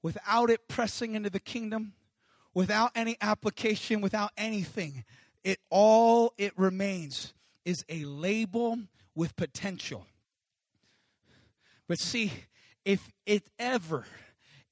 without 0.02 0.50
it 0.50 0.66
pressing 0.66 1.14
into 1.14 1.30
the 1.30 1.38
kingdom, 1.38 1.92
without 2.52 2.90
any 2.96 3.16
application, 3.20 4.00
without 4.00 4.32
anything, 4.36 5.04
it 5.44 5.60
all 5.70 6.32
it 6.36 6.52
remains 6.58 7.32
is 7.64 7.84
a 7.88 8.04
label 8.06 8.76
with 9.14 9.36
potential. 9.36 10.04
But 11.86 12.00
see, 12.00 12.32
if 12.84 13.08
it 13.24 13.44
ever 13.56 14.04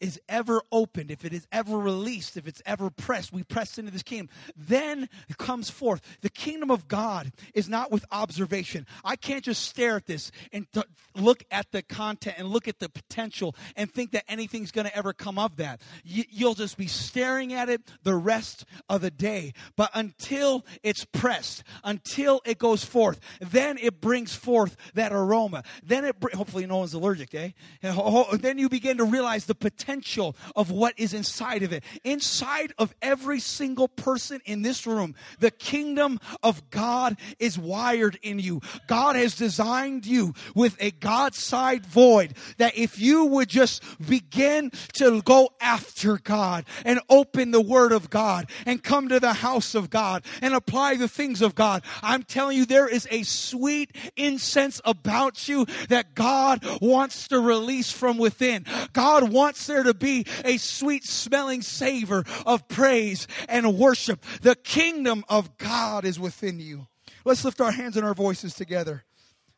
is 0.00 0.20
ever 0.28 0.62
opened, 0.70 1.10
if 1.10 1.24
it 1.24 1.32
is 1.32 1.46
ever 1.52 1.78
released, 1.78 2.36
if 2.36 2.46
it's 2.46 2.62
ever 2.66 2.90
pressed, 2.90 3.32
we 3.32 3.42
press 3.42 3.78
into 3.78 3.90
this 3.90 4.02
kingdom, 4.02 4.28
then 4.56 5.08
it 5.28 5.38
comes 5.38 5.70
forth. 5.70 6.00
The 6.20 6.30
kingdom 6.30 6.70
of 6.70 6.88
God 6.88 7.32
is 7.54 7.68
not 7.68 7.90
with 7.90 8.04
observation. 8.10 8.86
I 9.04 9.16
can't 9.16 9.44
just 9.44 9.62
stare 9.62 9.96
at 9.96 10.06
this 10.06 10.30
and 10.52 10.66
look 11.14 11.42
at 11.50 11.70
the 11.72 11.82
content 11.82 12.36
and 12.38 12.48
look 12.48 12.68
at 12.68 12.78
the 12.78 12.88
potential 12.88 13.54
and 13.76 13.90
think 13.90 14.12
that 14.12 14.24
anything's 14.28 14.70
going 14.70 14.86
to 14.86 14.96
ever 14.96 15.12
come 15.12 15.38
of 15.38 15.56
that. 15.56 15.80
Y- 16.04 16.26
you'll 16.30 16.54
just 16.54 16.76
be 16.76 16.86
staring 16.86 17.52
at 17.52 17.68
it 17.68 17.80
the 18.02 18.14
rest 18.14 18.64
of 18.88 19.00
the 19.00 19.10
day. 19.10 19.52
But 19.76 19.90
until 19.94 20.64
it's 20.82 21.04
pressed, 21.04 21.62
until 21.82 22.40
it 22.44 22.58
goes 22.58 22.84
forth, 22.84 23.20
then 23.40 23.78
it 23.78 24.00
brings 24.00 24.34
forth 24.34 24.76
that 24.94 25.12
aroma. 25.12 25.62
Then 25.82 26.04
it, 26.04 26.20
br- 26.20 26.34
hopefully, 26.34 26.66
no 26.66 26.78
one's 26.78 26.94
allergic, 26.94 27.34
eh? 27.34 27.50
Ho- 27.82 27.90
ho- 28.24 28.36
then 28.36 28.58
you 28.58 28.68
begin 28.68 28.98
to 28.98 29.04
realize 29.04 29.46
the 29.46 29.54
potential 29.54 29.93
potential 29.94 30.34
of 30.56 30.70
what 30.70 30.94
is 30.96 31.14
inside 31.14 31.62
of 31.62 31.72
it. 31.72 31.84
Inside 32.02 32.72
of 32.78 32.94
every 33.00 33.38
single 33.38 33.88
person 33.88 34.40
in 34.44 34.62
this 34.62 34.86
room, 34.86 35.14
the 35.38 35.50
kingdom 35.50 36.18
of 36.42 36.68
God 36.70 37.16
is 37.38 37.58
wired 37.58 38.18
in 38.22 38.38
you. 38.38 38.60
God 38.88 39.14
has 39.16 39.36
designed 39.36 40.04
you 40.04 40.34
with 40.54 40.76
a 40.80 40.90
God 40.90 41.34
side 41.34 41.86
void 41.86 42.34
that 42.58 42.76
if 42.76 42.98
you 42.98 43.26
would 43.26 43.48
just 43.48 43.82
begin 44.06 44.70
to 44.94 45.22
go 45.22 45.50
after 45.60 46.18
God 46.18 46.64
and 46.84 47.00
open 47.08 47.52
the 47.52 47.60
word 47.60 47.92
of 47.92 48.10
God 48.10 48.50
and 48.66 48.82
come 48.82 49.08
to 49.08 49.20
the 49.20 49.34
house 49.34 49.74
of 49.74 49.90
God 49.90 50.24
and 50.42 50.54
apply 50.54 50.96
the 50.96 51.08
things 51.08 51.40
of 51.40 51.54
God, 51.54 51.84
I'm 52.02 52.24
telling 52.24 52.56
you, 52.56 52.66
there 52.66 52.88
is 52.88 53.06
a 53.10 53.22
sweet 53.22 53.94
incense 54.16 54.80
about 54.84 55.48
you 55.48 55.66
that 55.88 56.14
God 56.14 56.64
wants 56.80 57.28
to 57.28 57.38
release 57.38 57.92
from 57.92 58.18
within. 58.18 58.64
God 58.92 59.32
wants 59.32 59.66
there 59.74 59.82
to 59.82 59.94
be 59.94 60.24
a 60.44 60.56
sweet 60.56 61.04
smelling 61.04 61.60
savor 61.60 62.24
of 62.46 62.68
praise 62.68 63.26
and 63.48 63.76
worship. 63.76 64.24
The 64.40 64.54
kingdom 64.54 65.24
of 65.28 65.58
God 65.58 66.04
is 66.04 66.18
within 66.18 66.60
you. 66.60 66.86
Let's 67.24 67.44
lift 67.44 67.60
our 67.60 67.72
hands 67.72 67.96
and 67.96 68.06
our 68.06 68.14
voices 68.14 68.54
together. 68.54 69.04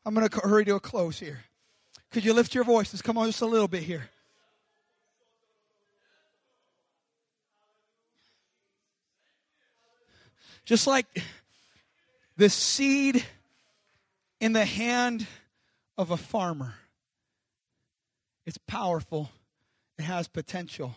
I'm 0.05 0.15
going 0.15 0.27
to 0.27 0.41
hurry 0.41 0.65
to 0.65 0.77
a 0.77 0.81
close 0.81 1.19
here. 1.19 1.45
Could 2.11 2.25
you 2.25 2.33
lift 2.33 2.55
your 2.55 2.65
voices? 2.65 3.03
Come 3.03 3.19
on, 3.19 3.27
just 3.27 3.43
a 3.43 3.47
little 3.47 3.69
bit 3.69 3.83
here. 3.83 4.09
Just 10.65 10.87
like 10.87 11.07
the 12.37 12.49
seed 12.49 13.25
in 14.41 14.53
the 14.53 14.65
hand 14.65 15.27
of 15.99 16.11
a 16.11 16.17
farmer, 16.17 16.75
it's 18.47 18.59
powerful 18.59 19.31
it 19.99 20.03
has 20.03 20.29
potential, 20.29 20.97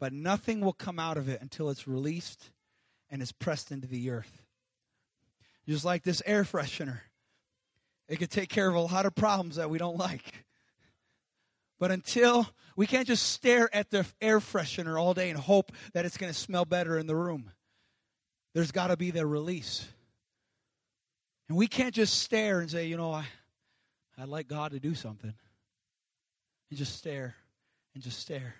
but 0.00 0.12
nothing 0.12 0.60
will 0.60 0.72
come 0.72 0.98
out 0.98 1.16
of 1.16 1.28
it 1.28 1.40
until 1.40 1.70
it's 1.70 1.86
released 1.86 2.50
and 3.10 3.22
is 3.22 3.32
pressed 3.32 3.70
into 3.70 3.86
the 3.86 4.10
earth. 4.10 4.42
Just 5.68 5.84
like 5.84 6.02
this 6.02 6.22
air 6.26 6.42
freshener, 6.42 7.00
it 8.08 8.16
could 8.18 8.30
take 8.30 8.48
care 8.48 8.68
of 8.68 8.74
a 8.74 8.80
lot 8.80 9.06
of 9.06 9.14
problems 9.14 9.56
that 9.56 9.70
we 9.70 9.78
don't 9.78 9.96
like. 9.96 10.44
But 11.78 11.90
until 11.90 12.48
we 12.76 12.86
can't 12.86 13.06
just 13.06 13.28
stare 13.32 13.68
at 13.74 13.90
the 13.90 14.06
air 14.20 14.40
freshener 14.40 15.00
all 15.00 15.14
day 15.14 15.30
and 15.30 15.38
hope 15.38 15.72
that 15.94 16.04
it's 16.04 16.16
going 16.16 16.32
to 16.32 16.38
smell 16.38 16.64
better 16.64 16.98
in 16.98 17.06
the 17.06 17.16
room, 17.16 17.50
there's 18.54 18.72
got 18.72 18.88
to 18.88 18.96
be 18.96 19.10
the 19.10 19.26
release. 19.26 19.86
And 21.48 21.56
we 21.56 21.66
can't 21.66 21.94
just 21.94 22.20
stare 22.20 22.60
and 22.60 22.70
say, 22.70 22.86
you 22.86 22.96
know, 22.96 23.12
I, 23.12 23.24
I'd 24.18 24.28
like 24.28 24.48
God 24.48 24.72
to 24.72 24.80
do 24.80 24.94
something. 24.94 25.32
And 26.70 26.78
just 26.78 26.96
stare 26.96 27.34
and 27.94 28.02
just 28.02 28.18
stare. 28.18 28.54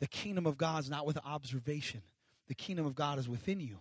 The 0.00 0.06
kingdom 0.06 0.46
of 0.46 0.56
God 0.56 0.80
is 0.84 0.90
not 0.90 1.06
with 1.06 1.18
observation, 1.24 2.02
the 2.48 2.54
kingdom 2.54 2.86
of 2.86 2.94
God 2.94 3.18
is 3.18 3.28
within 3.28 3.60
you. 3.60 3.78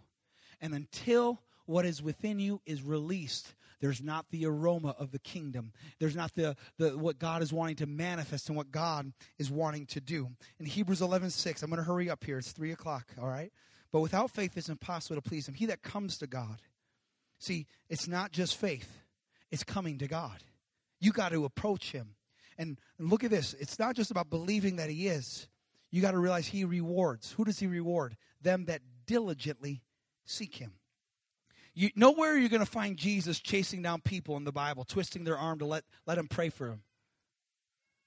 And 0.59 0.73
until 0.73 1.39
what 1.65 1.85
is 1.85 2.01
within 2.01 2.39
you 2.39 2.61
is 2.65 2.81
released, 2.81 3.53
there's 3.79 4.01
not 4.01 4.25
the 4.31 4.45
aroma 4.45 4.95
of 4.97 5.11
the 5.11 5.19
kingdom. 5.19 5.71
There's 5.99 6.15
not 6.15 6.33
the, 6.33 6.55
the 6.77 6.97
what 6.97 7.19
God 7.19 7.43
is 7.43 7.53
wanting 7.53 7.75
to 7.77 7.85
manifest 7.85 8.47
and 8.49 8.57
what 8.57 8.71
God 8.71 9.13
is 9.37 9.51
wanting 9.51 9.85
to 9.87 10.01
do. 10.01 10.29
In 10.59 10.65
Hebrews 10.65 11.01
11, 11.01 11.29
6, 11.29 11.61
I'm 11.61 11.69
going 11.69 11.77
to 11.77 11.83
hurry 11.83 12.09
up 12.09 12.23
here. 12.23 12.39
It's 12.39 12.51
3 12.51 12.71
o'clock, 12.71 13.07
all 13.21 13.27
right? 13.27 13.51
But 13.91 14.01
without 14.01 14.31
faith, 14.31 14.57
it's 14.57 14.69
impossible 14.69 15.21
to 15.21 15.27
please 15.27 15.47
Him. 15.47 15.53
He 15.53 15.67
that 15.67 15.83
comes 15.83 16.17
to 16.17 16.27
God. 16.27 16.61
See, 17.39 17.67
it's 17.89 18.07
not 18.07 18.31
just 18.31 18.57
faith, 18.57 18.99
it's 19.51 19.63
coming 19.63 19.99
to 19.99 20.07
God. 20.07 20.43
You 20.99 21.11
got 21.11 21.31
to 21.31 21.45
approach 21.45 21.91
Him. 21.91 22.15
And, 22.57 22.79
and 22.97 23.09
look 23.09 23.23
at 23.23 23.31
this 23.31 23.53
it's 23.59 23.79
not 23.79 23.95
just 23.95 24.11
about 24.11 24.29
believing 24.29 24.77
that 24.77 24.89
He 24.89 25.07
is, 25.07 25.47
you 25.91 26.01
got 26.01 26.11
to 26.11 26.19
realize 26.19 26.47
He 26.47 26.65
rewards. 26.65 27.31
Who 27.33 27.45
does 27.45 27.59
He 27.59 27.67
reward? 27.67 28.17
Them 28.41 28.65
that 28.65 28.81
diligently 29.05 29.81
seek 30.25 30.55
Him. 30.55 30.73
You, 31.77 31.91
nowhere 31.95 32.33
are 32.33 32.37
you're 32.37 32.49
going 32.49 32.59
to 32.59 32.65
find 32.65 32.97
Jesus 32.97 33.39
chasing 33.39 33.83
down 33.83 34.01
people 34.01 34.35
in 34.35 34.45
the 34.45 34.51
Bible, 34.51 34.83
twisting 34.83 35.23
their 35.23 35.37
arm 35.37 35.59
to 35.59 35.65
let, 35.65 35.83
let 36.07 36.15
them 36.15 36.27
pray 36.27 36.49
for 36.49 36.69
him. 36.69 36.81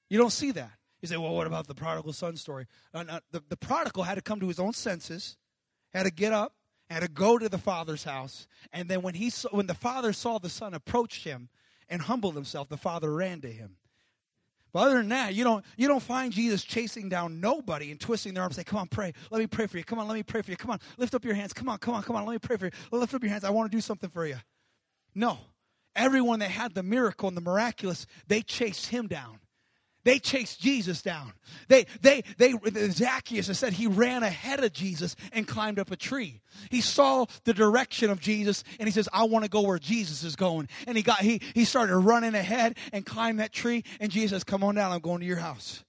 You 0.08 0.18
don't 0.18 0.32
see 0.32 0.50
that. 0.50 0.72
You 1.00 1.06
say, 1.06 1.16
well, 1.16 1.36
what 1.36 1.46
about 1.46 1.68
the 1.68 1.74
prodigal 1.76 2.12
son 2.12 2.36
story? 2.36 2.66
Uh, 2.92 3.04
no, 3.04 3.20
the, 3.30 3.44
the 3.48 3.56
prodigal 3.56 4.02
had 4.02 4.16
to 4.16 4.22
come 4.22 4.40
to 4.40 4.48
his 4.48 4.58
own 4.58 4.72
senses, 4.72 5.36
had 5.94 6.02
to 6.02 6.10
get 6.10 6.32
up, 6.32 6.52
had 6.90 7.02
to 7.02 7.08
go 7.08 7.38
to 7.38 7.48
the 7.48 7.58
father's 7.58 8.02
house, 8.02 8.48
and 8.72 8.88
then 8.88 9.02
when, 9.02 9.14
he 9.14 9.30
saw, 9.30 9.48
when 9.50 9.68
the 9.68 9.74
father 9.74 10.12
saw 10.12 10.38
the 10.38 10.48
son 10.48 10.74
approach 10.74 11.22
him 11.22 11.48
and 11.88 12.02
humbled 12.02 12.34
himself, 12.34 12.68
the 12.68 12.76
father 12.76 13.14
ran 13.14 13.40
to 13.42 13.52
him. 13.52 13.76
But 14.72 14.80
other 14.86 14.96
than 14.96 15.08
that, 15.08 15.34
you 15.34 15.44
don't 15.44 15.64
you 15.76 15.88
don't 15.88 16.02
find 16.02 16.32
Jesus 16.32 16.62
chasing 16.62 17.08
down 17.08 17.40
nobody 17.40 17.90
and 17.90 18.00
twisting 18.00 18.34
their 18.34 18.42
arms. 18.42 18.56
Say, 18.56 18.64
"Come 18.64 18.78
on, 18.78 18.88
pray. 18.88 19.12
Let 19.30 19.38
me 19.38 19.46
pray 19.46 19.66
for 19.66 19.78
you. 19.78 19.84
Come 19.84 19.98
on, 19.98 20.06
let 20.08 20.14
me 20.14 20.22
pray 20.22 20.42
for 20.42 20.50
you. 20.50 20.56
Come 20.56 20.70
on, 20.70 20.80
lift 20.96 21.14
up 21.14 21.24
your 21.24 21.34
hands. 21.34 21.52
Come 21.52 21.68
on, 21.68 21.78
come 21.78 21.94
on, 21.94 22.02
come 22.02 22.16
on. 22.16 22.24
Let 22.24 22.32
me 22.32 22.38
pray 22.38 22.56
for 22.56 22.66
you. 22.66 22.72
Lift 22.92 23.14
up 23.14 23.22
your 23.22 23.30
hands. 23.30 23.44
I 23.44 23.50
want 23.50 23.70
to 23.70 23.76
do 23.76 23.80
something 23.80 24.10
for 24.10 24.26
you." 24.26 24.38
No, 25.14 25.38
everyone 25.96 26.38
that 26.38 26.50
had 26.50 26.74
the 26.74 26.82
miracle 26.82 27.28
and 27.28 27.36
the 27.36 27.40
miraculous, 27.40 28.06
they 28.26 28.42
chased 28.42 28.86
him 28.86 29.08
down. 29.08 29.40
They 30.04 30.18
chased 30.18 30.60
Jesus 30.60 31.02
down. 31.02 31.32
They, 31.68 31.86
they, 32.00 32.22
they, 32.38 32.54
Zacchaeus 32.90 33.56
said 33.58 33.74
he 33.74 33.86
ran 33.86 34.22
ahead 34.22 34.64
of 34.64 34.72
Jesus 34.72 35.14
and 35.32 35.46
climbed 35.46 35.78
up 35.78 35.90
a 35.90 35.96
tree. 35.96 36.40
He 36.70 36.80
saw 36.80 37.26
the 37.44 37.52
direction 37.52 38.10
of 38.10 38.20
Jesus 38.20 38.64
and 38.78 38.88
he 38.88 38.92
says, 38.92 39.08
I 39.12 39.24
want 39.24 39.44
to 39.44 39.50
go 39.50 39.60
where 39.60 39.78
Jesus 39.78 40.24
is 40.24 40.36
going. 40.36 40.68
And 40.86 40.96
he 40.96 41.02
got, 41.02 41.20
he, 41.20 41.42
he 41.54 41.64
started 41.64 41.96
running 41.96 42.34
ahead 42.34 42.78
and 42.92 43.04
climbed 43.04 43.40
that 43.40 43.52
tree. 43.52 43.84
And 44.00 44.10
Jesus 44.10 44.30
says, 44.30 44.44
come 44.44 44.64
on 44.64 44.74
down. 44.74 44.90
I'm 44.92 45.00
going 45.00 45.20
to 45.20 45.26
your 45.26 45.36
house. 45.36 45.84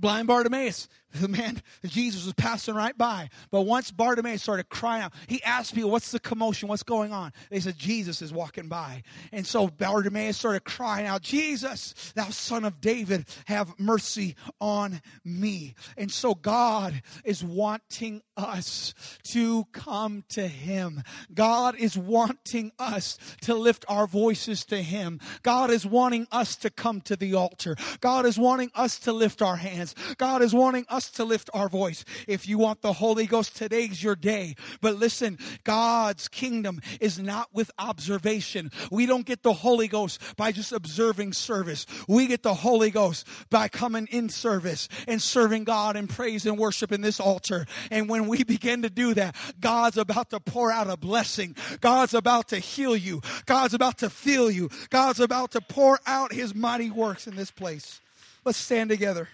Blind 0.00 0.28
Bartimaeus 0.28 0.88
the 1.12 1.28
man, 1.28 1.62
Jesus 1.84 2.24
was 2.24 2.34
passing 2.34 2.74
right 2.74 2.96
by. 2.96 3.28
But 3.50 3.62
once 3.62 3.90
Bartimaeus 3.90 4.42
started 4.42 4.68
crying 4.68 5.02
out, 5.02 5.12
he 5.26 5.42
asked 5.42 5.74
people, 5.74 5.90
What's 5.90 6.10
the 6.10 6.20
commotion? 6.20 6.68
What's 6.68 6.82
going 6.82 7.12
on? 7.12 7.32
They 7.50 7.60
said, 7.60 7.76
Jesus 7.78 8.22
is 8.22 8.32
walking 8.32 8.68
by. 8.68 9.02
And 9.32 9.46
so 9.46 9.68
Bartimaeus 9.68 10.36
started 10.36 10.64
crying 10.64 11.06
out, 11.06 11.22
Jesus, 11.22 12.12
thou 12.14 12.30
son 12.30 12.64
of 12.64 12.80
David, 12.80 13.26
have 13.46 13.78
mercy 13.78 14.36
on 14.60 15.00
me. 15.24 15.74
And 15.96 16.10
so 16.10 16.34
God 16.34 17.02
is 17.24 17.44
wanting 17.44 18.22
us 18.36 18.94
to 19.24 19.64
come 19.72 20.24
to 20.30 20.46
him. 20.46 21.02
God 21.32 21.76
is 21.76 21.96
wanting 21.96 22.72
us 22.78 23.18
to 23.42 23.54
lift 23.54 23.84
our 23.88 24.06
voices 24.06 24.64
to 24.66 24.82
him. 24.82 25.20
God 25.42 25.70
is 25.70 25.84
wanting 25.84 26.26
us 26.32 26.56
to 26.56 26.70
come 26.70 27.00
to 27.02 27.16
the 27.16 27.34
altar. 27.34 27.76
God 28.00 28.26
is 28.26 28.38
wanting 28.38 28.70
us 28.74 28.98
to 29.00 29.12
lift 29.12 29.42
our 29.42 29.56
hands. 29.56 29.94
God 30.16 30.42
is 30.42 30.54
wanting 30.54 30.86
us 30.88 31.01
to 31.10 31.24
lift 31.24 31.50
our 31.54 31.68
voice. 31.68 32.04
If 32.26 32.48
you 32.48 32.58
want 32.58 32.82
the 32.82 32.92
Holy 32.92 33.26
Ghost, 33.26 33.56
today's 33.56 34.02
your 34.02 34.16
day. 34.16 34.56
But 34.80 34.96
listen, 34.96 35.38
God's 35.64 36.28
kingdom 36.28 36.80
is 37.00 37.18
not 37.18 37.48
with 37.52 37.70
observation. 37.78 38.70
We 38.90 39.06
don't 39.06 39.26
get 39.26 39.42
the 39.42 39.52
Holy 39.52 39.88
Ghost 39.88 40.20
by 40.36 40.52
just 40.52 40.72
observing 40.72 41.32
service. 41.32 41.86
We 42.08 42.26
get 42.26 42.42
the 42.42 42.54
Holy 42.54 42.90
Ghost 42.90 43.26
by 43.50 43.68
coming 43.68 44.06
in 44.10 44.28
service 44.28 44.88
and 45.06 45.20
serving 45.20 45.64
God 45.64 45.96
and 45.96 46.08
praise 46.08 46.46
and 46.46 46.58
worship 46.58 46.92
in 46.92 47.00
this 47.00 47.20
altar. 47.20 47.66
And 47.90 48.08
when 48.08 48.26
we 48.28 48.44
begin 48.44 48.82
to 48.82 48.90
do 48.90 49.14
that, 49.14 49.36
God's 49.60 49.98
about 49.98 50.30
to 50.30 50.40
pour 50.40 50.72
out 50.72 50.88
a 50.88 50.96
blessing. 50.96 51.56
God's 51.80 52.14
about 52.14 52.48
to 52.48 52.58
heal 52.58 52.96
you. 52.96 53.20
God's 53.46 53.74
about 53.74 53.98
to 53.98 54.10
fill 54.10 54.50
you. 54.50 54.68
God's 54.90 55.20
about 55.20 55.52
to 55.52 55.60
pour 55.60 55.98
out 56.06 56.32
his 56.32 56.54
mighty 56.54 56.90
works 56.90 57.26
in 57.26 57.36
this 57.36 57.50
place. 57.50 58.00
Let's 58.44 58.58
stand 58.58 58.90
together. 58.90 59.28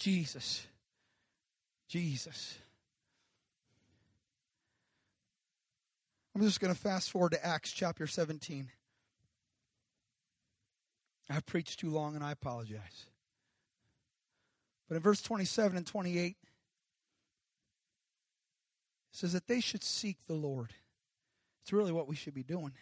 Jesus. 0.00 0.66
Jesus. 1.86 2.58
I'm 6.34 6.40
just 6.40 6.58
going 6.58 6.72
to 6.72 6.80
fast 6.80 7.10
forward 7.10 7.32
to 7.32 7.46
Acts 7.46 7.70
chapter 7.70 8.06
17. 8.06 8.70
I've 11.28 11.44
preached 11.44 11.80
too 11.80 11.90
long 11.90 12.14
and 12.14 12.24
I 12.24 12.32
apologize. 12.32 13.06
But 14.88 14.96
in 14.96 15.02
verse 15.02 15.20
27 15.20 15.76
and 15.76 15.86
28, 15.86 16.28
it 16.28 16.36
says 19.12 19.34
that 19.34 19.46
they 19.46 19.60
should 19.60 19.84
seek 19.84 20.16
the 20.26 20.34
Lord. 20.34 20.72
It's 21.62 21.74
really 21.74 21.92
what 21.92 22.08
we 22.08 22.16
should 22.16 22.34
be 22.34 22.42
doing. 22.42 22.72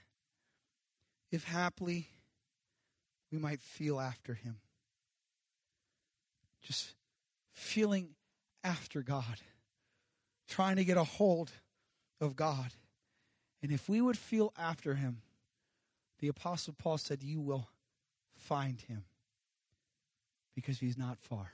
If 1.32 1.42
haply 1.44 2.06
we 3.32 3.38
might 3.38 3.60
feel 3.60 3.98
after 3.98 4.34
him. 4.34 4.58
Just 6.62 6.94
feeling 7.58 8.10
after 8.62 9.02
God, 9.02 9.40
trying 10.48 10.76
to 10.76 10.84
get 10.84 10.96
a 10.96 11.04
hold 11.04 11.50
of 12.20 12.36
God. 12.36 12.72
And 13.62 13.72
if 13.72 13.88
we 13.88 14.00
would 14.00 14.16
feel 14.16 14.52
after 14.56 14.94
him, 14.94 15.18
the 16.20 16.28
Apostle 16.28 16.74
Paul 16.78 16.98
said, 16.98 17.22
You 17.22 17.40
will 17.40 17.68
find 18.36 18.80
him 18.80 19.04
because 20.54 20.78
he's 20.78 20.96
not 20.96 21.18
far. 21.18 21.50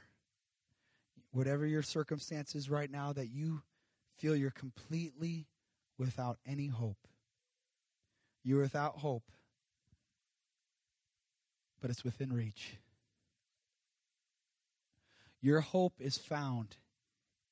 Whatever 1.33 1.67
your 1.67 1.83
circumstances 1.83 2.71
right 2.71 2.91
now 2.91 3.13
that 3.13 3.29
you 3.29 3.63
feel 4.19 4.37
you're 4.37 4.51
completely 4.51 5.47
without 5.99 6.39
any 6.47 6.69
hope, 6.69 7.09
you're 8.45 8.61
without 8.61 8.99
hope, 8.99 9.25
but 11.81 11.91
it's 11.91 12.05
within 12.05 12.33
reach. 12.33 12.77
Your 15.45 15.61
hope 15.61 16.01
is 16.01 16.17
found 16.17 16.75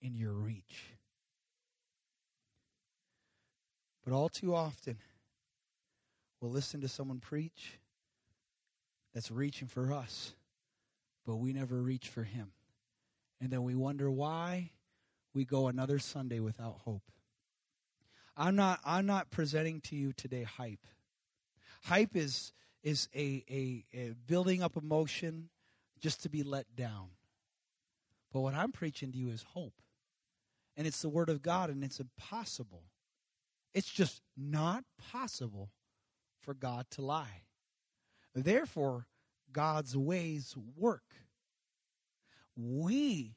in 0.01 0.14
your 0.14 0.32
reach. 0.32 0.95
But 4.03 4.14
all 4.14 4.30
too 4.30 4.55
often, 4.55 4.97
we'll 6.40 6.53
listen 6.53 6.80
to 6.80 6.88
someone 6.88 7.18
preach 7.18 7.78
that's 9.12 9.30
reaching 9.30 9.68
for 9.68 9.93
us, 9.93 10.32
but 11.26 11.36
we 11.36 11.53
never 11.53 11.82
reach 11.82 12.09
for 12.09 12.22
him. 12.22 12.53
And 13.43 13.51
then 13.51 13.62
we 13.62 13.74
wonder 13.74 14.11
why 14.11 14.70
we 15.34 15.45
go 15.45 15.68
another 15.68 15.99
Sunday 15.99 16.40
without 16.40 16.78
hope. 16.86 17.12
I'm 18.38 18.57
not 18.57 18.80
I'm 18.86 19.05
not 19.05 19.30
presenting 19.30 19.82
to 19.82 19.97
you 19.97 20.14
today 20.14 20.45
hype. 20.45 20.86
Hype 21.82 22.16
is 22.16 22.55
is 22.82 23.11
a, 23.14 23.45
a, 23.51 23.84
a 23.93 24.14
building 24.26 24.62
up 24.62 24.78
emotion 24.78 25.51
just 26.01 26.22
to 26.22 26.30
be 26.30 26.43
let 26.43 26.74
down. 26.74 27.09
But 28.33 28.41
what 28.41 28.55
I'm 28.55 28.72
preaching 28.72 29.12
to 29.12 29.18
you 29.18 29.28
is 29.28 29.43
hope. 29.43 29.74
And 30.76 30.87
it's 30.87 31.03
the 31.03 31.09
word 31.09 31.28
of 31.28 31.43
God 31.43 31.68
and 31.68 31.85
it's 31.85 32.01
impossible 32.01 32.85
it's 33.74 33.91
just 33.91 34.20
not 34.37 34.85
possible 34.99 35.70
for 36.41 36.55
God 36.55 36.87
to 36.93 37.03
lie. 37.03 37.43
Therefore, 38.35 39.07
God's 39.53 39.97
ways 39.97 40.55
work. 40.76 41.14
We 42.57 43.37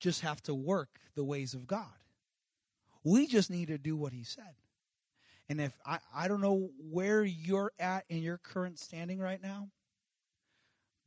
just 0.00 0.22
have 0.22 0.42
to 0.44 0.54
work 0.54 1.00
the 1.14 1.24
ways 1.24 1.54
of 1.54 1.66
God. 1.66 1.86
We 3.04 3.26
just 3.26 3.50
need 3.50 3.68
to 3.68 3.78
do 3.78 3.96
what 3.96 4.12
He 4.12 4.24
said. 4.24 4.54
And 5.48 5.60
if 5.60 5.72
I, 5.86 5.98
I 6.14 6.28
don't 6.28 6.40
know 6.40 6.70
where 6.90 7.24
you're 7.24 7.72
at 7.78 8.04
in 8.08 8.22
your 8.22 8.38
current 8.38 8.78
standing 8.78 9.18
right 9.18 9.42
now, 9.42 9.70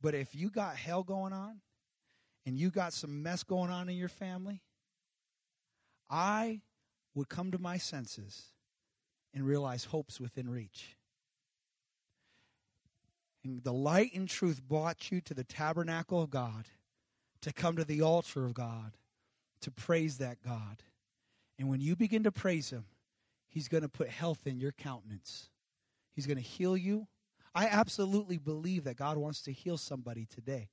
but 0.00 0.14
if 0.14 0.34
you 0.34 0.50
got 0.50 0.76
hell 0.76 1.02
going 1.02 1.32
on 1.32 1.60
and 2.44 2.58
you 2.58 2.70
got 2.70 2.92
some 2.92 3.22
mess 3.22 3.42
going 3.42 3.70
on 3.70 3.88
in 3.88 3.96
your 3.96 4.08
family, 4.08 4.62
I 6.10 6.60
would 7.14 7.28
come 7.28 7.50
to 7.52 7.58
my 7.58 7.78
senses 7.78 8.46
and 9.34 9.46
realize 9.46 9.84
hope's 9.84 10.20
within 10.20 10.48
reach. 10.48 10.96
And 13.44 13.62
the 13.62 13.72
light 13.72 14.12
and 14.14 14.28
truth 14.28 14.62
brought 14.62 15.10
you 15.10 15.20
to 15.22 15.34
the 15.34 15.44
tabernacle 15.44 16.22
of 16.22 16.30
God, 16.30 16.66
to 17.40 17.52
come 17.52 17.76
to 17.76 17.84
the 17.84 18.02
altar 18.02 18.44
of 18.44 18.54
God, 18.54 18.92
to 19.62 19.70
praise 19.70 20.18
that 20.18 20.42
God. 20.44 20.82
And 21.58 21.68
when 21.68 21.80
you 21.80 21.96
begin 21.96 22.24
to 22.24 22.32
praise 22.32 22.70
Him, 22.70 22.84
He's 23.48 23.68
going 23.68 23.82
to 23.82 23.88
put 23.88 24.08
health 24.08 24.46
in 24.46 24.58
your 24.58 24.72
countenance. 24.72 25.48
He's 26.14 26.26
going 26.26 26.38
to 26.38 26.42
heal 26.42 26.76
you. 26.76 27.06
I 27.54 27.66
absolutely 27.66 28.38
believe 28.38 28.84
that 28.84 28.96
God 28.96 29.18
wants 29.18 29.42
to 29.42 29.52
heal 29.52 29.76
somebody 29.76 30.26
today. 30.26 30.70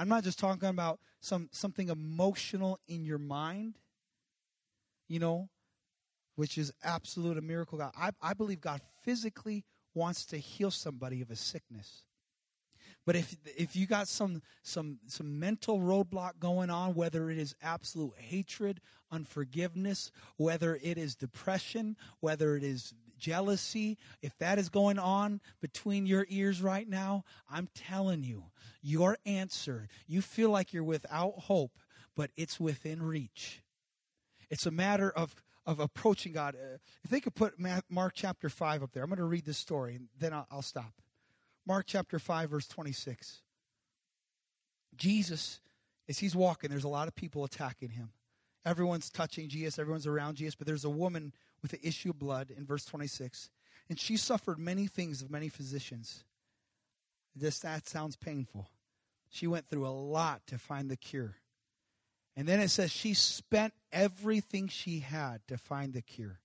I'm 0.00 0.08
not 0.08 0.24
just 0.24 0.38
talking 0.38 0.70
about 0.70 0.98
some 1.20 1.50
something 1.52 1.90
emotional 1.90 2.78
in 2.88 3.04
your 3.04 3.18
mind. 3.18 3.78
You 5.08 5.18
know, 5.18 5.50
which 6.36 6.56
is 6.56 6.72
absolute 6.82 7.36
a 7.36 7.42
miracle 7.42 7.76
God. 7.76 7.92
I, 7.94 8.12
I 8.22 8.32
believe 8.32 8.62
God 8.62 8.80
physically 9.02 9.62
wants 9.92 10.24
to 10.26 10.38
heal 10.38 10.70
somebody 10.70 11.20
of 11.20 11.30
a 11.30 11.36
sickness. 11.36 12.04
But 13.04 13.16
if 13.16 13.36
if 13.44 13.76
you 13.76 13.86
got 13.86 14.08
some 14.08 14.40
some 14.62 15.00
some 15.06 15.38
mental 15.38 15.80
roadblock 15.80 16.38
going 16.38 16.70
on, 16.70 16.94
whether 16.94 17.28
it 17.28 17.36
is 17.36 17.54
absolute 17.62 18.14
hatred, 18.16 18.80
unforgiveness, 19.10 20.12
whether 20.38 20.76
it 20.82 20.96
is 20.96 21.14
depression, 21.14 21.94
whether 22.20 22.56
it 22.56 22.62
is 22.62 22.94
jealousy, 23.20 23.98
if 24.22 24.36
that 24.38 24.58
is 24.58 24.68
going 24.68 24.98
on 24.98 25.40
between 25.60 26.06
your 26.06 26.26
ears 26.28 26.60
right 26.60 26.88
now, 26.88 27.24
I'm 27.48 27.68
telling 27.74 28.24
you, 28.24 28.44
your 28.82 29.18
answer, 29.24 29.88
you 30.06 30.22
feel 30.22 30.50
like 30.50 30.72
you're 30.72 30.82
without 30.82 31.34
hope, 31.38 31.78
but 32.16 32.30
it's 32.36 32.58
within 32.58 33.02
reach. 33.02 33.62
It's 34.50 34.66
a 34.66 34.70
matter 34.70 35.10
of 35.10 35.34
of 35.66 35.78
approaching 35.78 36.32
God. 36.32 36.54
Uh, 36.56 36.78
if 37.04 37.10
they 37.10 37.20
could 37.20 37.34
put 37.34 37.54
Mark 37.88 38.14
chapter 38.14 38.48
5 38.48 38.82
up 38.82 38.92
there, 38.92 39.02
I'm 39.02 39.10
going 39.10 39.18
to 39.18 39.24
read 39.24 39.44
this 39.44 39.58
story 39.58 39.94
and 39.94 40.08
then 40.18 40.32
I'll, 40.32 40.46
I'll 40.50 40.62
stop. 40.62 40.94
Mark 41.66 41.84
chapter 41.86 42.18
5, 42.18 42.50
verse 42.50 42.66
26. 42.66 43.42
Jesus, 44.96 45.60
as 46.08 46.18
he's 46.18 46.34
walking, 46.34 46.70
there's 46.70 46.84
a 46.84 46.88
lot 46.88 47.08
of 47.08 47.14
people 47.14 47.44
attacking 47.44 47.90
him. 47.90 48.10
Everyone's 48.64 49.10
touching 49.10 49.48
Jesus, 49.48 49.78
everyone's 49.78 50.06
around 50.06 50.36
Jesus, 50.36 50.54
but 50.54 50.66
there's 50.66 50.84
a 50.84 50.90
woman 50.90 51.32
with 51.62 51.70
the 51.70 51.86
issue 51.86 52.10
of 52.10 52.18
blood 52.18 52.52
in 52.56 52.64
verse 52.64 52.84
26. 52.84 53.50
And 53.88 53.98
she 53.98 54.16
suffered 54.16 54.58
many 54.58 54.86
things 54.86 55.22
of 55.22 55.30
many 55.30 55.48
physicians. 55.48 56.24
This 57.34 57.58
that 57.60 57.88
sounds 57.88 58.16
painful. 58.16 58.68
She 59.28 59.46
went 59.46 59.68
through 59.68 59.86
a 59.86 59.90
lot 59.90 60.46
to 60.48 60.58
find 60.58 60.90
the 60.90 60.96
cure. 60.96 61.36
And 62.36 62.46
then 62.48 62.60
it 62.60 62.68
says 62.68 62.90
she 62.90 63.14
spent 63.14 63.74
everything 63.92 64.68
she 64.68 65.00
had 65.00 65.40
to 65.48 65.58
find 65.58 65.92
the 65.92 66.02
cure. 66.02 66.40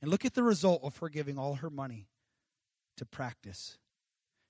And 0.00 0.10
look 0.10 0.24
at 0.24 0.34
the 0.34 0.42
result 0.42 0.84
of 0.84 0.96
her 0.98 1.08
giving 1.08 1.38
all 1.38 1.54
her 1.54 1.70
money 1.70 2.08
to 2.96 3.04
practice. 3.04 3.78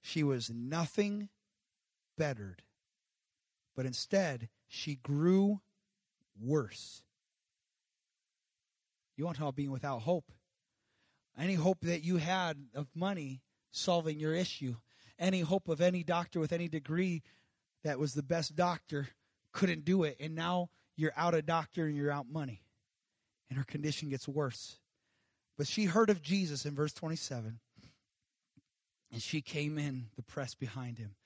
She 0.03 0.23
was 0.23 0.51
nothing 0.51 1.29
bettered, 2.17 2.63
but 3.75 3.87
instead 3.87 4.49
she 4.67 4.97
grew 4.97 5.61
worse. 6.41 7.03
You 9.19 9.25
talk 9.25 9.39
about 9.39 9.57
being 9.57 9.73
without 9.73 10.03
hope? 10.03 10.31
Any 11.37 11.55
hope 11.55 11.81
that 11.83 12.05
you 12.05 12.19
had 12.19 12.57
of 12.73 12.87
money 12.95 13.43
solving 13.73 14.21
your 14.21 14.33
issue, 14.33 14.77
any 15.19 15.41
hope 15.41 15.69
of 15.69 15.81
any 15.81 16.05
doctor 16.05 16.39
with 16.39 16.53
any 16.53 16.69
degree 16.69 17.23
that 17.83 17.99
was 17.99 18.15
the 18.15 18.23
best 18.23 18.55
doctor 18.55 19.09
couldn't 19.53 19.85
do 19.85 20.05
it. 20.05 20.17
And 20.21 20.37
now 20.37 20.71
you're 20.97 21.13
out 21.17 21.35
a 21.35 21.43
doctor 21.43 21.87
and 21.87 21.97
you're 21.97 22.13
out 22.13 22.27
money. 22.31 22.63
And 23.51 23.59
her 23.59 23.65
condition 23.65 24.09
gets 24.09 24.29
worse. 24.29 24.79
But 25.57 25.67
she 25.67 25.87
heard 25.87 26.11
of 26.11 26.23
Jesus 26.23 26.65
in 26.65 26.77
verse 26.77 26.93
27. 26.93 27.59
And 29.11 29.23
she 29.23 29.41
came 29.41 29.79
in 29.79 30.07
the 30.15 30.23
press 30.23 30.55
behind 30.55 30.99
him. 30.99 31.17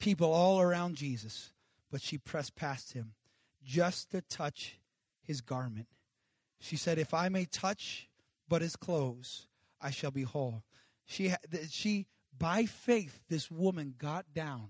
People 0.00 0.32
all 0.32 0.60
around 0.60 0.96
Jesus, 0.96 1.52
but 1.90 2.00
she 2.00 2.16
pressed 2.16 2.56
past 2.56 2.94
him 2.94 3.12
just 3.62 4.10
to 4.12 4.22
touch 4.22 4.78
his 5.22 5.42
garment. 5.42 5.88
She 6.62 6.76
said, 6.76 6.96
If 6.96 7.12
I 7.12 7.28
may 7.28 7.44
touch 7.44 8.08
but 8.48 8.62
his 8.62 8.76
clothes, 8.76 9.48
I 9.80 9.90
shall 9.90 10.12
be 10.12 10.22
whole. 10.22 10.62
She, 11.04 11.34
she, 11.68 12.06
by 12.38 12.66
faith, 12.66 13.20
this 13.28 13.50
woman 13.50 13.94
got 13.98 14.32
down. 14.32 14.68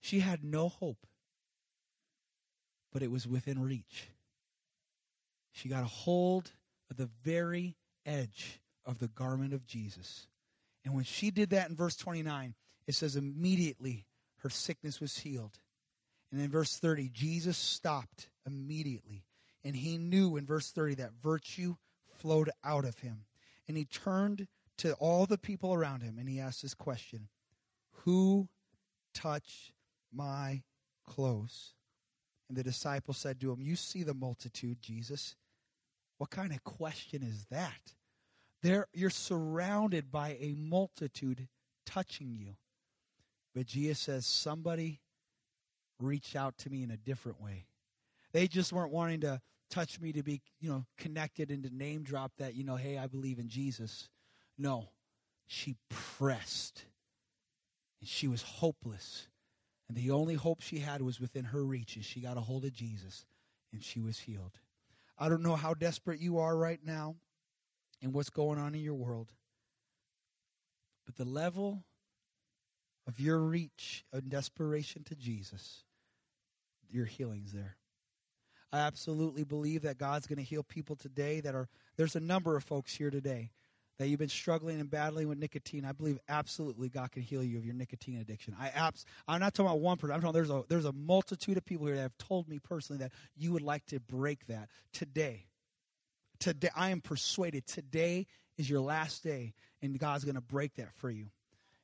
She 0.00 0.18
had 0.18 0.42
no 0.42 0.68
hope, 0.68 1.06
but 2.92 3.04
it 3.04 3.10
was 3.10 3.26
within 3.26 3.62
reach. 3.62 4.08
She 5.52 5.68
got 5.68 5.84
a 5.84 5.86
hold 5.86 6.50
of 6.90 6.96
the 6.96 7.08
very 7.22 7.76
edge 8.04 8.60
of 8.84 8.98
the 8.98 9.08
garment 9.08 9.54
of 9.54 9.64
Jesus. 9.66 10.26
And 10.84 10.92
when 10.92 11.04
she 11.04 11.30
did 11.30 11.50
that 11.50 11.70
in 11.70 11.76
verse 11.76 11.96
29, 11.96 12.54
it 12.88 12.94
says 12.96 13.14
immediately 13.14 14.06
her 14.38 14.50
sickness 14.50 15.00
was 15.00 15.18
healed. 15.18 15.60
And 16.32 16.40
in 16.40 16.50
verse 16.50 16.76
30, 16.78 17.10
Jesus 17.10 17.56
stopped 17.56 18.28
immediately. 18.44 19.24
And 19.64 19.74
he 19.74 19.96
knew 19.96 20.36
in 20.36 20.46
verse 20.46 20.70
30 20.70 20.96
that 20.96 21.12
virtue 21.22 21.76
flowed 22.18 22.50
out 22.62 22.84
of 22.84 22.98
him. 22.98 23.24
And 23.66 23.76
he 23.76 23.86
turned 23.86 24.46
to 24.78 24.92
all 24.94 25.26
the 25.26 25.38
people 25.38 25.72
around 25.72 26.02
him 26.02 26.18
and 26.18 26.28
he 26.28 26.40
asked 26.40 26.62
this 26.62 26.74
question 26.74 27.28
Who 28.04 28.48
touched 29.14 29.72
my 30.12 30.62
clothes? 31.06 31.74
And 32.48 32.58
the 32.58 32.62
disciple 32.62 33.14
said 33.14 33.40
to 33.40 33.52
him, 33.52 33.62
You 33.62 33.76
see 33.76 34.02
the 34.02 34.14
multitude, 34.14 34.82
Jesus. 34.82 35.34
What 36.18 36.30
kind 36.30 36.52
of 36.52 36.62
question 36.62 37.22
is 37.22 37.46
that? 37.50 37.94
There, 38.62 38.86
you're 38.92 39.10
surrounded 39.10 40.12
by 40.12 40.36
a 40.40 40.54
multitude 40.56 41.48
touching 41.84 42.34
you. 42.34 42.56
But 43.54 43.66
Jesus 43.66 43.98
says, 43.98 44.26
Somebody 44.26 45.00
reached 46.00 46.36
out 46.36 46.58
to 46.58 46.70
me 46.70 46.82
in 46.82 46.90
a 46.90 46.96
different 46.96 47.40
way. 47.40 47.66
They 48.32 48.48
just 48.48 48.72
weren't 48.72 48.92
wanting 48.92 49.20
to 49.20 49.40
touch 49.74 50.00
me 50.00 50.12
to 50.12 50.22
be, 50.22 50.40
you 50.60 50.70
know, 50.70 50.84
connected 50.96 51.50
and 51.50 51.64
to 51.64 51.76
name 51.76 52.04
drop 52.04 52.32
that, 52.38 52.54
you 52.54 52.62
know, 52.62 52.76
hey, 52.76 52.96
I 52.96 53.08
believe 53.08 53.40
in 53.40 53.48
Jesus. 53.48 54.08
No, 54.56 54.88
she 55.46 55.74
pressed. 55.88 56.84
And 58.00 58.08
she 58.08 58.28
was 58.28 58.42
hopeless. 58.42 59.26
And 59.88 59.96
the 59.96 60.12
only 60.12 60.34
hope 60.34 60.60
she 60.60 60.78
had 60.78 61.02
was 61.02 61.20
within 61.20 61.46
her 61.46 61.64
reach, 61.64 61.96
and 61.96 62.04
she 62.04 62.20
got 62.20 62.36
a 62.36 62.40
hold 62.40 62.64
of 62.64 62.72
Jesus, 62.72 63.26
and 63.72 63.82
she 63.82 64.00
was 64.00 64.20
healed. 64.20 64.60
I 65.18 65.28
don't 65.28 65.42
know 65.42 65.56
how 65.56 65.74
desperate 65.74 66.20
you 66.20 66.38
are 66.38 66.56
right 66.56 66.80
now 66.82 67.16
and 68.00 68.12
what's 68.12 68.30
going 68.30 68.58
on 68.58 68.74
in 68.74 68.80
your 68.80 68.94
world, 68.94 69.32
but 71.04 71.16
the 71.16 71.24
level 71.24 71.84
of 73.06 73.20
your 73.20 73.38
reach 73.38 74.04
and 74.12 74.30
desperation 74.30 75.04
to 75.04 75.14
Jesus, 75.14 75.82
your 76.88 77.04
healing's 77.04 77.52
there. 77.52 77.76
I 78.74 78.78
absolutely 78.78 79.44
believe 79.44 79.82
that 79.82 79.98
God's 79.98 80.26
going 80.26 80.38
to 80.38 80.42
heal 80.42 80.64
people 80.64 80.96
today 80.96 81.38
that 81.42 81.54
are, 81.54 81.68
there's 81.96 82.16
a 82.16 82.20
number 82.20 82.56
of 82.56 82.64
folks 82.64 82.92
here 82.92 83.08
today 83.08 83.52
that 83.98 84.08
you've 84.08 84.18
been 84.18 84.28
struggling 84.28 84.80
and 84.80 84.90
battling 84.90 85.28
with 85.28 85.38
nicotine, 85.38 85.84
I 85.84 85.92
believe 85.92 86.18
absolutely 86.28 86.88
God 86.88 87.12
can 87.12 87.22
heal 87.22 87.44
you 87.44 87.56
of 87.56 87.64
your 87.64 87.76
nicotine 87.76 88.18
addiction. 88.18 88.56
I 88.58 88.70
abs- 88.70 89.04
I'm 89.28 89.38
not 89.38 89.54
talking 89.54 89.70
about 89.70 89.78
one 89.78 89.96
person. 89.96 90.12
I'm 90.16 90.20
talking 90.20 90.34
there's 90.34 90.50
a 90.50 90.64
there's 90.68 90.86
a 90.86 90.92
multitude 90.92 91.56
of 91.56 91.64
people 91.64 91.86
here 91.86 91.94
that 91.94 92.02
have 92.02 92.18
told 92.18 92.48
me 92.48 92.58
personally 92.58 92.98
that 92.98 93.12
you 93.36 93.52
would 93.52 93.62
like 93.62 93.86
to 93.86 94.00
break 94.00 94.44
that 94.48 94.68
today. 94.92 95.46
Today, 96.40 96.70
I 96.74 96.90
am 96.90 97.00
persuaded 97.00 97.68
today 97.68 98.26
is 98.58 98.68
your 98.68 98.80
last 98.80 99.22
day, 99.22 99.54
and 99.82 99.96
God's 99.96 100.24
going 100.24 100.34
to 100.34 100.40
break 100.40 100.74
that 100.74 100.92
for 100.96 101.10
you. 101.10 101.26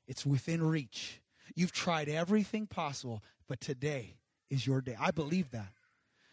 It's 0.08 0.26
within 0.26 0.60
reach. 0.60 1.20
You've 1.54 1.70
tried 1.70 2.08
everything 2.08 2.66
possible, 2.66 3.22
but 3.46 3.60
today 3.60 4.16
is 4.50 4.66
your 4.66 4.80
day. 4.80 4.96
I 5.00 5.12
believe 5.12 5.52
that. 5.52 5.72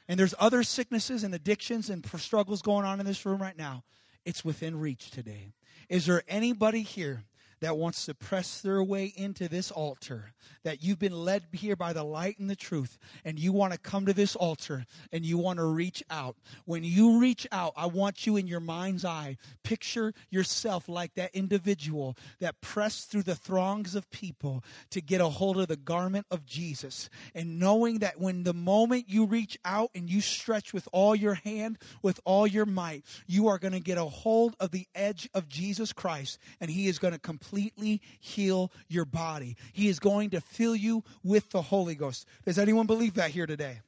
And 0.07 0.19
there's 0.19 0.35
other 0.39 0.63
sicknesses 0.63 1.23
and 1.23 1.33
addictions 1.33 1.89
and 1.89 2.05
struggles 2.17 2.61
going 2.61 2.85
on 2.85 2.99
in 2.99 3.05
this 3.05 3.25
room 3.25 3.41
right 3.41 3.57
now. 3.57 3.83
It's 4.25 4.43
within 4.43 4.79
reach 4.79 5.11
today. 5.11 5.53
Is 5.89 6.05
there 6.05 6.23
anybody 6.27 6.81
here 6.81 7.23
that 7.59 7.77
wants 7.77 8.05
to 8.05 8.13
press 8.13 8.61
their 8.61 8.83
way 8.83 9.13
into 9.15 9.47
this 9.47 9.71
altar, 9.71 10.33
that 10.63 10.83
you've 10.83 10.99
been 10.99 11.13
led 11.13 11.43
here 11.51 11.75
by 11.75 11.93
the 11.93 12.03
light 12.03 12.37
and 12.39 12.49
the 12.49 12.55
truth, 12.55 12.97
and 13.25 13.39
you 13.39 13.51
want 13.51 13.73
to 13.73 13.79
come 13.79 14.05
to 14.05 14.13
this 14.13 14.35
altar 14.35 14.85
and 15.11 15.25
you 15.25 15.37
want 15.37 15.57
to 15.57 15.65
reach 15.65 16.03
out. 16.09 16.35
When 16.65 16.83
you 16.83 17.19
reach 17.19 17.47
out, 17.51 17.73
I 17.75 17.87
want 17.87 18.27
you 18.27 18.37
in 18.37 18.47
your 18.47 18.59
mind's 18.59 19.05
eye, 19.05 19.37
picture 19.63 20.13
yourself 20.29 20.87
like 20.87 21.15
that 21.15 21.33
individual 21.33 22.15
that 22.39 22.61
pressed 22.61 23.09
through 23.09 23.23
the 23.23 23.35
throngs 23.35 23.95
of 23.95 24.09
people 24.11 24.63
to 24.91 25.01
get 25.01 25.21
a 25.21 25.29
hold 25.29 25.57
of 25.57 25.67
the 25.67 25.75
garment 25.75 26.27
of 26.29 26.45
Jesus. 26.45 27.09
And 27.33 27.59
knowing 27.59 27.99
that 27.99 28.19
when 28.19 28.43
the 28.43 28.53
moment 28.53 29.05
you 29.07 29.25
reach 29.25 29.57
out 29.65 29.89
and 29.95 30.09
you 30.09 30.21
stretch 30.21 30.73
with 30.73 30.87
all 30.91 31.15
your 31.15 31.33
hand, 31.33 31.79
with 32.01 32.19
all 32.23 32.45
your 32.45 32.65
might, 32.65 33.03
you 33.25 33.47
are 33.47 33.57
going 33.57 33.73
to 33.73 33.79
get 33.79 33.97
a 33.97 34.05
hold 34.05 34.55
of 34.59 34.71
the 34.71 34.87
edge 34.93 35.29
of 35.33 35.49
Jesus 35.49 35.93
Christ, 35.93 36.39
and 36.61 36.69
He 36.69 36.87
is 36.87 36.99
going 36.99 37.13
to 37.13 37.19
complete 37.19 37.46
completely 37.47 38.01
heal 38.19 38.71
your 38.87 39.05
body. 39.05 39.55
He 39.73 39.87
is 39.87 39.99
going 39.99 40.31
to 40.31 40.41
fill 40.41 40.75
you 40.75 41.03
with 41.23 41.49
the 41.49 41.61
Holy 41.61 41.95
Ghost. 41.95 42.25
Does 42.45 42.59
anyone 42.59 42.87
believe 42.87 43.15
that 43.15 43.31
here 43.31 43.45
today? 43.45 43.81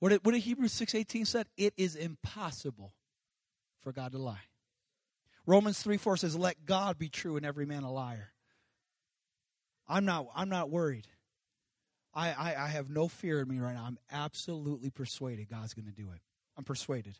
What 0.00 0.10
did, 0.10 0.24
what 0.24 0.32
did 0.32 0.42
Hebrews 0.42 0.72
6.18 0.78 1.26
said? 1.26 1.46
It 1.56 1.74
is 1.76 1.96
impossible 1.96 2.92
for 3.80 3.92
God 3.92 4.12
to 4.12 4.18
lie. 4.18 4.40
Romans 5.46 5.82
3 5.82 5.96
4 5.96 6.18
says, 6.18 6.36
Let 6.36 6.66
God 6.66 6.98
be 6.98 7.08
true 7.08 7.36
and 7.36 7.46
every 7.46 7.66
man 7.66 7.82
a 7.82 7.92
liar. 7.92 8.32
I'm 9.88 10.04
not, 10.04 10.26
I'm 10.36 10.50
not 10.50 10.68
worried. 10.68 11.06
I, 12.14 12.30
I, 12.30 12.64
I 12.64 12.68
have 12.68 12.90
no 12.90 13.08
fear 13.08 13.40
in 13.40 13.48
me 13.48 13.58
right 13.58 13.74
now. 13.74 13.84
I'm 13.86 13.98
absolutely 14.12 14.90
persuaded 14.90 15.48
God's 15.48 15.72
going 15.72 15.86
to 15.86 15.92
do 15.92 16.10
it. 16.14 16.20
I'm 16.56 16.64
persuaded. 16.64 17.14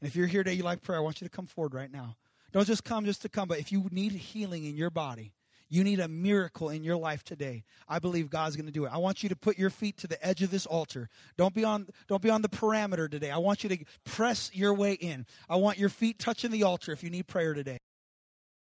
And 0.00 0.08
if 0.08 0.16
you're 0.16 0.26
here 0.26 0.42
today, 0.42 0.56
you 0.56 0.62
like 0.62 0.82
prayer, 0.82 0.98
I 0.98 1.02
want 1.02 1.20
you 1.20 1.28
to 1.28 1.34
come 1.34 1.46
forward 1.46 1.74
right 1.74 1.92
now. 1.92 2.16
Don't 2.52 2.66
just 2.66 2.84
come 2.84 3.04
just 3.04 3.22
to 3.22 3.28
come, 3.28 3.48
but 3.48 3.58
if 3.58 3.72
you 3.72 3.86
need 3.90 4.12
healing 4.12 4.64
in 4.64 4.76
your 4.76 4.90
body, 4.90 5.32
you 5.68 5.82
need 5.82 6.00
a 6.00 6.08
miracle 6.08 6.70
in 6.70 6.84
your 6.84 6.96
life 6.96 7.24
today. 7.24 7.64
I 7.88 7.98
believe 7.98 8.30
God's 8.30 8.56
going 8.56 8.66
to 8.66 8.72
do 8.72 8.84
it. 8.84 8.92
I 8.92 8.98
want 8.98 9.22
you 9.22 9.28
to 9.28 9.36
put 9.36 9.58
your 9.58 9.70
feet 9.70 9.96
to 9.98 10.06
the 10.06 10.24
edge 10.24 10.42
of 10.42 10.50
this 10.50 10.64
altar. 10.64 11.08
Don't 11.36 11.54
be 11.54 11.64
on 11.64 11.88
don't 12.06 12.22
be 12.22 12.30
on 12.30 12.42
the 12.42 12.48
parameter 12.48 13.10
today. 13.10 13.30
I 13.30 13.38
want 13.38 13.64
you 13.64 13.70
to 13.70 13.78
press 14.04 14.50
your 14.54 14.74
way 14.74 14.92
in. 14.92 15.26
I 15.48 15.56
want 15.56 15.78
your 15.78 15.88
feet 15.88 16.18
touching 16.18 16.50
the 16.50 16.62
altar 16.62 16.92
if 16.92 17.02
you 17.02 17.10
need 17.10 17.26
prayer 17.26 17.52
today. 17.52 17.78